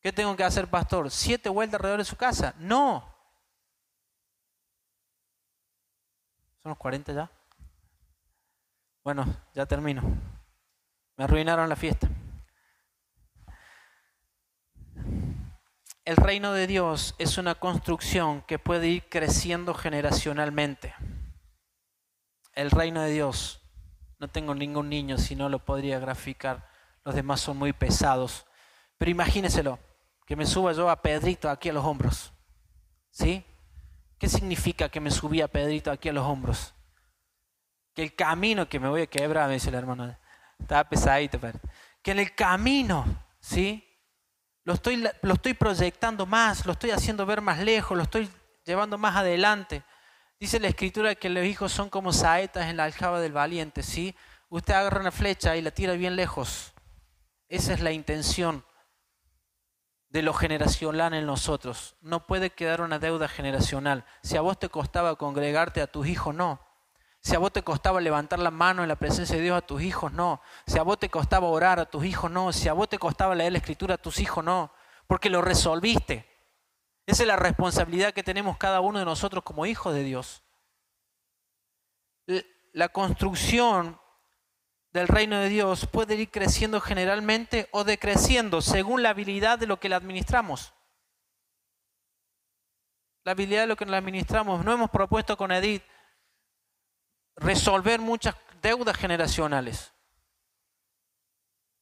¿Qué 0.00 0.12
tengo 0.12 0.36
que 0.36 0.44
hacer, 0.44 0.68
pastor? 0.68 1.10
¿Siete 1.10 1.48
vueltas 1.48 1.74
alrededor 1.74 1.98
de 1.98 2.04
su 2.04 2.16
casa? 2.16 2.54
No. 2.58 3.15
¿Son 6.66 6.70
los 6.70 6.78
40 6.78 7.12
ya? 7.12 7.30
Bueno, 9.04 9.24
ya 9.54 9.66
termino. 9.66 10.02
Me 11.16 11.22
arruinaron 11.22 11.68
la 11.68 11.76
fiesta. 11.76 12.08
El 16.04 16.16
reino 16.16 16.52
de 16.52 16.66
Dios 16.66 17.14
es 17.18 17.38
una 17.38 17.54
construcción 17.54 18.42
que 18.48 18.58
puede 18.58 18.88
ir 18.88 19.08
creciendo 19.08 19.74
generacionalmente. 19.74 20.92
El 22.52 22.72
reino 22.72 23.00
de 23.00 23.12
Dios, 23.12 23.62
no 24.18 24.26
tengo 24.26 24.52
ningún 24.52 24.88
niño, 24.88 25.18
si 25.18 25.36
no 25.36 25.48
lo 25.48 25.64
podría 25.64 26.00
graficar, 26.00 26.68
los 27.04 27.14
demás 27.14 27.40
son 27.40 27.58
muy 27.58 27.72
pesados. 27.72 28.44
Pero 28.98 29.12
imagíneselo, 29.12 29.78
que 30.26 30.34
me 30.34 30.46
suba 30.46 30.72
yo 30.72 30.90
a 30.90 31.00
Pedrito 31.00 31.48
aquí 31.48 31.68
a 31.68 31.74
los 31.74 31.84
hombros. 31.84 32.32
¿Sí? 33.12 33.46
¿Qué 34.18 34.28
significa 34.28 34.88
que 34.88 35.00
me 35.00 35.10
subí 35.10 35.40
a 35.40 35.48
Pedrito 35.48 35.90
aquí 35.90 36.08
a 36.08 36.12
los 36.12 36.24
hombros? 36.24 36.74
Que 37.94 38.02
el 38.02 38.14
camino 38.14 38.68
que 38.68 38.80
me 38.80 38.88
voy 38.88 39.02
a 39.02 39.06
quebrar, 39.06 39.48
me 39.48 39.54
dice 39.54 39.68
el 39.68 39.74
hermano, 39.74 40.16
estaba 40.58 40.88
pesadito, 40.88 41.38
que 42.02 42.10
en 42.10 42.18
el 42.18 42.34
camino, 42.34 43.04
¿sí? 43.40 43.86
lo 44.66 44.74
estoy, 44.74 45.08
lo 45.22 45.34
estoy 45.34 45.54
proyectando 45.54 46.26
más, 46.26 46.66
lo 46.66 46.72
estoy 46.72 46.90
haciendo 46.90 47.24
ver 47.24 47.40
más 47.40 47.60
lejos, 47.60 47.96
lo 47.96 48.02
estoy 48.02 48.28
llevando 48.64 48.98
más 48.98 49.14
adelante. 49.14 49.84
Dice 50.40 50.58
la 50.58 50.66
escritura 50.66 51.14
que 51.14 51.30
los 51.30 51.44
hijos 51.44 51.70
son 51.70 51.88
como 51.88 52.12
saetas 52.12 52.68
en 52.68 52.76
la 52.76 52.84
aljaba 52.84 53.20
del 53.20 53.32
valiente, 53.32 53.84
¿sí? 53.84 54.16
Usted 54.48 54.74
agarra 54.74 55.00
una 55.00 55.12
flecha 55.12 55.56
y 55.56 55.62
la 55.62 55.70
tira 55.70 55.92
bien 55.92 56.16
lejos. 56.16 56.72
Esa 57.48 57.74
es 57.74 57.80
la 57.80 57.92
intención 57.92 58.64
de 60.08 60.22
lo 60.22 60.32
generacional 60.32 61.14
en 61.14 61.26
nosotros. 61.26 61.96
No 62.00 62.26
puede 62.26 62.50
quedar 62.50 62.80
una 62.80 62.98
deuda 62.98 63.28
generacional. 63.28 64.04
Si 64.22 64.36
a 64.36 64.40
vos 64.40 64.58
te 64.58 64.68
costaba 64.68 65.16
congregarte 65.16 65.80
a 65.80 65.86
tus 65.86 66.06
hijos, 66.06 66.34
no. 66.34 66.60
Si 67.20 67.34
a 67.34 67.38
vos 67.38 67.52
te 67.52 67.62
costaba 67.62 68.00
levantar 68.00 68.38
la 68.38 68.50
mano 68.52 68.82
en 68.82 68.88
la 68.88 68.96
presencia 68.96 69.36
de 69.36 69.42
Dios 69.42 69.58
a 69.58 69.66
tus 69.66 69.82
hijos, 69.82 70.12
no. 70.12 70.40
Si 70.66 70.78
a 70.78 70.82
vos 70.82 70.98
te 70.98 71.10
costaba 71.10 71.48
orar 71.48 71.80
a 71.80 71.86
tus 71.86 72.04
hijos, 72.04 72.30
no. 72.30 72.52
Si 72.52 72.68
a 72.68 72.72
vos 72.72 72.88
te 72.88 72.98
costaba 72.98 73.34
leer 73.34 73.52
la 73.52 73.58
escritura 73.58 73.96
a 73.96 73.98
tus 73.98 74.20
hijos, 74.20 74.44
no. 74.44 74.72
Porque 75.08 75.28
lo 75.28 75.42
resolviste. 75.42 76.28
Esa 77.04 77.22
es 77.22 77.26
la 77.26 77.36
responsabilidad 77.36 78.12
que 78.12 78.22
tenemos 78.22 78.56
cada 78.56 78.80
uno 78.80 78.98
de 78.98 79.04
nosotros 79.04 79.44
como 79.44 79.66
hijos 79.66 79.94
de 79.94 80.02
Dios. 80.02 80.42
La 82.72 82.88
construcción 82.88 84.00
del 84.96 85.08
reino 85.08 85.38
de 85.38 85.50
Dios 85.50 85.86
puede 85.86 86.14
ir 86.14 86.30
creciendo 86.30 86.80
generalmente 86.80 87.68
o 87.70 87.84
decreciendo 87.84 88.62
según 88.62 89.02
la 89.02 89.10
habilidad 89.10 89.58
de 89.58 89.66
lo 89.66 89.78
que 89.78 89.90
le 89.90 89.94
administramos. 89.94 90.72
La 93.22 93.32
habilidad 93.32 93.60
de 93.60 93.66
lo 93.66 93.76
que 93.76 93.84
le 93.84 93.94
administramos. 93.94 94.64
No 94.64 94.72
hemos 94.72 94.88
propuesto 94.88 95.36
con 95.36 95.52
Edith 95.52 95.82
resolver 97.36 98.00
muchas 98.00 98.36
deudas 98.62 98.96
generacionales. 98.96 99.92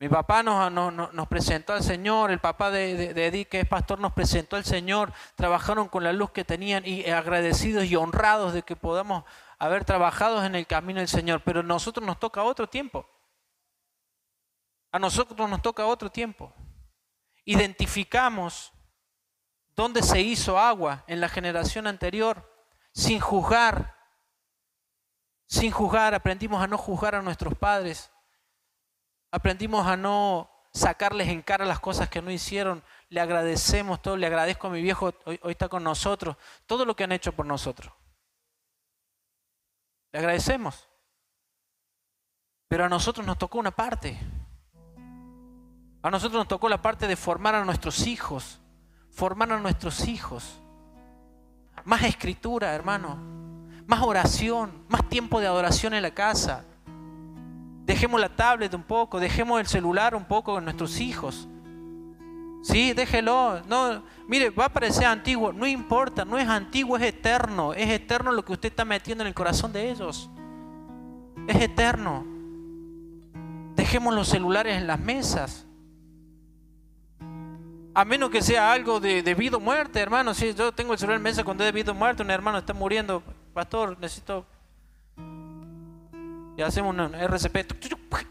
Mi 0.00 0.08
papá 0.08 0.42
nos, 0.42 0.72
nos, 0.72 1.28
presentó 1.28 1.72
al 1.72 1.84
Señor, 1.84 2.32
el 2.32 2.40
papá 2.40 2.72
de, 2.72 3.10
Edith, 3.10 3.48
que 3.48 3.60
es 3.60 3.68
pastor, 3.68 4.00
nos 4.00 4.12
presentó 4.12 4.56
al 4.56 4.64
Señor, 4.64 5.12
trabajaron 5.36 5.88
con 5.88 6.02
la 6.02 6.12
luz 6.12 6.32
que 6.32 6.44
tenían 6.44 6.84
y 6.84 7.08
agradecidos 7.08 7.84
y 7.84 7.94
honrados 7.94 8.54
de 8.54 8.62
que 8.62 8.74
podamos 8.74 9.22
haber 9.59 9.84
trabajado 9.84 10.44
en 10.44 10.55
el 10.55 10.66
camino 10.66 11.00
del 11.00 11.09
Señor. 11.09 11.42
Pero 11.44 11.61
a 11.61 11.62
nosotros 11.64 12.07
nos 12.07 12.18
toca 12.18 12.42
otro 12.42 12.68
tiempo. 12.68 13.09
A 14.92 14.98
nosotros 14.98 15.48
nos 15.48 15.62
toca 15.62 15.86
otro 15.86 16.11
tiempo. 16.11 16.52
Identificamos 17.44 18.72
dónde 19.74 20.02
se 20.02 20.20
hizo 20.20 20.59
agua 20.59 21.05
en 21.07 21.20
la 21.20 21.28
generación 21.28 21.86
anterior 21.86 22.50
sin 22.92 23.20
juzgar 23.20 23.94
sin 25.46 25.70
juzgar, 25.70 26.14
aprendimos 26.14 26.62
a 26.62 26.66
no 26.66 26.78
juzgar 26.78 27.14
a 27.14 27.22
nuestros 27.22 27.55
padres, 27.55 28.11
aprendimos 29.30 29.86
a 29.86 29.96
no 29.96 30.50
sacarles 30.72 31.28
en 31.28 31.42
cara 31.42 31.64
las 31.64 31.80
cosas 31.80 32.09
que 32.09 32.20
no 32.20 32.30
hicieron, 32.30 32.82
le 33.09 33.20
agradecemos 33.20 34.02
todo, 34.02 34.16
le 34.16 34.26
agradezco 34.26 34.66
a 34.66 34.70
mi 34.70 34.82
viejo, 34.82 35.12
hoy, 35.24 35.38
está 35.44 35.68
con 35.68 35.84
nosotros, 35.84 36.36
todo 36.66 36.84
lo 36.84 36.96
que 36.96 37.05
han 37.05 37.12
hecho 37.12 37.32
por 37.32 37.46
nosotros. 37.46 37.92
Le 40.14 40.20
agradecemos. 40.20 40.88
Pero 42.68 42.86
a 42.86 42.88
nosotros 42.88 43.26
nos 43.26 43.36
tocó 43.36 43.58
una 43.58 43.72
parte. 43.72 44.18
A 46.02 46.10
nosotros 46.10 46.38
nos 46.38 46.48
tocó 46.48 46.70
la 46.70 46.80
parte 46.80 47.06
de 47.06 47.16
formar 47.16 47.54
a 47.54 47.66
nuestros 47.66 48.06
hijos, 48.06 48.60
formar 49.10 49.52
a 49.52 49.58
nuestros 49.58 50.06
hijos. 50.06 50.58
Más 51.84 52.02
escritura, 52.04 52.74
hermano 52.74 53.34
más 53.86 54.00
oración, 54.02 54.72
más 54.88 55.08
tiempo 55.08 55.40
de 55.40 55.46
adoración 55.46 55.94
en 55.94 56.02
la 56.02 56.12
casa. 56.12 56.64
Dejemos 57.84 58.20
la 58.20 58.30
tablet 58.30 58.72
un 58.74 58.82
poco, 58.82 59.20
dejemos 59.20 59.60
el 59.60 59.66
celular 59.66 60.14
un 60.14 60.24
poco 60.24 60.54
con 60.54 60.64
nuestros 60.64 61.00
hijos. 61.00 61.48
Sí, 62.62 62.94
déjelo. 62.94 63.62
No, 63.68 64.02
mire, 64.26 64.50
va 64.50 64.66
a 64.66 64.68
parecer 64.68 65.06
antiguo, 65.06 65.52
no 65.52 65.66
importa, 65.66 66.24
no 66.24 66.38
es 66.38 66.48
antiguo, 66.48 66.96
es 66.96 67.02
eterno. 67.02 67.74
Es 67.74 67.88
eterno 67.90 68.32
lo 68.32 68.44
que 68.44 68.52
usted 68.52 68.68
está 68.70 68.84
metiendo 68.84 69.22
en 69.22 69.28
el 69.28 69.34
corazón 69.34 69.72
de 69.72 69.90
ellos. 69.90 70.30
Es 71.46 71.60
eterno. 71.60 72.24
Dejemos 73.74 74.14
los 74.14 74.28
celulares 74.28 74.76
en 74.76 74.86
las 74.86 75.00
mesas. 75.00 75.66
A 77.96 78.04
menos 78.04 78.30
que 78.30 78.42
sea 78.42 78.72
algo 78.72 78.98
de, 78.98 79.34
vida 79.34 79.56
o 79.56 79.60
muerte, 79.60 80.00
hermano. 80.00 80.34
Si 80.34 80.52
yo 80.54 80.72
tengo 80.72 80.92
el 80.92 80.98
celular 80.98 81.18
en 81.18 81.22
mesa 81.22 81.44
cuando 81.44 81.64
es 81.64 81.68
de 81.68 81.72
vida 81.72 81.92
o 81.92 81.94
muerte, 81.94 82.22
un 82.22 82.30
hermano 82.30 82.58
está 82.58 82.72
muriendo, 82.72 83.22
pastor, 83.52 83.96
necesito... 84.00 84.46
Y 86.56 86.62
hacemos 86.62 86.94
un 86.94 87.14
RCP 87.14 87.56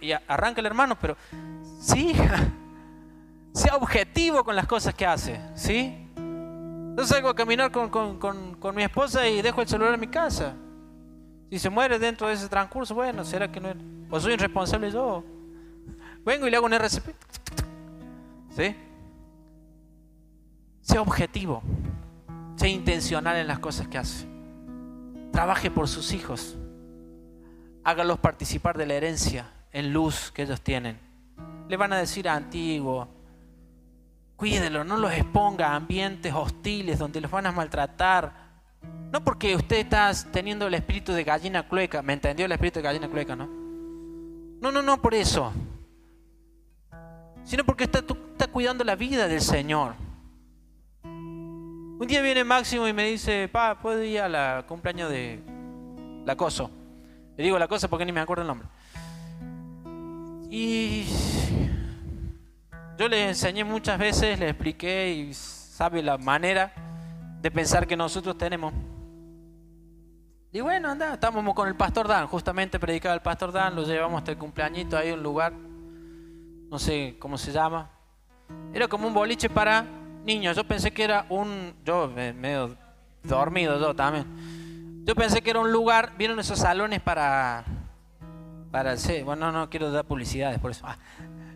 y 0.02 0.12
arranca 0.12 0.62
el 0.62 0.66
hermano, 0.66 0.98
pero 1.00 1.18
sí, 1.82 2.14
sea 3.54 3.76
objetivo 3.76 4.44
con 4.44 4.56
las 4.56 4.68
cosas 4.68 4.94
que 4.94 5.06
hace, 5.06 5.40
¿sí? 5.56 6.10
Yo 6.98 7.06
salgo 7.06 7.30
a 7.30 7.36
caminar 7.36 7.72
con, 7.72 7.90
con, 7.90 8.76
mi 8.76 8.84
esposa 8.84 9.28
y 9.28 9.42
dejo 9.42 9.62
el 9.62 9.68
celular 9.68 9.94
en 9.94 10.00
mi 10.00 10.08
casa. 10.08 10.56
Si 11.50 11.60
se 11.60 11.70
muere 11.70 12.00
dentro 12.00 12.28
de 12.28 12.34
ese 12.34 12.48
transcurso, 12.50 12.94
bueno, 12.96 13.24
¿será 13.24 13.52
que 13.52 13.60
no 13.60 13.70
es? 13.70 13.76
¿O 14.10 14.20
soy 14.20 14.34
irresponsable 14.34 14.92
yo? 14.92 15.24
Vengo 16.26 16.48
y 16.48 16.52
le 16.52 16.58
hago 16.58 16.66
un 16.66 16.74
RCP. 16.74 17.10
¿Sí? 18.56 18.76
Sea 20.82 21.02
objetivo. 21.02 21.62
Sea 22.56 22.70
intencional 22.70 23.38
en 23.38 23.48
las 23.48 23.60
cosas 23.60 23.88
que 23.88 23.98
hace 23.98 24.34
trabaje 25.34 25.72
por 25.72 25.88
sus 25.88 26.14
hijos, 26.14 26.56
hágalos 27.84 28.20
participar 28.20 28.78
de 28.78 28.86
la 28.86 28.94
herencia 28.94 29.52
en 29.72 29.92
luz 29.92 30.32
que 30.32 30.44
ellos 30.44 30.62
tienen. 30.62 31.00
Le 31.68 31.76
van 31.76 31.92
a 31.92 31.98
decir 31.98 32.30
a 32.30 32.36
antiguo, 32.36 33.08
cuídelo, 34.44 34.84
no 34.84 34.98
los 34.98 35.14
exponga 35.14 35.70
a 35.70 35.76
ambientes 35.78 36.34
hostiles 36.34 37.00
donde 37.00 37.22
los 37.22 37.32
van 37.32 37.46
a 37.46 37.54
maltratar. 37.54 38.34
No 39.10 39.24
porque 39.24 39.56
usted 39.56 39.78
está 39.78 40.12
teniendo 40.34 40.68
el 40.68 40.74
espíritu 40.74 41.14
de 41.14 41.24
gallina 41.24 41.66
clueca, 41.66 42.02
¿me 42.02 42.12
entendió 42.12 42.46
el 42.46 42.52
espíritu 42.52 42.80
de 42.80 42.84
gallina 42.84 43.08
clueca, 43.08 43.38
no? 43.38 43.48
No, 44.60 44.70
no, 44.70 44.82
no 44.82 45.02
por 45.02 45.14
eso. 45.14 45.54
Sino 47.46 47.64
porque 47.64 47.86
está, 47.86 48.00
está 48.00 48.48
cuidando 48.48 48.84
la 48.84 48.98
vida 48.98 49.30
del 49.30 49.40
Señor. 49.40 49.94
Un 51.06 52.06
día 52.06 52.22
viene 52.22 52.44
Máximo 52.44 52.86
y 52.86 52.92
me 52.92 53.06
dice, 53.06 53.48
pa, 53.48 53.80
¿puedo 53.80 54.04
ir 54.04 54.20
a 54.20 54.28
la 54.28 54.66
cumpleaños 54.68 55.10
de 55.10 55.42
la 56.26 56.36
Coso? 56.36 56.70
Le 57.38 57.46
digo 57.46 57.58
la 57.58 57.70
cosa 57.70 57.88
porque 57.88 58.04
ni 58.04 58.12
me 58.12 58.20
acuerdo 58.20 58.42
el 58.42 58.48
nombre. 58.50 58.68
Y 60.52 61.06
yo 62.98 63.08
le 63.08 63.30
enseñé 63.30 63.64
muchas 63.64 63.98
veces, 63.98 64.40
le 64.40 64.50
expliqué 64.50 65.14
y 65.14 65.34
sabe 65.34 66.02
la 66.02 66.18
manera 66.18 66.72
de 67.42 67.52
pensar 67.52 67.88
que 67.88 67.98
nosotros 67.98 68.38
tenemos. 68.38 68.74
Y 70.52 70.62
bueno, 70.62 70.90
anda, 70.90 71.14
estábamos 71.14 71.56
con 71.56 71.68
el 71.68 71.76
pastor 71.76 72.08
Dan, 72.08 72.28
justamente 72.28 72.80
predicaba 72.80 73.16
el 73.16 73.22
pastor 73.22 73.52
Dan, 73.52 73.76
lo 73.76 73.84
llevamos 73.84 74.20
hasta 74.20 74.32
el 74.32 74.38
cumpleañito 74.38 74.98
ahí 74.98 75.10
a 75.10 75.16
un 75.16 75.24
lugar, 75.24 75.52
no 75.54 76.78
sé 76.78 77.16
cómo 77.20 77.38
se 77.38 77.52
llama. 77.52 77.90
Era 78.74 78.88
como 78.88 79.08
un 79.08 79.14
boliche 79.14 79.50
para 79.50 79.86
niños. 80.26 80.56
Yo 80.56 80.64
pensé 80.64 80.92
que 80.92 81.04
era 81.04 81.26
un. 81.30 81.74
Yo 81.86 82.08
medio 82.08 82.76
dormido, 83.24 83.80
yo 83.80 83.96
también. 83.96 85.04
Yo 85.06 85.16
pensé 85.16 85.42
que 85.42 85.50
era 85.50 85.60
un 85.60 85.72
lugar. 85.72 86.14
¿Vieron 86.18 86.40
esos 86.40 86.60
salones 86.60 87.02
para. 87.02 87.64
Para. 88.72 88.98
Sí, 88.98 89.22
bueno, 89.22 89.52
no, 89.52 89.70
quiero 89.70 89.92
dar 89.92 90.06
publicidades 90.06 90.60
por 90.60 90.72
eso. 90.72 90.86
Ah. 90.88 90.98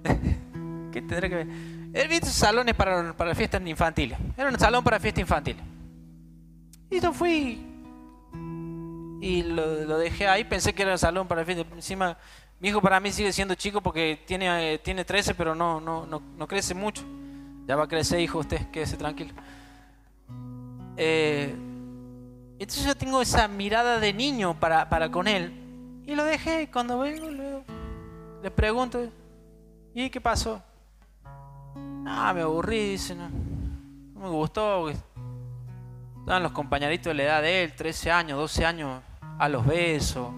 ¿Qué 0.91 1.01
tendré 1.01 1.29
que 1.29 1.35
ver? 1.35 1.47
He 1.93 2.07
visto 2.07 2.27
salones 2.27 2.75
para, 2.75 3.13
para 3.13 3.33
fiestas 3.35 3.61
infantiles. 3.65 4.17
Era 4.37 4.49
un 4.49 4.59
salón 4.59 4.83
para 4.83 4.99
fiesta 4.99 5.21
infantil. 5.21 5.57
Y 6.89 6.99
yo 6.99 7.11
fui 7.13 7.67
y 9.19 9.43
lo, 9.43 9.97
dejé 9.97 10.27
ahí, 10.27 10.43
pensé 10.43 10.73
que 10.73 10.83
era 10.83 10.93
el 10.93 10.99
salón 10.99 11.27
para 11.27 11.43
fiesta. 11.43 11.65
Encima, 11.75 12.17
mi 12.59 12.69
hijo 12.69 12.81
para 12.81 12.99
mí 12.99 13.11
sigue 13.11 13.33
siendo 13.33 13.55
chico 13.55 13.81
porque 13.81 14.23
tiene, 14.25 14.73
eh, 14.73 14.79
tiene 14.79 15.03
13, 15.05 15.35
pero 15.35 15.55
no, 15.55 15.81
no, 15.81 16.05
no, 16.05 16.21
no 16.37 16.47
crece 16.47 16.73
mucho. 16.73 17.03
Ya 17.65 17.75
va 17.75 17.83
a 17.83 17.87
crecer, 17.87 18.19
hijo, 18.19 18.39
usted, 18.39 18.69
quédese 18.71 18.95
tranquilo. 18.95 19.33
Eh, 20.95 21.53
entonces 22.59 22.85
yo 22.85 22.95
tengo 22.95 23.21
esa 23.21 23.47
mirada 23.47 23.99
de 23.99 24.13
niño 24.13 24.59
para, 24.59 24.87
para 24.89 25.09
con 25.11 25.27
él. 25.27 26.03
Y 26.05 26.15
lo 26.15 26.23
dejé, 26.23 26.69
cuando 26.71 26.99
vengo 26.99 27.29
le, 27.29 27.63
le 28.41 28.51
pregunto, 28.51 29.09
¿y 29.93 30.09
qué 30.09 30.21
pasó? 30.21 30.63
Ah, 32.09 32.33
me 32.33 32.41
aburrí, 32.41 32.91
dice, 32.91 33.13
no, 33.15 33.29
me 34.15 34.29
gustó. 34.29 34.89
Estaban 34.89 36.41
los 36.41 36.53
compañeritos 36.53 37.07
de 37.07 37.13
la 37.15 37.23
edad 37.23 37.41
de 37.41 37.63
él, 37.65 37.73
13 37.75 38.11
años, 38.11 38.39
12 38.39 38.65
años, 38.65 39.01
a 39.37 39.49
los 39.49 39.65
besos, 39.65 40.29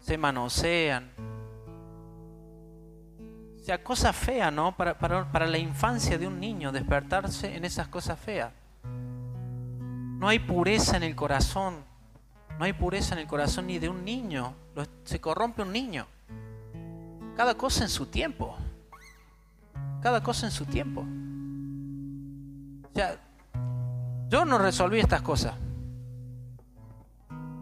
se 0.00 0.18
manosean. 0.18 1.10
O 3.60 3.64
sea, 3.64 3.82
cosa 3.84 4.12
fea, 4.12 4.50
¿no? 4.50 4.76
Para, 4.76 4.98
para, 4.98 5.30
para 5.30 5.46
la 5.46 5.58
infancia 5.58 6.18
de 6.18 6.26
un 6.26 6.40
niño, 6.40 6.72
despertarse 6.72 7.54
en 7.54 7.64
esas 7.64 7.86
cosas 7.86 8.18
feas. 8.18 8.52
No 8.82 10.26
hay 10.26 10.40
pureza 10.40 10.96
en 10.96 11.04
el 11.04 11.14
corazón. 11.14 11.76
No 12.58 12.64
hay 12.64 12.72
pureza 12.72 13.14
en 13.14 13.20
el 13.20 13.28
corazón 13.28 13.68
ni 13.68 13.78
de 13.78 13.88
un 13.88 14.04
niño. 14.04 14.52
Se 15.04 15.20
corrompe 15.20 15.62
un 15.62 15.72
niño. 15.72 16.06
Cada 17.36 17.54
cosa 17.54 17.84
en 17.84 17.88
su 17.88 18.06
tiempo. 18.06 18.58
Cada 20.00 20.22
cosa 20.22 20.46
en 20.46 20.52
su 20.52 20.64
tiempo. 20.64 21.00
O 22.84 22.94
sea, 22.94 23.16
yo 24.28 24.44
no 24.44 24.58
resolví 24.58 25.00
estas 25.00 25.22
cosas. 25.22 25.54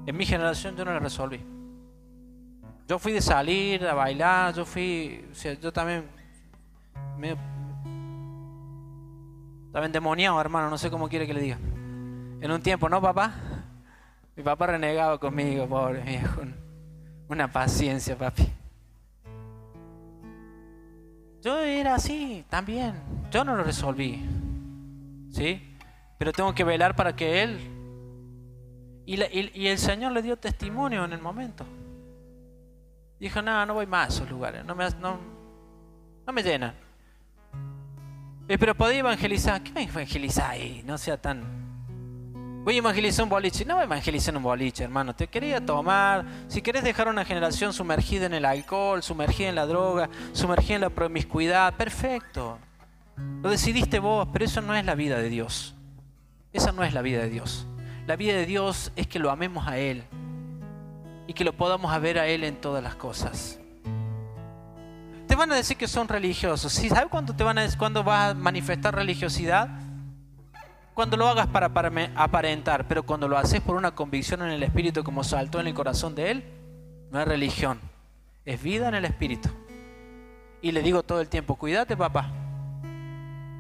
En 0.07 0.17
mi 0.17 0.25
generación 0.27 0.77
yo 0.77 0.85
no 0.85 0.93
las 0.93 1.03
resolví. 1.03 1.45
Yo 2.89 2.99
fui 2.99 3.13
de 3.13 3.21
salir, 3.21 3.87
a 3.87 3.95
bailar, 3.95 4.55
yo 4.55 4.65
fui, 4.65 5.27
o 5.31 5.35
sea, 5.35 5.55
yo 5.55 5.73
también 5.73 6.05
me 7.19 7.37
estaba 9.67 9.87
endemoniado, 9.87 10.41
hermano, 10.41 10.71
no 10.71 10.79
sé 10.79 10.91
cómo 10.91 11.09
quiere 11.09 11.27
que 11.27 11.35
le 11.35 11.41
diga. 11.41 11.59
En 12.41 12.51
un 12.51 12.63
tiempo, 12.63 12.89
¿no, 12.89 13.03
papá? 13.03 13.35
Mi 14.37 14.43
papá 14.43 14.69
renegaba 14.69 15.19
conmigo, 15.19 15.67
pobre 15.67 16.01
viejo. 16.03 16.43
Una 17.29 17.51
paciencia, 17.51 18.17
papi. 18.17 18.47
Yo 21.47 21.61
era 21.61 21.95
así 21.95 22.45
también. 22.51 23.01
Yo 23.31 23.45
no 23.45 23.55
lo 23.55 23.63
resolví. 23.63 24.21
¿Sí? 25.31 25.79
Pero 26.19 26.33
tengo 26.33 26.53
que 26.53 26.65
velar 26.65 26.97
para 26.97 27.15
que 27.15 27.41
Él 27.45 27.61
y, 29.07 29.69
el 29.69 29.79
Señor 29.79 30.11
le 30.11 30.23
dio 30.23 30.37
testimonio 30.37 31.05
en 31.05 31.13
el 31.13 31.21
momento. 31.21 31.65
Dijo, 33.21 33.41
no, 33.43 33.65
no 33.65 33.75
voy 33.75 33.87
más 33.87 34.07
a 34.07 34.09
esos 34.09 34.29
lugares, 34.29 34.65
no 34.65 34.75
me, 34.75 34.91
no, 35.01 35.21
no 36.27 36.33
me 36.33 36.43
llenan. 36.43 36.75
Eh, 38.49 38.59
pero 38.59 38.75
podía 38.75 38.99
evangelizar, 38.99 39.63
¿qué 39.63 39.71
me 39.71 39.85
evangelizar 39.85 40.51
ahí? 40.51 40.83
No 40.85 40.99
sea 40.99 41.17
tan... 41.17 41.66
Voy 42.67 42.75
a 42.75 42.79
evangelizar 42.79 43.23
un 43.23 43.29
boliche. 43.29 43.65
No 43.65 43.75
voy 43.75 43.83
a 43.83 43.85
evangelizar 43.85 44.37
un 44.37 44.43
boliche, 44.43 44.83
hermano. 44.83 45.15
Te 45.15 45.29
quería 45.29 45.65
tomar. 45.65 46.25
Si 46.49 46.63
querés 46.63 46.83
dejar 46.83 47.07
una 47.07 47.25
generación 47.25 47.73
sumergida 47.73 48.27
en 48.27 48.35
el 48.35 48.45
alcohol, 48.45 49.05
sumergida 49.05 49.49
en 49.49 49.55
la 49.55 49.67
droga, 49.67 50.11
sumergida 50.33 50.75
en 50.75 50.81
la 50.81 50.91
promiscuidad, 50.91 51.75
perfecto. 51.75 52.59
Lo 53.41 53.51
decidiste 53.51 54.01
vos, 54.01 54.27
pero 54.33 54.47
eso 54.47 54.63
no 54.63 54.75
es 54.75 54.85
la 54.85 54.97
vida 54.97 55.17
de 55.17 55.29
Dios. 55.29 55.77
Esa 56.53 56.73
no 56.73 56.83
es 56.83 56.93
la 56.93 57.03
vida 57.03 57.21
de 57.21 57.31
Dios. 57.31 57.69
La 58.05 58.17
vida 58.17 58.33
de 58.33 58.47
Dios 58.47 58.91
es 58.97 59.07
que 59.07 59.21
lo 59.21 59.31
amemos 59.31 59.69
a 59.69 59.79
Él 59.79 60.03
y 61.29 61.35
que 61.35 61.45
lo 61.45 61.53
podamos 61.53 62.01
ver 62.01 62.19
a 62.19 62.27
Él 62.27 62.43
en 62.43 62.57
todas 62.57 62.83
las 62.83 62.97
cosas. 62.97 63.61
Te 65.29 65.37
van 65.37 65.53
a 65.53 65.55
decir 65.55 65.77
que 65.77 65.87
son 65.87 66.09
religiosos. 66.09 66.73
¿Sí? 66.73 66.89
¿Sabes 66.89 67.11
cuándo, 67.11 67.33
te 67.33 67.45
van 67.45 67.59
a, 67.59 67.77
cuándo 67.79 68.03
vas 68.03 68.33
a 68.33 68.35
manifestar 68.35 68.93
religiosidad? 68.93 69.86
Cuando 70.97 71.19
lo 71.19 71.29
hagas 71.29 71.47
para, 71.49 71.67
aparentar, 72.15 72.89
pero 72.89 73.03
cuando 73.03 73.29
lo 73.29 73.37
haces 73.37 73.61
por 73.61 73.77
una 73.77 73.95
convicción 73.95 74.41
en 74.41 74.49
el 74.49 74.63
Espíritu 74.63 75.05
como 75.05 75.25
saltó 75.25 75.61
en 75.61 75.67
el 75.67 75.75
corazón 75.75 76.15
de 76.15 76.31
Él, 76.31 76.45
no 77.11 77.21
es 77.21 77.29
religión, 77.29 77.79
es 78.47 78.63
vida 78.63 78.89
en 78.89 78.95
el 78.95 79.05
Espíritu. 79.05 79.51
Y 80.63 80.73
le 80.73 80.81
digo 80.81 81.03
todo 81.03 81.21
el 81.21 81.29
tiempo, 81.29 81.57
cuídate 81.57 81.99
papá, 81.99 82.31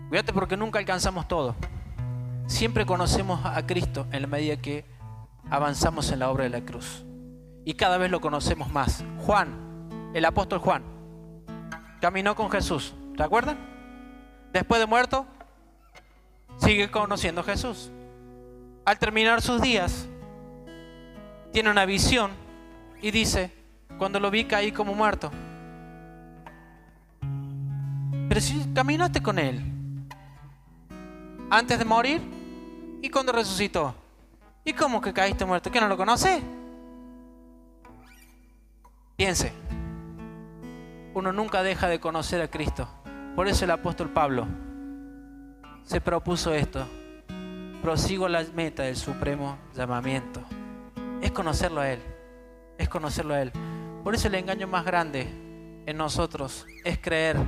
cuídate 0.09 0.33
porque 0.33 0.57
nunca 0.57 0.79
alcanzamos 0.79 1.29
todo. 1.29 1.55
Siempre 2.47 2.87
conocemos 2.87 3.45
a 3.45 3.67
Cristo 3.67 4.07
en 4.13 4.23
la 4.23 4.29
medida 4.29 4.57
que 4.57 4.87
avanzamos 5.51 6.11
en 6.13 6.21
la 6.21 6.31
obra 6.31 6.45
de 6.45 6.51
la 6.51 6.63
cruz. 6.63 7.05
Y 7.67 7.75
cada 7.75 7.99
vez 7.99 8.11
lo 8.11 8.23
conocemos 8.23 8.71
más. 8.71 9.05
Juan, 9.27 10.11
el 10.15 10.25
apóstol 10.25 10.61
Juan, 10.61 10.85
caminó 12.01 12.35
con 12.35 12.51
Jesús. 12.51 12.95
¿Te 13.15 13.23
acuerdan? 13.23 13.59
Después 14.55 14.81
de 14.81 14.87
muerto, 14.87 15.27
sigue 16.59 16.91
conociendo 16.91 17.41
a 17.41 17.45
Jesús. 17.45 17.91
Al 18.85 18.99
terminar 18.99 19.43
sus 19.43 19.61
días, 19.61 20.09
tiene 21.53 21.71
una 21.71 21.87
visión 21.87 22.31
y 23.03 23.11
dice, 23.11 23.53
cuando 23.99 24.21
lo 24.21 24.31
vi 24.31 24.45
caí 24.45 24.73
como 24.73 24.95
muerto. 24.95 25.31
Pero 28.29 28.41
si 28.41 28.65
caminaste 28.75 29.23
con 29.23 29.39
él, 29.39 29.61
antes 31.51 31.79
de 31.79 31.85
morir, 31.85 32.21
¿Y 33.07 33.11
cuando 33.11 33.31
resucitó? 33.31 33.95
¿Y 34.65 34.73
cómo 34.73 35.01
que 35.01 35.13
caíste 35.13 35.45
muerto? 35.45 35.71
¿Que 35.71 35.81
no 35.81 35.87
lo 35.87 35.97
conoce? 35.97 36.43
Piense. 39.17 39.53
Uno 41.15 41.33
nunca 41.33 41.63
deja 41.63 41.89
de 41.89 42.01
conocer 42.01 42.43
a 42.43 42.49
Cristo. 42.49 42.89
Por 43.37 43.47
eso 43.49 43.65
el 43.65 43.71
apóstol 43.71 44.11
Pablo 44.11 44.49
se 45.87 46.03
propuso 46.03 46.53
esto. 46.53 46.87
Prosigo 47.81 48.29
la 48.29 48.45
meta 48.55 48.83
del 48.83 48.97
supremo 48.97 49.57
llamamiento. 49.75 50.43
Es 51.23 51.33
conocerlo 51.33 51.81
a 51.81 51.91
Él. 51.91 52.01
Es 52.77 52.91
conocerlo 52.91 53.33
a 53.33 53.41
Él. 53.41 53.53
Por 54.05 54.15
eso 54.15 54.29
el 54.29 54.35
engaño 54.35 54.67
más 54.67 54.85
grande 54.85 55.27
en 55.87 55.97
nosotros 55.97 56.67
es 56.85 56.99
creer 56.99 57.39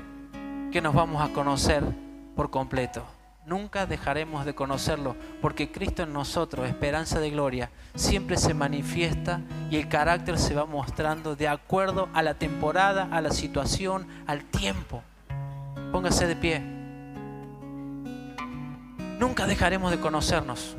que 0.72 0.80
nos 0.80 0.94
vamos 0.94 1.22
a 1.22 1.34
conocer 1.34 1.84
por 2.34 2.50
completo 2.50 3.04
nunca 3.48 3.86
dejaremos 3.86 4.44
de 4.44 4.54
conocerlo, 4.54 5.16
porque 5.40 5.72
Cristo 5.72 6.02
en 6.02 6.12
nosotros, 6.12 6.68
esperanza 6.68 7.18
de 7.18 7.30
gloria, 7.30 7.70
siempre 7.94 8.36
se 8.36 8.54
manifiesta 8.54 9.40
y 9.70 9.76
el 9.76 9.88
carácter 9.88 10.38
se 10.38 10.54
va 10.54 10.66
mostrando 10.66 11.34
de 11.34 11.48
acuerdo 11.48 12.08
a 12.12 12.22
la 12.22 12.34
temporada, 12.34 13.08
a 13.10 13.20
la 13.20 13.30
situación, 13.30 14.06
al 14.26 14.44
tiempo. 14.44 15.02
Póngase 15.90 16.26
de 16.26 16.36
pie. 16.36 16.77
Nunca 19.18 19.46
dejaremos 19.46 19.90
de 19.90 20.00
conocernos. 20.00 20.76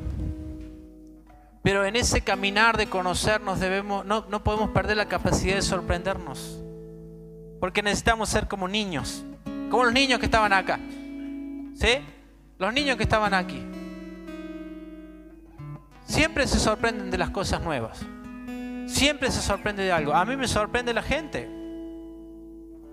Pero 1.62 1.84
en 1.84 1.96
ese 1.96 2.22
caminar 2.22 2.76
de 2.76 2.86
conocernos 2.86 3.60
debemos, 3.60 4.04
no, 4.06 4.24
no 4.28 4.42
podemos 4.42 4.70
perder 4.70 4.96
la 4.96 5.06
capacidad 5.06 5.54
de 5.54 5.62
sorprendernos. 5.62 6.58
Porque 7.60 7.82
necesitamos 7.82 8.30
ser 8.30 8.48
como 8.48 8.66
niños, 8.66 9.24
como 9.70 9.84
los 9.84 9.92
niños 9.92 10.18
que 10.18 10.24
estaban 10.24 10.52
acá. 10.52 10.80
¿Sí? 11.74 11.98
Los 12.58 12.72
niños 12.72 12.96
que 12.96 13.02
estaban 13.02 13.34
aquí 13.34 13.62
siempre 16.10 16.46
se 16.46 16.58
sorprenden 16.58 17.10
de 17.10 17.18
las 17.18 17.30
cosas 17.30 17.62
nuevas. 17.62 18.00
Siempre 18.86 19.30
se 19.30 19.40
sorprende 19.40 19.84
de 19.84 19.92
algo. 19.92 20.12
A 20.12 20.24
mí 20.24 20.36
me 20.36 20.48
sorprende 20.48 20.92
la 20.92 21.02
gente. 21.02 21.48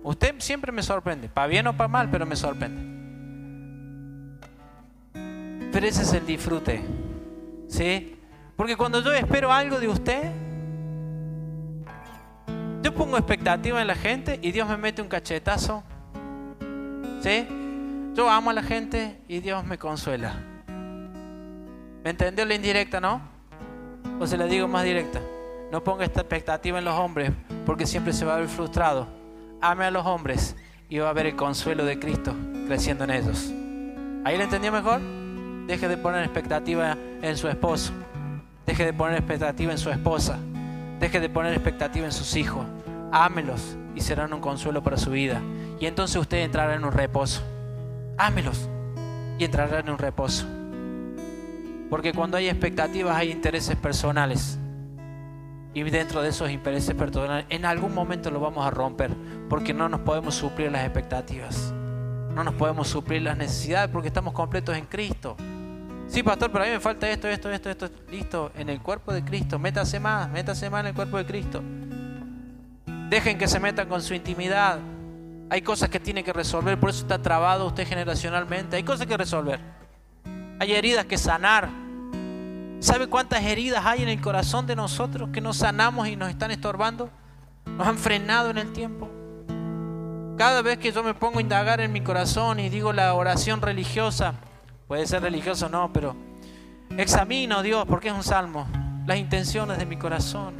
Usted 0.02 0.36
siempre 0.38 0.70
me 0.72 0.82
sorprende, 0.82 1.28
para 1.28 1.48
bien 1.48 1.66
o 1.66 1.76
para 1.76 1.88
mal, 1.88 2.08
pero 2.10 2.24
me 2.24 2.36
sorprende. 2.36 2.97
Pero 5.72 5.86
ese 5.86 6.02
es 6.02 6.12
el 6.12 6.26
disfrute. 6.26 6.82
¿Sí? 7.68 8.16
Porque 8.56 8.76
cuando 8.76 9.00
yo 9.02 9.12
espero 9.12 9.52
algo 9.52 9.78
de 9.78 9.88
usted, 9.88 10.32
yo 12.82 12.94
pongo 12.94 13.16
expectativa 13.16 13.80
en 13.80 13.86
la 13.86 13.94
gente 13.94 14.38
y 14.42 14.50
Dios 14.52 14.68
me 14.68 14.76
mete 14.76 15.02
un 15.02 15.08
cachetazo. 15.08 15.82
¿Sí? 17.20 17.46
Yo 18.14 18.28
amo 18.28 18.50
a 18.50 18.52
la 18.52 18.62
gente 18.62 19.20
y 19.28 19.40
Dios 19.40 19.64
me 19.64 19.78
consuela. 19.78 20.34
¿Me 22.02 22.10
entendió 22.10 22.44
la 22.44 22.54
indirecta, 22.54 23.00
no? 23.00 23.20
O 24.18 24.26
se 24.26 24.36
la 24.36 24.46
digo 24.46 24.66
más 24.66 24.84
directa. 24.84 25.20
No 25.70 25.84
ponga 25.84 26.04
esta 26.04 26.20
expectativa 26.20 26.78
en 26.78 26.84
los 26.84 26.94
hombres 26.94 27.30
porque 27.66 27.86
siempre 27.86 28.12
se 28.12 28.24
va 28.24 28.34
a 28.34 28.38
ver 28.38 28.48
frustrado. 28.48 29.06
Ame 29.60 29.84
a 29.84 29.90
los 29.90 30.06
hombres 30.06 30.56
y 30.88 30.98
va 30.98 31.10
a 31.10 31.12
ver 31.12 31.26
el 31.26 31.36
consuelo 31.36 31.84
de 31.84 31.98
Cristo 31.98 32.34
creciendo 32.66 33.04
en 33.04 33.10
ellos. 33.10 33.52
¿Ahí 34.24 34.36
lo 34.36 34.44
entendió 34.44 34.72
mejor? 34.72 35.00
Deje 35.68 35.86
de 35.86 35.98
poner 35.98 36.24
expectativa 36.24 36.96
en 37.20 37.36
su 37.36 37.46
esposo. 37.46 37.92
Deje 38.64 38.86
de 38.86 38.94
poner 38.94 39.18
expectativa 39.18 39.70
en 39.70 39.76
su 39.76 39.90
esposa. 39.90 40.38
Deje 40.98 41.20
de 41.20 41.28
poner 41.28 41.52
expectativa 41.52 42.06
en 42.06 42.12
sus 42.12 42.36
hijos. 42.36 42.64
Ámelos 43.12 43.76
y 43.94 44.00
serán 44.00 44.32
un 44.32 44.40
consuelo 44.40 44.82
para 44.82 44.96
su 44.96 45.10
vida. 45.10 45.42
Y 45.78 45.84
entonces 45.84 46.16
usted 46.16 46.38
entrará 46.38 46.74
en 46.74 46.86
un 46.86 46.92
reposo. 46.92 47.42
Ámelos 48.16 48.66
y 49.38 49.44
entrará 49.44 49.80
en 49.80 49.90
un 49.90 49.98
reposo. 49.98 50.46
Porque 51.90 52.14
cuando 52.14 52.38
hay 52.38 52.48
expectativas 52.48 53.14
hay 53.14 53.30
intereses 53.30 53.76
personales. 53.76 54.58
Y 55.74 55.82
dentro 55.82 56.22
de 56.22 56.30
esos 56.30 56.50
intereses 56.50 56.94
personales, 56.94 57.44
en 57.50 57.66
algún 57.66 57.92
momento 57.92 58.30
lo 58.30 58.40
vamos 58.40 58.66
a 58.66 58.70
romper. 58.70 59.10
Porque 59.50 59.74
no 59.74 59.90
nos 59.90 60.00
podemos 60.00 60.34
suplir 60.34 60.72
las 60.72 60.84
expectativas. 60.84 61.74
No 62.34 62.42
nos 62.42 62.54
podemos 62.54 62.88
suplir 62.88 63.20
las 63.20 63.36
necesidades 63.36 63.90
porque 63.90 64.08
estamos 64.08 64.32
completos 64.32 64.74
en 64.74 64.86
Cristo. 64.86 65.36
Sí, 66.08 66.22
pastor, 66.22 66.50
pero 66.50 66.64
a 66.64 66.66
mí 66.66 66.72
me 66.72 66.80
falta 66.80 67.08
esto, 67.08 67.28
esto, 67.28 67.50
esto, 67.50 67.70
esto. 67.70 67.90
Listo, 68.10 68.50
en 68.56 68.70
el 68.70 68.80
cuerpo 68.80 69.12
de 69.12 69.22
Cristo. 69.22 69.58
Métase 69.58 70.00
más, 70.00 70.28
métase 70.30 70.70
más 70.70 70.80
en 70.80 70.86
el 70.88 70.94
cuerpo 70.94 71.18
de 71.18 71.26
Cristo. 71.26 71.62
Dejen 73.10 73.36
que 73.38 73.46
se 73.46 73.60
metan 73.60 73.88
con 73.88 74.02
su 74.02 74.14
intimidad. 74.14 74.78
Hay 75.50 75.62
cosas 75.62 75.90
que 75.90 76.00
tiene 76.00 76.24
que 76.24 76.32
resolver, 76.32 76.78
por 76.80 76.90
eso 76.90 77.02
está 77.02 77.20
trabado 77.20 77.66
usted 77.66 77.86
generacionalmente. 77.86 78.76
Hay 78.76 78.82
cosas 78.84 79.06
que 79.06 79.16
resolver. 79.16 79.60
Hay 80.58 80.72
heridas 80.72 81.04
que 81.04 81.18
sanar. 81.18 81.68
¿Sabe 82.80 83.06
cuántas 83.08 83.42
heridas 83.42 83.84
hay 83.84 84.02
en 84.02 84.08
el 84.08 84.20
corazón 84.20 84.66
de 84.66 84.76
nosotros 84.76 85.28
que 85.32 85.40
nos 85.40 85.58
sanamos 85.58 86.08
y 86.08 86.16
nos 86.16 86.30
están 86.30 86.50
estorbando? 86.50 87.10
Nos 87.66 87.86
han 87.86 87.98
frenado 87.98 88.50
en 88.50 88.58
el 88.58 88.72
tiempo. 88.72 89.10
Cada 90.38 90.62
vez 90.62 90.78
que 90.78 90.92
yo 90.92 91.02
me 91.02 91.14
pongo 91.14 91.38
a 91.38 91.42
indagar 91.42 91.80
en 91.80 91.92
mi 91.92 92.00
corazón 92.00 92.60
y 92.60 92.68
digo 92.68 92.92
la 92.92 93.12
oración 93.14 93.60
religiosa, 93.60 94.34
puede 94.88 95.06
ser 95.06 95.22
religioso 95.22 95.66
o 95.66 95.68
no, 95.68 95.92
pero 95.92 96.16
examino, 96.96 97.62
Dios, 97.62 97.86
porque 97.86 98.08
es 98.08 98.14
un 98.14 98.24
salmo, 98.24 98.66
las 99.06 99.18
intenciones 99.18 99.78
de 99.78 99.86
mi 99.86 99.96
corazón. 99.96 100.54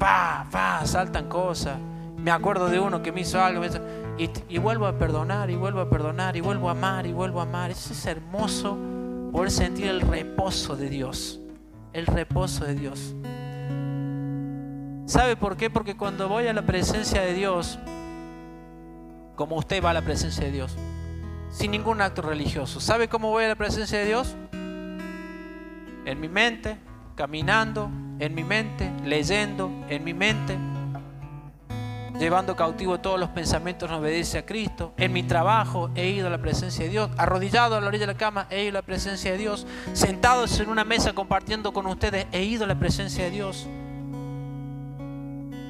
Pa, 0.00 0.46
pa, 0.50 0.84
saltan 0.84 1.28
cosas 1.28 1.76
me 2.22 2.30
acuerdo 2.30 2.68
de 2.68 2.78
uno 2.78 3.02
que 3.02 3.12
me 3.12 3.22
hizo 3.22 3.42
algo 3.42 3.62
y, 4.48 4.58
vuelvo 4.58 4.86
a 4.86 4.98
perdonar 4.98 5.50
y 5.50 5.56
vuelvo 5.56 5.80
a 5.80 5.88
perdonar 5.88 6.36
y 6.36 6.40
vuelvo 6.40 6.68
a 6.68 6.72
amar 6.72 7.06
y 7.06 7.12
vuelvo 7.12 7.40
a 7.40 7.44
amar. 7.44 7.70
Eso 7.70 7.92
es 7.92 8.06
hermoso 8.06 8.76
poder 9.32 9.50
sentir 9.50 9.86
el 9.86 10.02
reposo 10.02 10.76
de 10.76 10.90
Dios, 10.90 11.40
el 11.92 12.06
reposo 12.06 12.64
de 12.64 12.74
Dios. 12.74 13.14
¿Sabe 15.06 15.36
por 15.36 15.56
qué? 15.56 15.70
Porque 15.70 15.96
cuando 15.96 16.28
voy 16.28 16.46
a 16.46 16.52
la 16.52 16.62
presencia 16.62 17.22
de 17.22 17.32
Dios, 17.32 17.78
como 19.34 19.56
usted 19.56 19.82
va 19.82 19.90
a 19.90 19.94
la 19.94 20.02
presencia 20.02 20.44
de 20.44 20.52
Dios, 20.52 20.76
sin 21.50 21.70
ningún 21.72 22.00
acto 22.00 22.22
religioso, 22.22 22.80
¿sabe 22.80 23.08
cómo 23.08 23.30
voy 23.30 23.44
a 23.44 23.48
la 23.48 23.56
presencia 23.56 23.98
de 23.98 24.06
Dios? 24.06 24.36
En 26.04 26.20
mi 26.20 26.28
mente, 26.28 26.78
caminando, 27.16 27.90
en 28.18 28.34
mi 28.34 28.44
mente, 28.44 28.90
leyendo, 29.04 29.70
en 29.88 30.04
mi 30.04 30.14
mente, 30.14 30.56
llevando 32.20 32.54
cautivo 32.54 33.00
todos 33.00 33.18
los 33.18 33.30
pensamientos 33.30 33.88
en 33.88 33.96
obediencia 33.96 34.40
a 34.40 34.46
Cristo. 34.46 34.92
En 34.98 35.12
mi 35.12 35.22
trabajo 35.22 35.90
he 35.94 36.08
ido 36.08 36.26
a 36.26 36.30
la 36.30 36.38
presencia 36.38 36.84
de 36.84 36.90
Dios. 36.90 37.10
Arrodillado 37.16 37.76
a 37.76 37.80
la 37.80 37.86
orilla 37.88 38.06
de 38.06 38.12
la 38.12 38.18
cama 38.18 38.46
he 38.50 38.64
ido 38.64 38.70
a 38.70 38.80
la 38.80 38.82
presencia 38.82 39.32
de 39.32 39.38
Dios. 39.38 39.66
Sentados 39.94 40.60
en 40.60 40.68
una 40.68 40.84
mesa 40.84 41.14
compartiendo 41.14 41.72
con 41.72 41.86
ustedes 41.86 42.26
he 42.30 42.42
ido 42.42 42.64
a 42.64 42.66
la 42.66 42.78
presencia 42.78 43.24
de 43.24 43.30
Dios. 43.30 43.66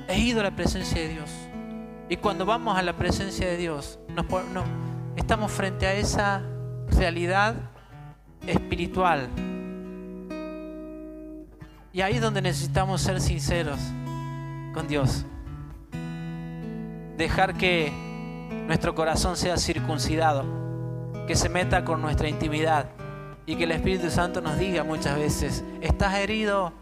He 0.09 0.19
ido 0.19 0.41
a 0.41 0.43
la 0.43 0.57
presencia 0.57 1.01
de 1.01 1.09
Dios. 1.09 1.31
Y 2.09 2.17
cuando 2.17 2.45
vamos 2.45 2.77
a 2.77 2.83
la 2.83 2.95
presencia 2.95 3.47
de 3.47 3.57
Dios, 3.57 4.01
nos, 4.09 4.27
estamos 5.21 5.53
frente 5.53 5.87
a 5.87 5.95
esa 5.95 6.43
realidad 6.97 7.55
espiritual. 8.47 9.29
Y 11.93 12.01
ahí 12.01 12.15
es 12.15 12.21
donde 12.21 12.43
necesitamos 12.43 13.01
ser 13.01 13.21
sinceros 13.21 13.79
con 14.75 14.87
Dios 14.89 15.25
dejar 17.21 17.55
que 17.55 17.93
nuestro 18.67 18.95
corazón 18.95 19.37
sea 19.37 19.59
circuncidado, 19.59 20.47
que 21.27 21.37
se 21.37 21.51
meta 21.51 21.85
con 21.85 22.01
nuestra 22.01 22.31
intimidad 22.31 22.87
y 23.45 23.57
que 23.57 23.65
el 23.65 23.73
Espíritu 23.73 24.11
Santo 24.11 24.41
nos 24.41 24.59
diga 24.59 24.85
muchas 24.85 25.19
veces, 25.19 25.63
estás 25.83 26.15
herido, 26.15 26.73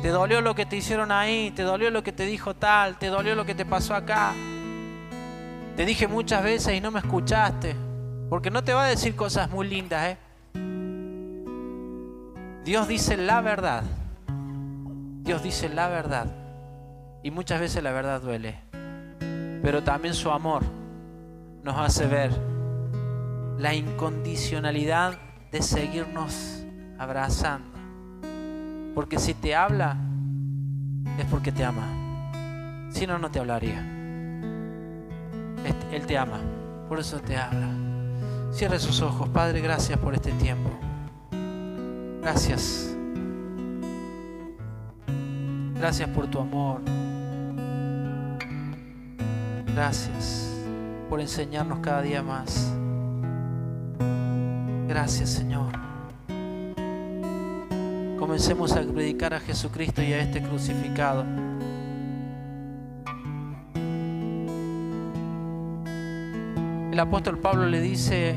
te 0.00 0.10
dolió 0.10 0.40
lo 0.40 0.54
que 0.54 0.64
te 0.64 0.76
hicieron 0.76 1.10
ahí, 1.10 1.50
te 1.50 1.62
dolió 1.62 1.90
lo 1.90 2.04
que 2.04 2.12
te 2.12 2.24
dijo 2.24 2.54
tal, 2.54 2.98
te 2.98 3.08
dolió 3.08 3.34
lo 3.34 3.44
que 3.44 3.56
te 3.56 3.66
pasó 3.66 3.96
acá. 3.96 4.32
Te 5.76 5.84
dije 5.84 6.08
muchas 6.08 6.42
veces 6.42 6.74
y 6.74 6.80
no 6.80 6.90
me 6.90 7.00
escuchaste, 7.00 7.74
porque 8.28 8.50
no 8.50 8.62
te 8.62 8.74
va 8.74 8.84
a 8.84 8.88
decir 8.88 9.16
cosas 9.16 9.50
muy 9.50 9.68
lindas, 9.68 10.06
¿eh? 10.06 10.18
Dios 12.64 12.88
dice 12.88 13.16
la 13.16 13.40
verdad. 13.40 13.84
Dios 15.22 15.42
dice 15.42 15.68
la 15.68 15.88
verdad. 15.88 16.26
Y 17.22 17.30
muchas 17.30 17.60
veces 17.60 17.82
la 17.82 17.92
verdad 17.92 18.20
duele 18.20 18.70
pero 19.62 19.82
también 19.82 20.14
su 20.14 20.30
amor 20.30 20.62
nos 21.62 21.76
hace 21.76 22.06
ver 22.06 22.30
la 23.58 23.74
incondicionalidad 23.74 25.18
de 25.52 25.62
seguirnos 25.62 26.64
abrazando. 26.98 27.78
Porque 28.94 29.18
si 29.18 29.34
te 29.34 29.54
habla, 29.54 29.96
es 31.18 31.26
porque 31.26 31.52
te 31.52 31.64
ama. 31.64 32.88
Si 32.90 33.06
no, 33.06 33.18
no 33.18 33.30
te 33.30 33.38
hablaría. 33.38 33.99
Él 35.92 36.06
te 36.06 36.16
ama, 36.16 36.40
por 36.88 37.00
eso 37.00 37.20
te 37.20 37.36
habla. 37.36 37.68
Cierre 38.52 38.78
sus 38.78 39.00
ojos, 39.02 39.28
Padre, 39.28 39.60
gracias 39.60 39.98
por 39.98 40.14
este 40.14 40.32
tiempo. 40.32 40.70
Gracias. 42.20 42.94
Gracias 45.74 46.08
por 46.10 46.26
tu 46.26 46.38
amor. 46.38 46.82
Gracias 49.74 50.50
por 51.08 51.20
enseñarnos 51.20 51.78
cada 51.78 52.02
día 52.02 52.22
más. 52.22 52.72
Gracias 54.86 55.30
Señor. 55.30 55.72
Comencemos 58.18 58.72
a 58.72 58.82
predicar 58.82 59.32
a 59.32 59.40
Jesucristo 59.40 60.02
y 60.02 60.12
a 60.12 60.20
este 60.20 60.42
crucificado. 60.42 61.24
Apóstol 67.00 67.38
Pablo 67.38 67.66
le 67.66 67.80
dice 67.80 68.34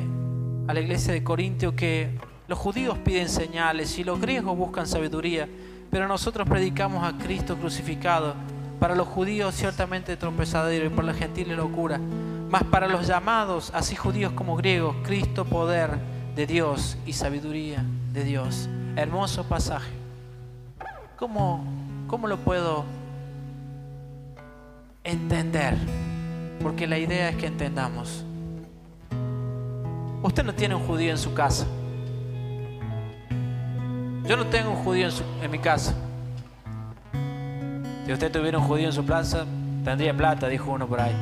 a 0.67 0.73
la 0.73 0.79
iglesia 0.79 1.13
de 1.13 1.23
Corintio 1.23 1.75
que 1.75 2.17
los 2.47 2.57
judíos 2.57 2.97
piden 2.99 3.29
señales 3.29 3.97
y 3.97 4.03
los 4.03 4.19
griegos 4.19 4.57
buscan 4.57 4.87
sabiduría, 4.87 5.47
pero 5.89 6.07
nosotros 6.07 6.47
predicamos 6.47 7.03
a 7.03 7.17
Cristo 7.17 7.57
crucificado 7.57 8.35
para 8.79 8.95
los 8.95 9.07
judíos 9.07 9.55
ciertamente 9.55 10.17
tropezadero 10.17 10.85
y 10.85 10.89
para 10.89 11.07
los 11.07 11.17
gentiles 11.17 11.57
locura. 11.57 11.99
Mas 12.49 12.63
para 12.65 12.87
los 12.87 13.07
llamados, 13.07 13.71
así 13.73 13.95
judíos 13.95 14.33
como 14.33 14.55
griegos, 14.55 14.95
Cristo 15.03 15.45
poder 15.45 15.91
de 16.35 16.45
Dios 16.45 16.97
y 17.05 17.13
sabiduría 17.13 17.83
de 18.11 18.23
Dios. 18.23 18.69
Hermoso 18.95 19.45
pasaje. 19.45 19.91
¿Cómo, 21.17 21.65
cómo 22.07 22.27
lo 22.27 22.37
puedo 22.37 22.85
entender? 25.03 25.75
Porque 26.61 26.87
la 26.87 26.97
idea 26.97 27.29
es 27.29 27.35
que 27.37 27.47
entendamos. 27.47 28.25
Usted 30.23 30.45
no 30.45 30.55
tiene 30.55 30.73
un 30.73 30.83
judío 30.83 31.11
en 31.11 31.17
su 31.17 31.33
casa. 31.33 31.67
Yo 34.25 34.37
no 34.37 34.47
tengo 34.47 34.71
un 34.71 34.77
judío 34.77 35.09
en, 35.41 35.51
mi 35.51 35.59
casa. 35.59 35.93
Si 38.05 38.13
usted 38.13 38.31
tuviera 38.31 38.57
un 38.57 38.63
judío 38.63 38.87
en 38.87 38.93
su 38.93 39.03
plaza, 39.03 39.45
tendría 39.83 40.15
plata, 40.15 40.47
dijo 40.47 40.71
uno 40.71 40.87
por 40.87 41.01
ahí. 41.01 41.13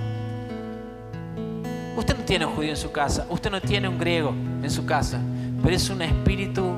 Usted 1.98 2.16
no 2.16 2.24
tiene 2.26 2.46
un 2.46 2.54
judío 2.54 2.70
en 2.70 2.78
su 2.78 2.92
casa, 2.92 3.26
usted 3.28 3.50
no 3.50 3.60
tiene 3.60 3.88
un 3.88 3.98
griego 3.98 4.30
en 4.30 4.70
su 4.70 4.86
casa, 4.86 5.20
pero 5.64 5.76
es 5.76 5.90
un 5.90 6.04
espíritu 6.04 6.76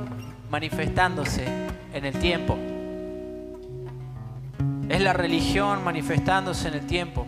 manifestándose 0.49 1.45
en 1.93 2.05
el 2.05 2.17
tiempo. 2.17 2.57
Es 4.87 5.01
la 5.01 5.11
religión 5.11 5.83
manifestándose 5.83 6.69
en 6.69 6.73
el 6.75 6.87
tiempo. 6.87 7.27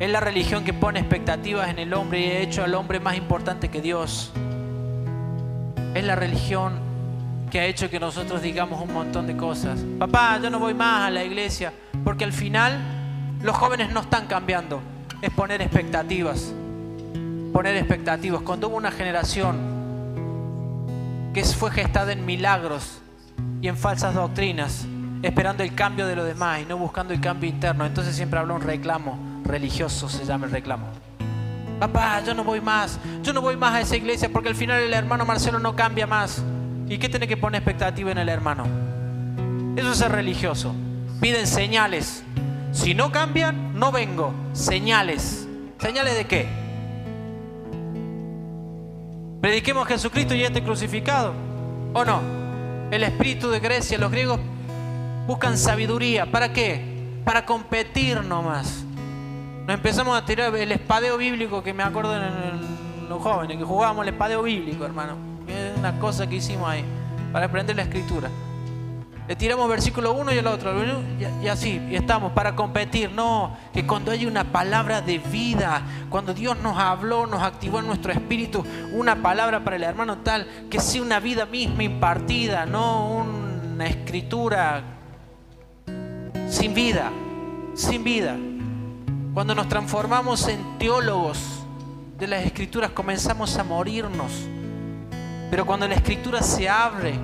Es 0.00 0.10
la 0.10 0.18
religión 0.18 0.64
que 0.64 0.72
pone 0.72 0.98
expectativas 0.98 1.68
en 1.68 1.78
el 1.78 1.92
hombre 1.92 2.20
y 2.20 2.30
ha 2.30 2.38
hecho 2.40 2.64
al 2.64 2.74
hombre 2.74 3.00
más 3.00 3.16
importante 3.16 3.68
que 3.68 3.82
Dios. 3.82 4.32
Es 5.94 6.02
la 6.02 6.16
religión 6.16 6.80
que 7.50 7.60
ha 7.60 7.66
hecho 7.66 7.90
que 7.90 8.00
nosotros 8.00 8.40
digamos 8.40 8.80
un 8.80 8.94
montón 8.94 9.26
de 9.26 9.36
cosas. 9.36 9.78
Papá, 9.98 10.40
yo 10.42 10.48
no 10.48 10.58
voy 10.58 10.72
más 10.72 11.06
a 11.06 11.10
la 11.10 11.22
iglesia, 11.22 11.74
porque 12.02 12.24
al 12.24 12.32
final 12.32 12.80
los 13.42 13.54
jóvenes 13.54 13.92
no 13.92 14.00
están 14.00 14.26
cambiando, 14.26 14.80
es 15.20 15.30
poner 15.30 15.60
expectativas. 15.60 16.50
Poner 17.52 17.76
expectativas. 17.76 18.40
Cuando 18.40 18.68
hubo 18.68 18.76
una 18.76 18.90
generación 18.90 19.58
que 21.34 21.44
fue 21.44 21.70
gestada 21.72 22.12
en 22.12 22.24
milagros, 22.24 23.00
y 23.60 23.68
en 23.68 23.76
falsas 23.76 24.14
doctrinas, 24.14 24.86
esperando 25.22 25.62
el 25.62 25.74
cambio 25.74 26.06
de 26.06 26.16
los 26.16 26.26
demás 26.26 26.62
y 26.62 26.64
no 26.64 26.78
buscando 26.78 27.12
el 27.12 27.20
cambio 27.20 27.50
interno. 27.50 27.84
Entonces 27.84 28.16
siempre 28.16 28.38
habla 28.38 28.54
un 28.54 28.62
reclamo 28.62 29.29
religioso, 29.50 30.08
se 30.08 30.24
llama 30.24 30.46
el 30.46 30.52
reclamo. 30.52 30.86
Papá, 31.78 32.22
yo 32.24 32.34
no 32.34 32.44
voy 32.44 32.60
más, 32.60 32.98
yo 33.22 33.32
no 33.32 33.40
voy 33.40 33.56
más 33.56 33.74
a 33.74 33.80
esa 33.80 33.96
iglesia 33.96 34.28
porque 34.30 34.50
al 34.50 34.54
final 34.54 34.82
el 34.82 34.92
hermano 34.92 35.24
Marcelo 35.24 35.58
no 35.58 35.74
cambia 35.74 36.06
más. 36.06 36.42
¿Y 36.88 36.98
qué 36.98 37.08
tiene 37.08 37.26
que 37.26 37.36
poner 37.36 37.62
expectativa 37.62 38.10
en 38.10 38.18
el 38.18 38.28
hermano? 38.28 38.64
Eso 39.76 39.92
es 39.92 39.98
ser 39.98 40.12
religioso. 40.12 40.74
Piden 41.20 41.46
señales. 41.46 42.22
Si 42.72 42.94
no 42.94 43.10
cambian, 43.12 43.78
no 43.78 43.92
vengo. 43.92 44.34
Señales. 44.52 45.46
¿Señales 45.78 46.16
de 46.16 46.26
qué? 46.26 46.48
Prediquemos 49.40 49.88
Jesucristo 49.88 50.34
y 50.34 50.42
este 50.42 50.62
crucificado. 50.62 51.32
¿O 51.94 52.04
no? 52.04 52.20
El 52.90 53.04
espíritu 53.04 53.48
de 53.50 53.60
Grecia, 53.60 53.96
los 53.98 54.10
griegos 54.10 54.40
buscan 55.26 55.56
sabiduría. 55.56 56.26
¿Para 56.26 56.52
qué? 56.52 56.82
Para 57.24 57.46
competir 57.46 58.22
nomás. 58.22 58.84
Nos 59.70 59.76
empezamos 59.76 60.18
a 60.18 60.24
tirar 60.24 60.52
el 60.56 60.72
espadeo 60.72 61.16
bíblico 61.16 61.62
que 61.62 61.72
me 61.72 61.84
acuerdo 61.84 62.16
en 62.16 63.08
los 63.08 63.22
jóvenes, 63.22 63.56
que 63.56 63.62
jugábamos 63.62 64.04
el 64.04 64.12
espadeo 64.12 64.42
bíblico, 64.42 64.84
hermano. 64.84 65.12
Es 65.46 65.78
una 65.78 65.96
cosa 66.00 66.26
que 66.26 66.34
hicimos 66.34 66.68
ahí, 66.68 66.84
para 67.32 67.46
aprender 67.46 67.76
la 67.76 67.82
escritura. 67.82 68.28
Le 69.28 69.36
tiramos 69.36 69.68
versículo 69.68 70.12
uno 70.12 70.34
y 70.34 70.38
el 70.38 70.48
otro, 70.48 70.72
y 71.40 71.46
así, 71.46 71.80
y 71.88 71.94
estamos 71.94 72.32
para 72.32 72.56
competir. 72.56 73.12
No, 73.12 73.56
que 73.72 73.86
cuando 73.86 74.10
hay 74.10 74.26
una 74.26 74.42
palabra 74.42 75.02
de 75.02 75.18
vida, 75.18 75.82
cuando 76.08 76.34
Dios 76.34 76.58
nos 76.58 76.76
habló, 76.76 77.28
nos 77.28 77.40
activó 77.40 77.78
en 77.78 77.86
nuestro 77.86 78.10
espíritu 78.10 78.64
una 78.92 79.22
palabra 79.22 79.62
para 79.62 79.76
el 79.76 79.84
hermano 79.84 80.18
tal, 80.18 80.48
que 80.68 80.80
sea 80.80 81.00
una 81.00 81.20
vida 81.20 81.46
misma 81.46 81.84
impartida, 81.84 82.66
no 82.66 83.06
una 83.06 83.86
escritura 83.86 84.82
sin 86.48 86.74
vida, 86.74 87.12
sin 87.76 88.02
vida. 88.02 88.36
Cuando 89.32 89.54
nos 89.54 89.68
transformamos 89.68 90.48
en 90.48 90.78
teólogos 90.78 91.38
de 92.18 92.26
las 92.26 92.44
escrituras 92.44 92.90
comenzamos 92.90 93.56
a 93.56 93.64
morirnos. 93.64 94.32
Pero 95.50 95.64
cuando 95.64 95.86
la 95.86 95.94
escritura 95.94 96.42
se 96.42 96.68
abre 96.68 97.14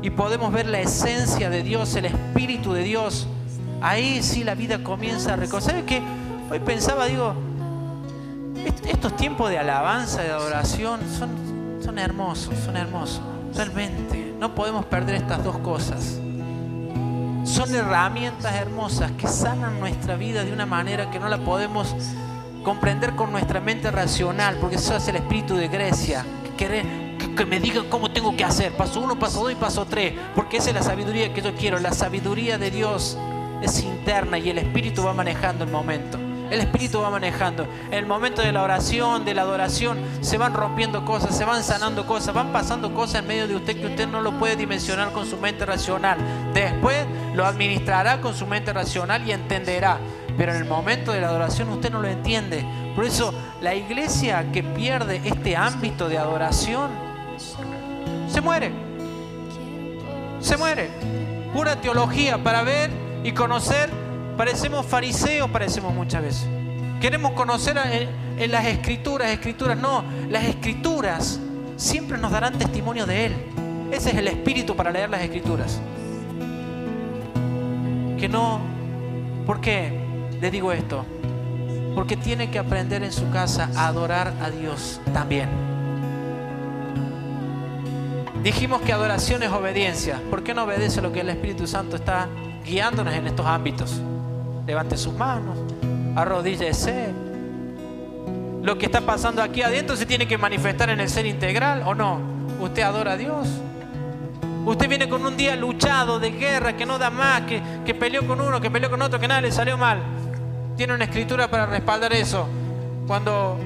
y 0.00 0.10
podemos 0.10 0.52
ver 0.52 0.66
la 0.66 0.80
esencia 0.80 1.50
de 1.50 1.64
Dios, 1.64 1.96
el 1.96 2.04
Espíritu 2.04 2.72
de 2.72 2.84
Dios, 2.84 3.26
ahí 3.80 4.22
sí 4.22 4.44
la 4.44 4.54
vida 4.54 4.84
comienza 4.84 5.32
a 5.32 5.36
reconocer. 5.36 5.72
¿Sabes 5.72 5.86
qué? 5.86 6.00
Hoy 6.48 6.60
pensaba, 6.60 7.06
digo, 7.06 7.34
estos 8.86 9.16
tiempos 9.16 9.50
de 9.50 9.58
alabanza, 9.58 10.22
de 10.22 10.30
adoración, 10.30 11.00
son, 11.18 11.30
son 11.82 11.98
hermosos, 11.98 12.54
son 12.64 12.76
hermosos. 12.76 13.20
Realmente, 13.56 14.32
no 14.38 14.54
podemos 14.54 14.84
perder 14.84 15.16
estas 15.16 15.42
dos 15.42 15.58
cosas 15.58 16.20
son 17.48 17.74
herramientas 17.74 18.54
hermosas 18.54 19.10
que 19.12 19.26
sanan 19.26 19.80
nuestra 19.80 20.16
vida 20.16 20.44
de 20.44 20.52
una 20.52 20.66
manera 20.66 21.10
que 21.10 21.18
no 21.18 21.28
la 21.28 21.38
podemos 21.38 21.94
comprender 22.62 23.16
con 23.16 23.32
nuestra 23.32 23.60
mente 23.60 23.90
racional, 23.90 24.58
porque 24.60 24.76
eso 24.76 24.94
es 24.94 25.08
el 25.08 25.16
espíritu 25.16 25.56
de 25.56 25.68
Grecia, 25.68 26.24
que, 26.56 26.84
me 27.46 27.60
digan 27.60 27.88
cómo 27.88 28.10
tengo 28.10 28.36
que 28.36 28.44
hacer, 28.44 28.72
paso 28.72 29.00
uno, 29.00 29.18
paso 29.18 29.42
dos 29.42 29.52
y 29.52 29.54
paso 29.54 29.86
tres, 29.86 30.12
porque 30.34 30.58
esa 30.58 30.70
es 30.70 30.74
la 30.74 30.82
sabiduría 30.82 31.32
que 31.32 31.40
yo 31.40 31.54
quiero, 31.54 31.78
la 31.78 31.92
sabiduría 31.92 32.58
de 32.58 32.70
Dios 32.70 33.16
es 33.62 33.82
interna 33.82 34.38
y 34.38 34.50
el 34.50 34.58
espíritu 34.58 35.04
va 35.04 35.14
manejando 35.14 35.64
el 35.64 35.70
momento. 35.70 36.27
El 36.50 36.60
Espíritu 36.60 37.00
va 37.00 37.10
manejando. 37.10 37.66
En 37.86 37.94
el 37.94 38.06
momento 38.06 38.42
de 38.42 38.52
la 38.52 38.62
oración, 38.62 39.24
de 39.24 39.34
la 39.34 39.42
adoración, 39.42 39.98
se 40.20 40.38
van 40.38 40.54
rompiendo 40.54 41.04
cosas, 41.04 41.36
se 41.36 41.44
van 41.44 41.62
sanando 41.62 42.06
cosas, 42.06 42.34
van 42.34 42.52
pasando 42.52 42.94
cosas 42.94 43.22
en 43.22 43.28
medio 43.28 43.48
de 43.48 43.56
usted 43.56 43.78
que 43.78 43.86
usted 43.86 44.08
no 44.08 44.20
lo 44.20 44.32
puede 44.38 44.56
dimensionar 44.56 45.12
con 45.12 45.26
su 45.26 45.36
mente 45.36 45.66
racional. 45.66 46.18
Después 46.54 47.06
lo 47.34 47.44
administrará 47.44 48.20
con 48.20 48.34
su 48.34 48.46
mente 48.46 48.72
racional 48.72 49.26
y 49.26 49.32
entenderá. 49.32 49.98
Pero 50.36 50.52
en 50.52 50.58
el 50.58 50.68
momento 50.68 51.12
de 51.12 51.20
la 51.20 51.28
adoración 51.28 51.68
usted 51.68 51.90
no 51.90 52.00
lo 52.00 52.08
entiende. 52.08 52.64
Por 52.94 53.04
eso 53.04 53.34
la 53.60 53.74
iglesia 53.74 54.50
que 54.52 54.62
pierde 54.62 55.20
este 55.24 55.56
ámbito 55.56 56.08
de 56.08 56.18
adoración 56.18 56.90
se 58.28 58.40
muere. 58.40 58.72
Se 60.40 60.56
muere. 60.56 60.90
Pura 61.52 61.80
teología 61.80 62.42
para 62.42 62.62
ver 62.62 62.90
y 63.24 63.32
conocer 63.32 64.07
Parecemos 64.38 64.86
fariseos, 64.86 65.50
parecemos 65.50 65.92
muchas 65.92 66.22
veces. 66.22 66.48
Queremos 67.00 67.32
conocer 67.32 67.76
en, 68.38 68.50
las 68.52 68.66
escrituras, 68.66 69.32
escrituras. 69.32 69.76
No, 69.76 70.04
las 70.30 70.44
escrituras 70.44 71.40
siempre 71.76 72.18
nos 72.18 72.30
darán 72.30 72.56
testimonio 72.56 73.04
de 73.04 73.26
Él. 73.26 73.36
Ese 73.90 74.10
es 74.10 74.16
el 74.16 74.28
espíritu 74.28 74.76
para 74.76 74.92
leer 74.92 75.10
las 75.10 75.22
escrituras. 75.22 75.80
Que 78.16 78.28
no, 78.28 78.60
¿por 79.44 79.60
qué 79.60 79.98
le 80.40 80.52
digo 80.52 80.70
esto? 80.70 81.04
Porque 81.96 82.16
tiene 82.16 82.48
que 82.48 82.60
aprender 82.60 83.02
en 83.02 83.10
su 83.10 83.28
casa 83.30 83.68
a 83.74 83.88
adorar 83.88 84.32
a 84.40 84.50
Dios 84.50 85.00
también. 85.12 85.48
Dijimos 88.44 88.82
que 88.82 88.92
adoración 88.92 89.42
es 89.42 89.50
obediencia. 89.50 90.22
¿Por 90.30 90.44
qué 90.44 90.54
no 90.54 90.62
obedece 90.62 91.02
lo 91.02 91.10
que 91.10 91.22
el 91.22 91.28
Espíritu 91.28 91.66
Santo 91.66 91.96
está 91.96 92.28
guiándonos 92.64 93.12
en 93.14 93.26
estos 93.26 93.44
ámbitos? 93.44 94.00
Levante 94.68 94.98
sus 94.98 95.14
manos, 95.14 95.56
arrodíllese. 96.14 97.08
Lo 98.62 98.76
que 98.76 98.84
está 98.84 99.00
pasando 99.00 99.42
aquí 99.42 99.62
adentro 99.62 99.96
se 99.96 100.04
tiene 100.04 100.28
que 100.28 100.36
manifestar 100.36 100.90
en 100.90 101.00
el 101.00 101.08
ser 101.08 101.24
integral 101.24 101.82
o 101.86 101.94
no. 101.94 102.20
Usted 102.60 102.82
adora 102.82 103.12
a 103.12 103.16
Dios. 103.16 103.48
Usted 104.66 104.86
viene 104.86 105.08
con 105.08 105.24
un 105.24 105.38
día 105.38 105.56
luchado 105.56 106.20
de 106.20 106.32
guerra, 106.32 106.76
que 106.76 106.84
no 106.84 106.98
da 106.98 107.08
más, 107.08 107.42
que, 107.42 107.62
que 107.86 107.94
peleó 107.94 108.26
con 108.26 108.42
uno, 108.42 108.60
que 108.60 108.70
peleó 108.70 108.90
con 108.90 109.00
otro, 109.00 109.18
que 109.18 109.26
nada 109.26 109.40
le 109.40 109.50
salió 109.50 109.78
mal. 109.78 110.02
Tiene 110.76 110.92
una 110.92 111.04
escritura 111.04 111.48
para 111.48 111.64
respaldar 111.64 112.12
eso. 112.12 112.46
Cuando 113.06 113.58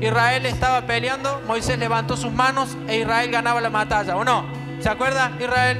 Israel 0.00 0.46
estaba 0.46 0.80
peleando, 0.86 1.42
Moisés 1.46 1.78
levantó 1.78 2.16
sus 2.16 2.32
manos 2.32 2.74
e 2.88 3.00
Israel 3.00 3.30
ganaba 3.30 3.60
la 3.60 3.68
batalla, 3.68 4.16
¿o 4.16 4.24
no? 4.24 4.46
¿Se 4.80 4.88
acuerda 4.88 5.30
Israel? 5.38 5.78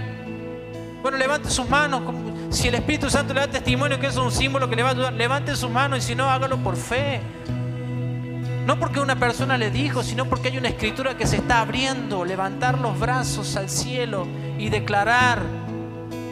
Bueno, 1.01 1.17
levante 1.17 1.49
sus 1.49 1.67
manos 1.71 2.03
si 2.51 2.69
el 2.69 2.75
Espíritu 2.75 3.11
Santo 3.11 3.35
le 3.35 3.41
da 3.41 3.49
testimonio 3.49 4.01
que 4.01 4.07
es 4.07 4.17
un 4.17 4.33
símbolo 4.33 4.69
que 4.69 4.77
le 4.77 4.83
va 4.83 4.91
a 4.91 4.93
ayudar, 4.93 5.13
levante 5.13 5.55
su 5.55 5.69
mano 5.69 5.97
y 5.97 6.01
si 6.01 6.15
no, 6.15 6.31
hágalo 6.31 6.57
por 6.59 6.77
fe. 6.77 7.21
No 8.67 8.79
porque 8.79 9.01
una 9.01 9.17
persona 9.17 9.57
le 9.57 9.71
dijo, 9.71 10.03
sino 10.03 10.27
porque 10.27 10.49
hay 10.49 10.59
una 10.59 10.69
escritura 10.69 11.17
que 11.17 11.27
se 11.27 11.37
está 11.37 11.61
abriendo. 11.61 12.25
Levantar 12.25 12.79
los 12.79 12.99
brazos 12.99 13.57
al 13.57 13.69
cielo 13.69 14.27
y 14.59 14.69
declarar 14.69 15.41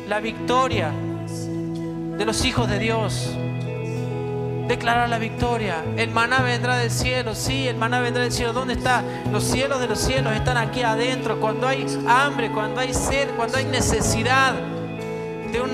la 0.09 0.21
victoria 0.21 0.91
de 0.91 2.25
los 2.25 2.45
hijos 2.45 2.69
de 2.69 2.79
Dios. 2.79 3.31
Declarar 4.69 5.09
la 5.09 5.19
victoria. 5.19 5.83
El 5.97 6.11
maná 6.11 6.41
vendrá 6.41 6.77
del 6.77 6.91
cielo. 6.91 7.35
Sí, 7.35 7.69
el 7.69 7.77
maná 7.77 8.01
vendrá 8.01 8.23
del 8.23 8.33
cielo. 8.33 8.53
¿Dónde 8.53 8.75
está? 8.75 9.03
Los 9.33 9.45
cielos 9.45 9.81
de 9.81 9.89
los 9.89 9.99
cielos 9.99 10.35
están 10.35 10.57
aquí 10.57 10.83
adentro. 10.83 11.41
Cuando 11.41 11.67
hay 11.69 11.87
hambre, 12.07 12.51
cuando 12.53 12.81
hay 12.81 12.93
sed, 12.93 13.29
cuando 13.37 13.59
hay 13.59 13.65
necesidad 13.65 14.55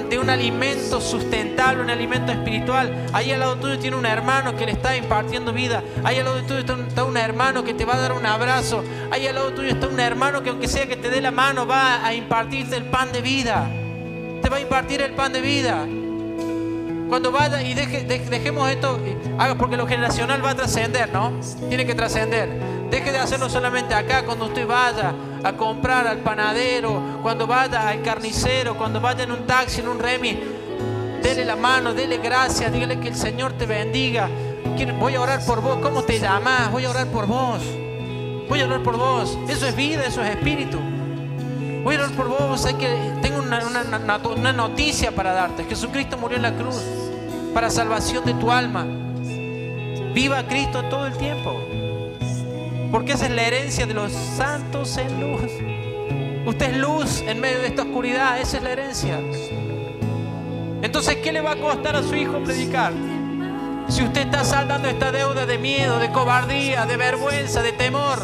de 0.09 0.19
un, 0.19 0.31
alimento 0.31 1.01
sustentable, 1.01 1.83
un 1.83 1.91
alimento 1.91 2.31
espiritual. 2.31 3.07
Ahí 3.13 3.33
al 3.33 3.41
lado 3.41 3.57
tuyo 3.57 3.79
tiene 3.79 3.97
un 3.97 4.07
hermano 4.07 4.57
que 4.57 4.67
le 4.67 4.73
está 4.73 4.97
impartiendo 4.97 5.53
vida. 5.53 5.83
Ahí 6.05 6.19
al 6.19 6.25
lado 6.25 6.43
tuyo 6.43 6.61
está 6.61 7.05
un, 7.05 7.17
hermano 7.17 7.65
que 7.65 7.75
te 7.75 7.85
va 7.85 7.95
a 7.95 8.01
dar 8.01 8.13
un 8.13 8.25
abrazo. 8.25 8.85
Ahí 9.11 9.27
al 9.27 9.35
lado 9.35 9.53
tuyo 9.53 9.71
está 9.71 9.89
un 9.89 9.99
hermano 9.99 10.43
que 10.43 10.51
aunque 10.51 10.69
sea 10.69 10.87
que 10.87 10.97
te 10.97 11.11
dé 11.11 11.21
la 11.21 11.31
mano 11.31 11.67
va 11.67 12.05
a 12.05 12.15
impartirte 12.15 12.77
el 12.77 12.85
pan 12.85 13.13
de 13.13 13.23
vida. 13.23 13.69
Te 14.41 14.49
va 14.49 14.57
a 14.57 14.61
impartir 14.61 15.03
el 15.03 15.15
pan 15.15 15.33
de 15.33 15.41
vida. 15.41 15.87
Cuando 17.13 17.31
vaya 17.31 17.61
y 17.61 17.75
dejemos 17.75 18.71
esto, 18.71 18.99
haga 19.39 19.55
porque 19.57 19.77
lo 19.77 19.87
generacional 19.87 20.43
va 20.43 20.53
a 20.53 20.55
trascender, 20.55 21.13
¿no? 21.13 21.31
Tiene 21.69 21.85
que 21.85 21.95
trascender. 21.95 22.49
Deje 22.91 23.13
de 23.13 23.19
hacerlo 23.19 23.51
solamente 23.51 23.93
acá, 23.93 24.25
cuando 24.25 24.47
usted 24.47 24.67
vaya 24.67 25.13
a 25.45 25.53
comprar 25.53 26.07
al 26.07 26.21
panadero, 26.21 27.21
cuando 27.21 27.47
vaya 27.47 27.87
al 27.87 28.01
carnicero, 28.01 28.79
cuando 28.79 28.99
vaya 28.99 29.25
en 29.25 29.33
un 29.33 29.47
taxi, 29.47 29.81
en 29.81 29.89
un 29.89 29.99
remi, 29.99 30.41
dele 31.23 31.45
la 31.45 31.55
mano, 31.55 31.93
dele 31.93 32.17
gracias, 32.17 32.73
dígale 32.73 32.99
que 32.99 33.09
el 33.09 33.15
Señor 33.15 33.53
te 33.59 33.67
bendiga. 33.67 34.31
Voy 34.99 35.15
a 35.15 35.21
orar 35.21 35.45
por 35.45 35.61
vos, 35.61 35.81
¿cómo 35.83 36.05
te 36.05 36.19
llamas? 36.19 36.73
Voy 36.73 36.87
a 36.87 36.91
orar 36.91 37.09
por 37.09 37.27
vos. 37.27 37.61
Voy 38.49 38.63
a 38.63 38.65
orar 38.65 38.83
por 38.83 38.97
vos. 38.97 39.39
Eso 39.51 39.67
es 39.67 39.77
vida, 39.77 40.07
eso 40.07 40.23
es 40.23 40.31
espíritu. 40.31 40.79
Voy 41.85 41.97
a 41.97 41.99
orar 41.99 42.13
por 42.13 42.29
vos. 42.29 42.65
Hay 42.65 42.73
que, 42.73 42.89
una 43.61 44.53
noticia 44.53 45.13
para 45.13 45.33
darte. 45.33 45.65
Jesucristo 45.65 46.17
murió 46.17 46.37
en 46.37 46.43
la 46.43 46.55
cruz 46.55 46.83
para 47.55 47.71
salvación 47.71 48.25
de 48.25 48.35
tu 48.35 48.51
alma. 48.51 48.87
Viva 50.15 50.43
Cristo 50.47 50.85
todo 50.85 51.07
el 51.07 51.17
tiempo. 51.17 51.61
Porque 52.91 53.13
esa 53.13 53.27
es 53.27 53.33
la 53.33 53.43
herencia 53.43 53.87
de 53.87 53.95
los 53.95 54.13
santos 54.13 54.97
en 54.99 55.21
luz. 55.21 55.51
Usted 56.45 56.73
es 56.73 56.77
luz 56.77 57.21
en 57.23 57.41
medio 57.41 57.61
de 57.61 57.69
esta 57.69 57.83
oscuridad, 57.83 58.39
esa 58.41 58.59
es 58.59 58.63
la 58.63 58.73
herencia. 58.73 59.19
Entonces, 60.83 61.17
¿qué 61.17 61.33
le 61.33 61.41
va 61.41 61.53
a 61.53 61.57
costar 61.57 61.97
a 61.97 62.03
su 62.03 62.15
hijo 62.15 62.41
predicar? 62.41 62.93
Si 63.89 64.03
usted 64.03 64.23
está 64.23 64.45
saldando 64.45 64.89
esta 64.89 65.13
deuda 65.13 65.47
de 65.47 65.59
miedo, 65.59 65.99
de 65.99 66.11
cobardía, 66.11 66.85
de 66.87 66.97
vergüenza, 66.97 67.63
de 67.63 67.73
temor, 67.73 68.19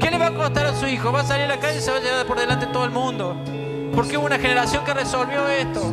¿qué 0.00 0.10
le 0.10 0.18
va 0.18 0.28
a 0.28 0.34
costar 0.34 0.66
a 0.66 0.74
su 0.74 0.86
hijo? 0.86 1.12
Va 1.12 1.20
a 1.20 1.24
salir 1.24 1.44
a 1.44 1.48
la 1.48 1.60
calle 1.60 1.78
y 1.78 1.80
se 1.80 1.90
va 1.90 1.96
a 1.96 2.00
llevar 2.00 2.26
por 2.26 2.38
delante 2.38 2.66
todo 2.66 2.84
el 2.84 2.90
mundo. 2.90 3.36
Porque 3.96 4.18
hubo 4.18 4.26
una 4.26 4.38
generación 4.38 4.84
que 4.84 4.92
resolvió 4.92 5.48
esto. 5.48 5.90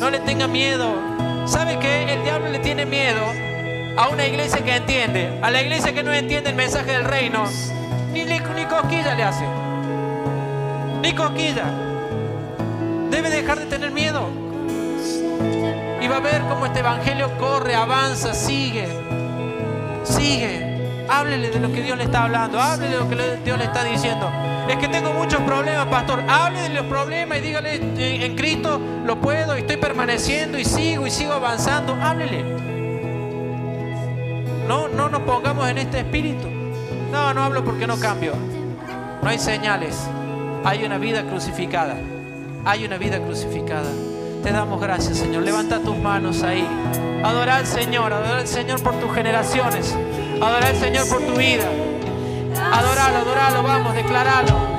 No 0.00 0.08
le 0.08 0.18
tenga 0.20 0.48
miedo. 0.48 0.94
¿Sabe 1.44 1.78
que 1.78 2.14
el 2.14 2.22
diablo 2.24 2.48
le 2.48 2.58
tiene 2.60 2.86
miedo 2.86 3.20
a 3.98 4.08
una 4.08 4.26
iglesia 4.26 4.64
que 4.64 4.76
entiende? 4.76 5.38
A 5.42 5.50
la 5.50 5.60
iglesia 5.60 5.92
que 5.92 6.02
no 6.02 6.12
entiende 6.14 6.48
el 6.48 6.56
mensaje 6.56 6.92
del 6.92 7.04
reino. 7.04 7.44
Ni, 8.14 8.24
ni, 8.24 8.40
ni 8.40 8.64
cosquilla 8.64 9.14
le 9.14 9.22
hace. 9.24 9.44
Ni 11.02 11.12
cosquilla. 11.12 11.66
Debe 13.10 13.28
dejar 13.28 13.58
de 13.58 13.66
tener 13.66 13.90
miedo. 13.90 14.26
Y 16.00 16.08
va 16.08 16.16
a 16.16 16.20
ver 16.20 16.40
cómo 16.48 16.64
este 16.64 16.78
evangelio 16.78 17.30
corre, 17.38 17.74
avanza, 17.74 18.32
sigue. 18.32 18.88
Sigue. 20.02 21.04
Háblele 21.10 21.50
de 21.50 21.60
lo 21.60 21.70
que 21.70 21.82
Dios 21.82 21.98
le 21.98 22.04
está 22.04 22.24
hablando. 22.24 22.58
Háblele 22.58 22.94
de 22.94 23.00
lo 23.00 23.08
que 23.10 23.16
Dios 23.44 23.58
le 23.58 23.64
está 23.64 23.84
diciendo. 23.84 24.43
Es 24.68 24.76
que 24.76 24.88
tengo 24.88 25.12
muchos 25.12 25.40
problemas, 25.42 25.86
pastor. 25.86 26.22
Hable 26.28 26.68
los 26.70 26.86
problemas 26.86 27.38
y 27.38 27.40
dígale, 27.42 27.74
en 27.74 27.98
en 27.98 28.36
Cristo 28.36 28.80
lo 29.04 29.20
puedo, 29.20 29.56
y 29.56 29.60
estoy 29.60 29.76
permaneciendo 29.76 30.58
y 30.58 30.64
sigo 30.64 31.06
y 31.06 31.10
sigo 31.10 31.32
avanzando. 31.32 31.94
Háblele. 32.00 32.42
No, 34.66 34.88
no 34.88 35.08
nos 35.08 35.20
pongamos 35.22 35.68
en 35.68 35.78
este 35.78 35.98
espíritu. 35.98 36.48
No, 37.12 37.34
no 37.34 37.42
hablo 37.42 37.64
porque 37.64 37.86
no 37.86 37.98
cambio. 37.98 38.32
No 39.22 39.28
hay 39.28 39.38
señales. 39.38 40.08
Hay 40.64 40.84
una 40.84 40.98
vida 40.98 41.24
crucificada. 41.24 41.96
Hay 42.64 42.84
una 42.84 42.96
vida 42.96 43.18
crucificada. 43.20 43.90
Te 44.42 44.50
damos 44.50 44.80
gracias, 44.80 45.18
Señor. 45.18 45.42
Levanta 45.42 45.80
tus 45.80 45.96
manos 45.96 46.42
ahí. 46.42 46.66
Adora 47.22 47.56
al 47.56 47.66
Señor. 47.66 48.12
Adora 48.12 48.38
al 48.38 48.48
Señor 48.48 48.82
por 48.82 48.94
tus 48.94 49.14
generaciones. 49.14 49.94
Adora 50.40 50.68
al 50.68 50.76
Señor 50.76 51.08
por 51.08 51.20
tu 51.20 51.34
vida. 51.34 51.64
Adoralo, 52.58 53.18
adoralo. 53.18 53.62
Vamos, 53.62 53.94
declaralo. 53.94 54.74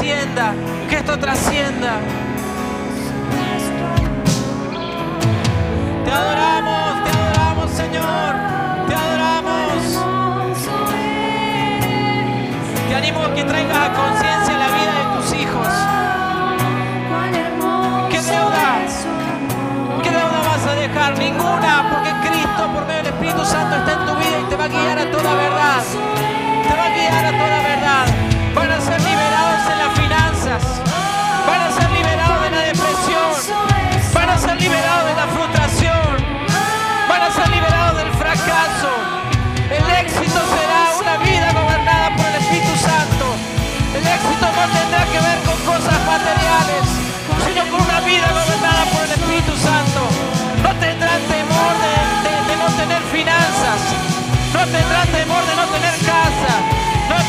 Que 0.00 0.94
esto 0.94 1.18
trascienda. 1.18 1.98
Te 6.04 6.10
adoramos, 6.12 7.04
te 7.04 7.10
adoramos, 7.18 7.70
Señor. 7.72 8.34
Te 8.86 8.94
adoramos. 8.94 9.98
Te 12.88 12.94
animo 12.94 13.24
a 13.24 13.34
que 13.34 13.44
traigas 13.44 13.88
conciencia 13.88 14.37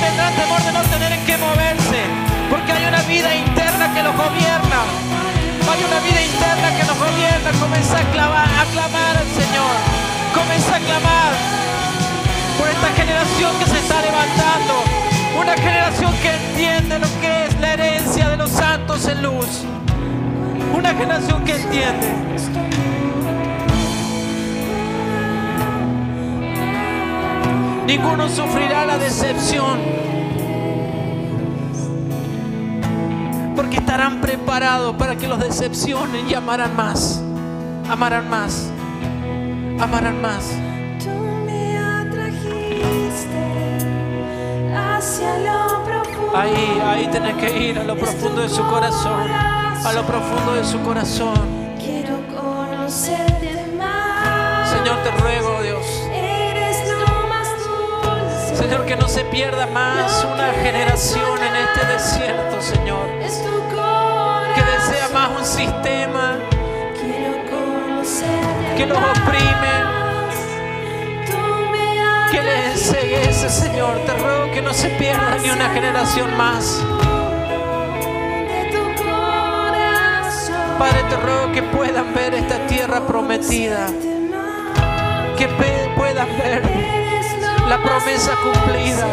tendrán 0.09 0.33
temor 0.33 0.61
de 0.61 0.71
no 0.71 0.81
tener 0.81 1.11
en 1.11 1.39
moverse. 1.39 2.01
Porque 2.49 2.71
hay 2.71 2.85
una 2.85 3.01
vida 3.03 3.35
interna 3.35 3.93
que 3.93 4.03
los 4.03 4.15
gobierna. 4.15 4.79
Hay 5.69 5.81
una 5.85 5.99
vida 6.01 6.21
interna 6.21 6.67
que 6.77 6.83
nos 6.89 6.97
gobierna. 6.97 7.49
Comienza 7.59 7.97
a 7.99 8.05
clamar, 8.11 8.47
a 8.47 8.65
clamar 8.73 9.17
al 9.17 9.29
Señor. 9.39 9.75
Comienza 10.33 10.75
a 10.75 10.79
clamar 10.79 11.31
por 12.57 12.67
esta 12.67 12.89
generación 12.99 13.51
que 13.59 13.65
se 13.65 13.77
está 13.77 14.01
levantando. 14.01 14.73
Una 15.39 15.53
generación 15.53 16.13
que 16.21 16.31
entiende 16.33 16.99
lo 16.99 17.07
que 17.21 17.45
es 17.45 17.59
la 17.59 17.73
herencia 17.73 18.29
de 18.29 18.37
los 18.37 18.49
santos 18.49 19.07
en 19.07 19.21
luz. 19.21 19.63
Una 20.73 20.93
generación 20.93 21.43
que 21.45 21.55
entiende. 21.55 22.07
Ninguno 27.85 28.29
sufrirá 28.29 28.85
la 28.85 28.97
decepción. 28.97 29.98
Porque 33.59 33.75
estarán 33.75 34.21
preparados 34.21 34.95
para 34.95 35.17
que 35.17 35.27
los 35.27 35.37
decepcionen 35.37 36.29
y 36.29 36.33
amarán 36.33 36.77
más. 36.77 37.21
Amarán 37.89 38.29
más. 38.29 38.71
Amarán 39.81 40.21
más. 40.21 40.51
Tú 41.03 41.09
me 41.45 41.77
atrajiste 41.77 42.47
hacia 44.73 45.39
lo 45.39 45.83
profundo. 45.83 46.37
Ahí, 46.37 46.81
ahí 46.85 47.09
tenés 47.11 47.35
que 47.35 47.67
ir 47.67 47.79
a 47.79 47.83
lo 47.83 47.97
profundo 47.97 48.43
de 48.43 48.47
su 48.47 48.65
corazón. 48.65 49.29
A 49.29 49.91
lo 49.93 50.05
profundo 50.05 50.53
de 50.53 50.63
su 50.63 50.79
corazón. 50.79 51.58
Señor, 58.69 58.85
que 58.85 58.95
no 58.97 59.07
se 59.07 59.25
pierda 59.25 59.65
más 59.65 60.23
una 60.31 60.53
generación 60.61 61.39
en 61.41 61.55
este 61.55 61.87
desierto, 61.87 62.61
Señor. 62.61 63.07
Que 64.53 64.61
desea 64.61 65.09
más 65.11 65.39
un 65.39 65.43
sistema, 65.43 66.37
que 68.77 68.85
los 68.85 68.97
oprimen, 68.99 69.81
que 72.29 72.43
les 72.43 72.65
enseguece, 72.75 73.49
Señor. 73.49 74.05
Te 74.05 74.13
ruego 74.13 74.51
que 74.51 74.61
no 74.61 74.71
se 74.71 74.89
pierda 74.89 75.35
ni 75.41 75.49
una 75.49 75.69
generación 75.71 76.37
más. 76.37 76.79
Padre, 80.77 81.03
te 81.09 81.15
ruego 81.17 81.51
que 81.53 81.63
puedan 81.63 82.13
ver 82.13 82.35
esta 82.35 82.67
tierra 82.67 83.01
prometida, 83.07 83.87
que 85.39 85.47
puedan 85.97 86.37
ver 86.37 87.08
la 87.69 87.77
promesa 87.83 88.31
cumplida, 88.41 89.05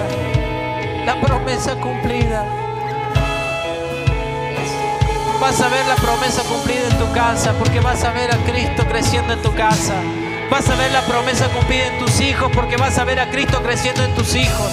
la 1.04 1.20
promesa 1.20 1.76
cumplida. 1.76 2.42
Vas 5.38 5.60
a 5.60 5.68
ver 5.68 5.84
la 5.86 5.96
promesa 5.96 6.42
cumplida 6.44 6.88
en 6.88 6.98
tu 6.98 7.12
casa, 7.12 7.52
porque 7.58 7.80
vas 7.80 8.02
a 8.04 8.12
ver 8.12 8.34
a 8.34 8.38
Cristo 8.38 8.86
creciendo 8.88 9.34
en 9.34 9.42
tu 9.42 9.54
casa. 9.54 9.92
Vas 10.50 10.70
a 10.70 10.74
ver 10.74 10.90
la 10.90 11.02
promesa 11.02 11.48
cumplida 11.48 11.88
en 11.88 11.98
tus 11.98 12.18
hijos, 12.22 12.50
porque 12.54 12.78
vas 12.78 12.96
a 12.96 13.04
ver 13.04 13.20
a 13.20 13.28
Cristo 13.30 13.62
creciendo 13.62 14.02
en 14.02 14.14
tus 14.14 14.34
hijos. 14.34 14.72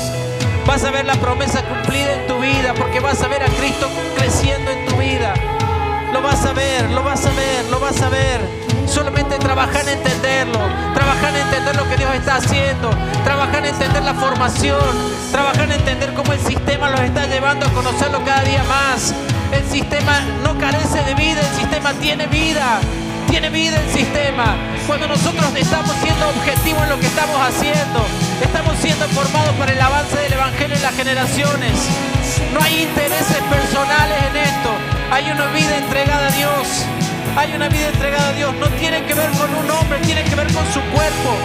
Vas 0.66 0.86
a 0.86 0.92
ver 0.92 1.06
la 1.06 1.16
promesa 1.16 1.62
cumplida 1.64 2.14
en 2.14 2.26
tu 2.26 2.40
vida, 2.40 2.74
porque 2.76 3.02
vas 3.02 3.22
a 3.22 3.28
ver 3.28 3.44
a 3.44 3.48
Cristo 3.48 3.90
creciendo 4.16 4.72
en 4.72 4.86
tu 4.86 4.96
vida. 4.96 5.34
Lo 6.14 6.22
vas 6.22 6.46
a 6.46 6.54
ver, 6.54 6.90
lo 6.92 7.04
vas 7.04 7.26
a 7.26 7.32
ver, 7.32 7.66
lo 7.70 7.82
vas 7.82 8.02
a 8.02 8.08
ver. 8.08 8.63
Solamente 8.94 9.40
trabajar 9.40 9.82
en 9.88 9.98
entenderlo, 9.98 10.60
trabajar 10.94 11.36
en 11.36 11.42
entender 11.42 11.76
lo 11.76 11.90
que 11.90 11.98
Dios 11.98 12.14
está 12.14 12.36
haciendo, 12.36 12.92
trabajar 13.24 13.66
en 13.66 13.74
entender 13.74 14.04
la 14.04 14.14
formación, 14.14 14.80
trabajar 15.32 15.64
en 15.64 15.72
entender 15.72 16.14
cómo 16.14 16.32
el 16.32 16.40
sistema 16.40 16.92
los 16.92 17.00
está 17.00 17.26
llevando 17.26 17.66
a 17.66 17.70
conocerlo 17.70 18.24
cada 18.24 18.44
día 18.44 18.64
más. 18.66 19.16
El 19.52 19.64
sistema 19.72 20.20
no 20.44 20.60
carece 20.60 21.04
de 21.06 21.16
vida, 21.16 21.42
el 21.42 21.56
sistema 21.60 21.92
tiene 21.94 22.28
vida, 22.28 22.80
tiene 23.32 23.50
vida 23.50 23.82
el 23.82 23.90
sistema. 23.92 24.56
Cuando 24.86 25.08
nosotros 25.08 25.44
estamos 25.56 25.96
siendo 26.04 26.30
objetivos 26.30 26.84
en 26.84 26.90
lo 26.90 27.00
que 27.00 27.08
estamos 27.08 27.42
haciendo, 27.42 28.06
estamos 28.44 28.78
siendo 28.78 29.08
formados 29.08 29.56
para 29.58 29.72
el 29.72 29.82
avance 29.82 30.16
del 30.18 30.34
Evangelio 30.34 30.76
en 30.76 30.84
las 30.84 30.94
generaciones. 30.94 31.72
No 32.54 32.62
hay 32.62 32.84
intereses 32.84 33.42
personales 33.50 34.18
en 34.30 34.38
esto. 34.38 34.70
Hay 35.10 35.32
una 35.32 35.48
vida 35.48 35.78
entregada 35.78 36.28
a 36.28 36.32
Dios. 36.32 37.03
Hay 37.36 37.52
una 37.56 37.68
vida 37.68 37.88
entregada 37.90 38.30
a 38.30 38.34
Dios. 38.34 38.54
No 38.60 38.68
tiene 38.78 39.04
que 39.06 39.14
ver 39.14 39.30
con 39.32 39.50
un 39.56 39.72
hombre, 39.72 40.00
tiene 40.00 40.24
que 40.24 40.36
ver 40.36 40.48
con 40.54 40.66
su 40.68 40.80
cuerpo. 40.92 41.36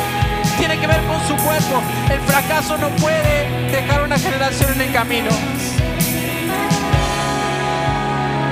Tiene 0.58 0.78
que 0.78 0.86
ver 0.86 1.00
con 1.04 1.20
su 1.26 1.44
cuerpo. 1.44 1.82
El 2.10 2.20
fracaso 2.20 2.76
no 2.76 2.88
puede 2.96 3.70
dejar 3.70 4.02
una 4.02 4.18
generación 4.18 4.72
en 4.74 4.80
el 4.82 4.92
camino. 4.92 5.30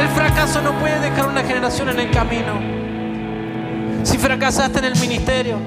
El 0.01 0.09
fracaso 0.09 0.63
no 0.63 0.79
puede 0.79 0.99
dejar 1.01 1.29
una 1.29 1.43
generación 1.43 1.89
en 1.91 2.01
el 2.01 2.11
camino. 2.11 2.61
Si 4.05 4.19
fracasaste 4.19 4.79
en 4.79 4.85
el 4.85 4.97
ministerio, 4.97 5.59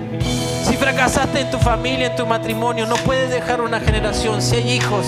si 0.64 0.76
fracasaste 0.76 1.42
en 1.42 1.52
tu 1.52 1.60
familia, 1.60 2.08
en 2.08 2.16
tu 2.16 2.26
matrimonio, 2.26 2.86
no 2.88 2.96
puedes 2.96 3.30
dejar 3.30 3.62
una 3.62 3.80
generación. 3.80 4.42
Si 4.42 4.56
hay 4.56 4.72
hijos, 4.72 5.06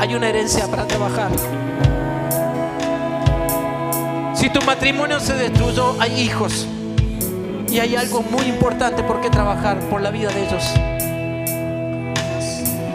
hay 0.00 0.14
una 0.14 0.28
herencia 0.28 0.66
para 0.66 0.86
trabajar. 0.86 1.30
Si 4.38 4.48
tu 4.50 4.62
matrimonio 4.62 5.18
se 5.18 5.34
destruyó, 5.34 6.00
hay 6.00 6.20
hijos. 6.20 6.64
Y 7.72 7.80
hay 7.80 7.96
algo 7.96 8.22
muy 8.22 8.46
importante 8.46 9.02
por 9.02 9.20
qué 9.20 9.30
trabajar, 9.30 9.80
por 9.90 10.00
la 10.00 10.12
vida 10.12 10.30
de 10.30 10.46
ellos. 10.46 10.64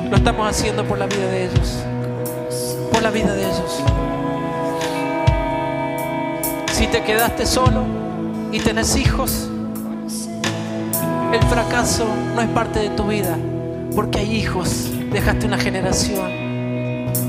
Lo 0.09 0.15
estamos 0.15 0.49
haciendo 0.49 0.85
por 0.85 0.97
la 0.97 1.05
vida 1.05 1.27
de 1.27 1.43
ellos. 1.47 1.83
Por 2.93 3.03
la 3.03 3.09
vida 3.09 3.33
de 3.33 3.41
ellos. 3.43 3.83
Si 6.71 6.87
te 6.87 7.03
quedaste 7.03 7.45
solo 7.45 7.83
y 8.53 8.59
tenés 8.61 8.95
hijos, 8.95 9.49
el 11.33 11.43
fracaso 11.49 12.05
no 12.35 12.41
es 12.41 12.47
parte 12.51 12.79
de 12.79 12.89
tu 12.91 13.03
vida, 13.03 13.37
porque 13.93 14.19
hay 14.19 14.33
hijos, 14.33 14.91
dejaste 15.11 15.47
una 15.47 15.57
generación 15.57 16.53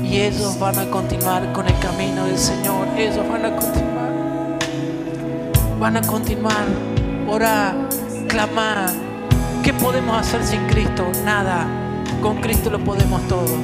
y 0.09 0.21
ellos 0.21 0.57
van 0.59 0.77
a 0.79 0.85
continuar 0.89 1.51
con 1.51 1.67
el 1.67 1.77
camino 1.79 2.25
del 2.25 2.37
Señor, 2.37 2.87
ellos 2.97 3.27
van 3.27 3.45
a 3.45 3.55
continuar, 3.55 3.84
van 5.85 5.97
a 5.97 6.01
continuar, 6.01 6.65
orar, 7.27 7.75
clamar. 8.27 8.89
¿Qué 9.63 9.71
podemos 9.71 10.17
hacer 10.17 10.43
sin 10.43 10.65
Cristo? 10.65 11.05
Nada, 11.23 11.67
con 12.23 12.37
Cristo 12.37 12.71
lo 12.71 12.79
podemos 12.79 13.21
todo, 13.27 13.55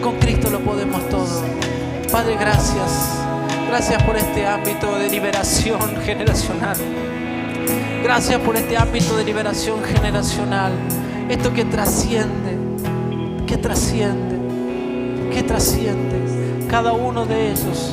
con 0.00 0.16
Cristo 0.20 0.48
lo 0.48 0.60
podemos 0.60 1.08
todo. 1.08 1.42
Padre, 2.12 2.36
gracias, 2.36 3.18
gracias 3.66 4.00
por 4.04 4.16
este 4.16 4.46
ámbito 4.46 4.96
de 4.96 5.10
liberación 5.10 5.80
generacional. 6.04 6.76
Gracias 8.00 8.40
por 8.42 8.54
este 8.54 8.76
ámbito 8.76 9.16
de 9.16 9.24
liberación 9.24 9.82
generacional. 9.82 10.70
Esto 11.28 11.52
que 11.52 11.64
trasciende, 11.64 12.58
que 13.44 13.56
trasciende, 13.56 15.32
que 15.34 15.42
trasciende. 15.42 16.68
Cada 16.70 16.92
uno 16.92 17.26
de 17.26 17.50
ellos 17.50 17.92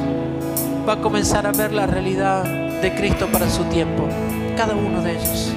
va 0.88 0.94
a 0.94 1.02
comenzar 1.02 1.48
a 1.48 1.52
ver 1.52 1.72
la 1.72 1.88
realidad 1.88 2.63
de 2.84 2.94
Cristo 2.94 3.28
para 3.32 3.50
su 3.50 3.64
tiempo. 3.66 4.10
Cada 4.58 4.76
uno 4.76 5.02
de 5.02 5.14
ellos. 5.14 5.54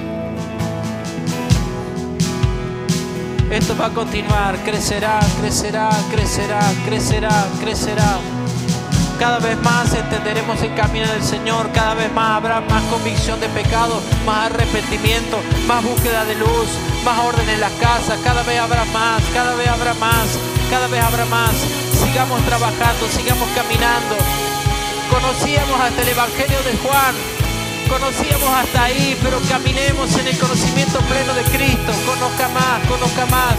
Esto 3.51 3.77
va 3.77 3.87
a 3.87 3.91
continuar, 3.91 4.57
crecerá, 4.65 5.19
crecerá, 5.41 5.91
crecerá, 6.13 6.61
crecerá, 6.87 7.47
crecerá. 7.61 8.19
Cada 9.19 9.41
vez 9.41 9.61
más 9.63 9.93
entenderemos 9.93 10.63
el 10.63 10.73
camino 10.77 11.09
del 11.09 11.23
Señor, 11.23 11.73
cada 11.73 11.95
vez 11.95 12.13
más 12.13 12.37
habrá 12.37 12.61
más 12.61 12.85
convicción 12.85 13.41
de 13.41 13.49
pecado, 13.49 14.01
más 14.25 14.53
arrepentimiento, 14.53 15.39
más 15.67 15.83
búsqueda 15.83 16.25
de 16.27 16.37
luz, 16.37 16.69
más 17.05 17.19
orden 17.19 17.49
en 17.49 17.61
las 17.61 17.73
casas, 17.73 18.21
cada 18.23 18.45
vez 18.45 18.61
habrá 18.61 18.85
más, 18.87 19.21
cada 19.35 19.55
vez 19.57 19.67
habrá 19.67 19.95
más, 19.95 20.29
cada 20.71 20.87
vez 20.87 21.03
habrá 21.03 21.25
más. 21.25 21.51
Sigamos 22.05 22.41
trabajando, 22.43 23.09
sigamos 23.09 23.49
caminando. 23.57 24.46
Conocíamos 25.17 25.81
hasta 25.81 26.03
el 26.03 26.09
Evangelio 26.09 26.59
de 26.63 26.77
Juan, 26.77 27.15
conocíamos 27.89 28.51
hasta 28.51 28.85
ahí, 28.85 29.17
pero 29.23 29.41
caminemos 29.49 30.15
en 30.15 30.27
el 30.27 30.39
conocimiento 30.39 30.99
pleno 31.09 31.33
de 31.33 31.43
Cristo. 31.45 31.91
Conozca 32.05 32.49
más, 32.49 32.85
conozca 32.87 33.25
más. 33.25 33.57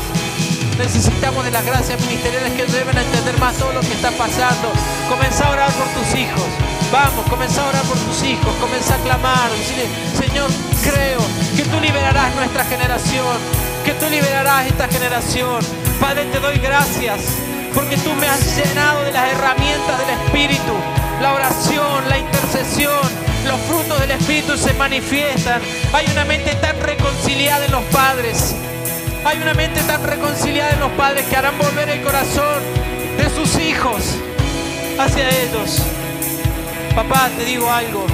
Necesitamos 0.77 1.43
de 1.43 1.49
las 1.49 1.65
gracias 1.65 1.99
ministeriales 2.01 2.53
que 2.53 2.63
deben 2.67 2.95
entender 2.95 3.39
más 3.39 3.57
todo 3.57 3.73
lo 3.73 3.79
que 3.81 3.91
está 3.91 4.11
pasando. 4.11 4.71
Comenzá 5.09 5.47
a 5.47 5.51
orar 5.51 5.71
por 5.73 5.87
tus 5.97 6.13
hijos. 6.13 6.45
Vamos, 6.91 7.25
comenzá 7.27 7.63
a 7.65 7.69
orar 7.69 7.83
por 7.85 7.97
tus 7.97 8.21
hijos. 8.21 8.53
Comenzá 8.61 8.93
a 8.93 8.99
clamar. 8.99 9.49
Decirle, 9.49 9.87
Señor, 10.13 10.51
creo 10.83 11.21
que 11.57 11.63
tú 11.63 11.79
liberarás 11.81 12.35
nuestra 12.35 12.65
generación. 12.65 13.35
Que 13.83 13.93
tú 13.93 14.07
liberarás 14.11 14.67
esta 14.67 14.87
generación. 14.87 15.57
Padre, 15.99 16.25
te 16.25 16.39
doy 16.39 16.59
gracias 16.59 17.21
porque 17.73 17.97
tú 17.97 18.13
me 18.13 18.27
has 18.27 18.55
llenado 18.55 19.01
de 19.01 19.11
las 19.11 19.33
herramientas 19.33 19.97
del 19.97 20.09
Espíritu. 20.21 21.06
La 21.21 21.33
oración, 21.33 22.07
la 22.09 22.19
intercesión, 22.19 23.01
los 23.47 23.59
frutos 23.61 23.99
del 23.99 24.11
Espíritu 24.11 24.55
se 24.55 24.73
manifiestan. 24.73 25.61
Hay 25.93 26.05
una 26.11 26.25
mente 26.25 26.53
tan 26.55 26.79
reconciliada 26.79 27.65
en 27.65 27.71
los 27.71 27.83
padres. 27.85 28.55
Hay 29.25 29.41
una 29.41 29.53
mente 29.55 29.81
tan 29.81 30.03
reconciliada 30.03 30.73
en 30.73 30.79
los 30.79 30.91
padres 30.91 31.25
que 31.25 31.35
harán 31.35 31.57
volver 31.57 31.89
el 31.89 32.01
corazón 32.03 32.61
de 33.17 33.29
sus 33.29 33.59
hijos 33.59 34.15
hacia 34.99 35.27
ellos. 35.29 35.81
Papá, 36.95 37.29
te 37.35 37.45
digo 37.45 37.69
algo. 37.69 38.05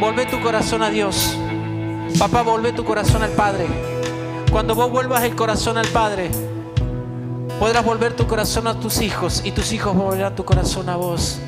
Volvé 0.00 0.26
tu 0.26 0.40
corazón 0.40 0.82
a 0.82 0.90
Dios. 0.90 1.36
Papá, 2.18 2.42
volvé 2.42 2.72
tu 2.72 2.84
corazón 2.84 3.22
al 3.22 3.30
Padre. 3.30 3.66
Cuando 4.50 4.74
vos 4.74 4.90
vuelvas 4.90 5.22
el 5.22 5.36
corazón 5.36 5.78
al 5.78 5.86
Padre, 5.88 6.28
podrás 7.58 7.84
volver 7.84 8.14
tu 8.14 8.26
corazón 8.26 8.66
a 8.66 8.78
tus 8.78 9.00
hijos 9.00 9.42
y 9.44 9.52
tus 9.52 9.72
hijos 9.72 9.94
volverán 9.94 10.34
tu 10.34 10.44
corazón 10.44 10.88
a 10.88 10.96
vos. 10.96 11.38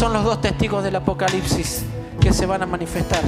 Son 0.00 0.14
los 0.14 0.24
dos 0.24 0.40
testigos 0.40 0.82
del 0.82 0.96
Apocalipsis 0.96 1.82
que 2.22 2.32
se 2.32 2.46
van 2.46 2.62
a 2.62 2.66
manifestar. 2.66 3.20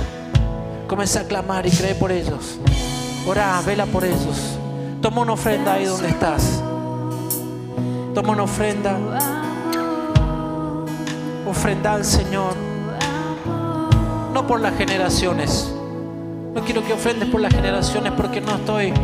Comienza 0.89 1.21
a 1.21 1.25
clamar 1.25 1.67
y 1.67 1.71
cree 1.71 1.95
por 1.95 2.11
ellos. 2.11 2.59
Orá, 3.27 3.61
vela 3.61 3.85
por 3.85 4.07
ellos. 4.07 4.57
Toma 5.03 5.21
una 5.21 5.35
ofrenda 5.35 5.75
ahí 5.75 5.85
donde 5.85 6.09
estás. 6.09 6.63
Toma 8.15 8.33
una 8.33 8.45
ofrenda. 8.45 8.97
Ofrenda 11.47 11.93
al 11.93 12.07
Señor. 12.07 12.55
No 14.33 14.47
por 14.47 14.59
las 14.63 14.75
generaciones. 14.79 15.71
No 16.55 16.63
quiero 16.65 16.83
que 16.87 16.95
ofrendes 16.95 17.29
por 17.29 17.43
las 17.43 17.53
generaciones 17.53 18.15
porque 18.17 18.41
no 18.41 18.55
estoy 18.55 18.95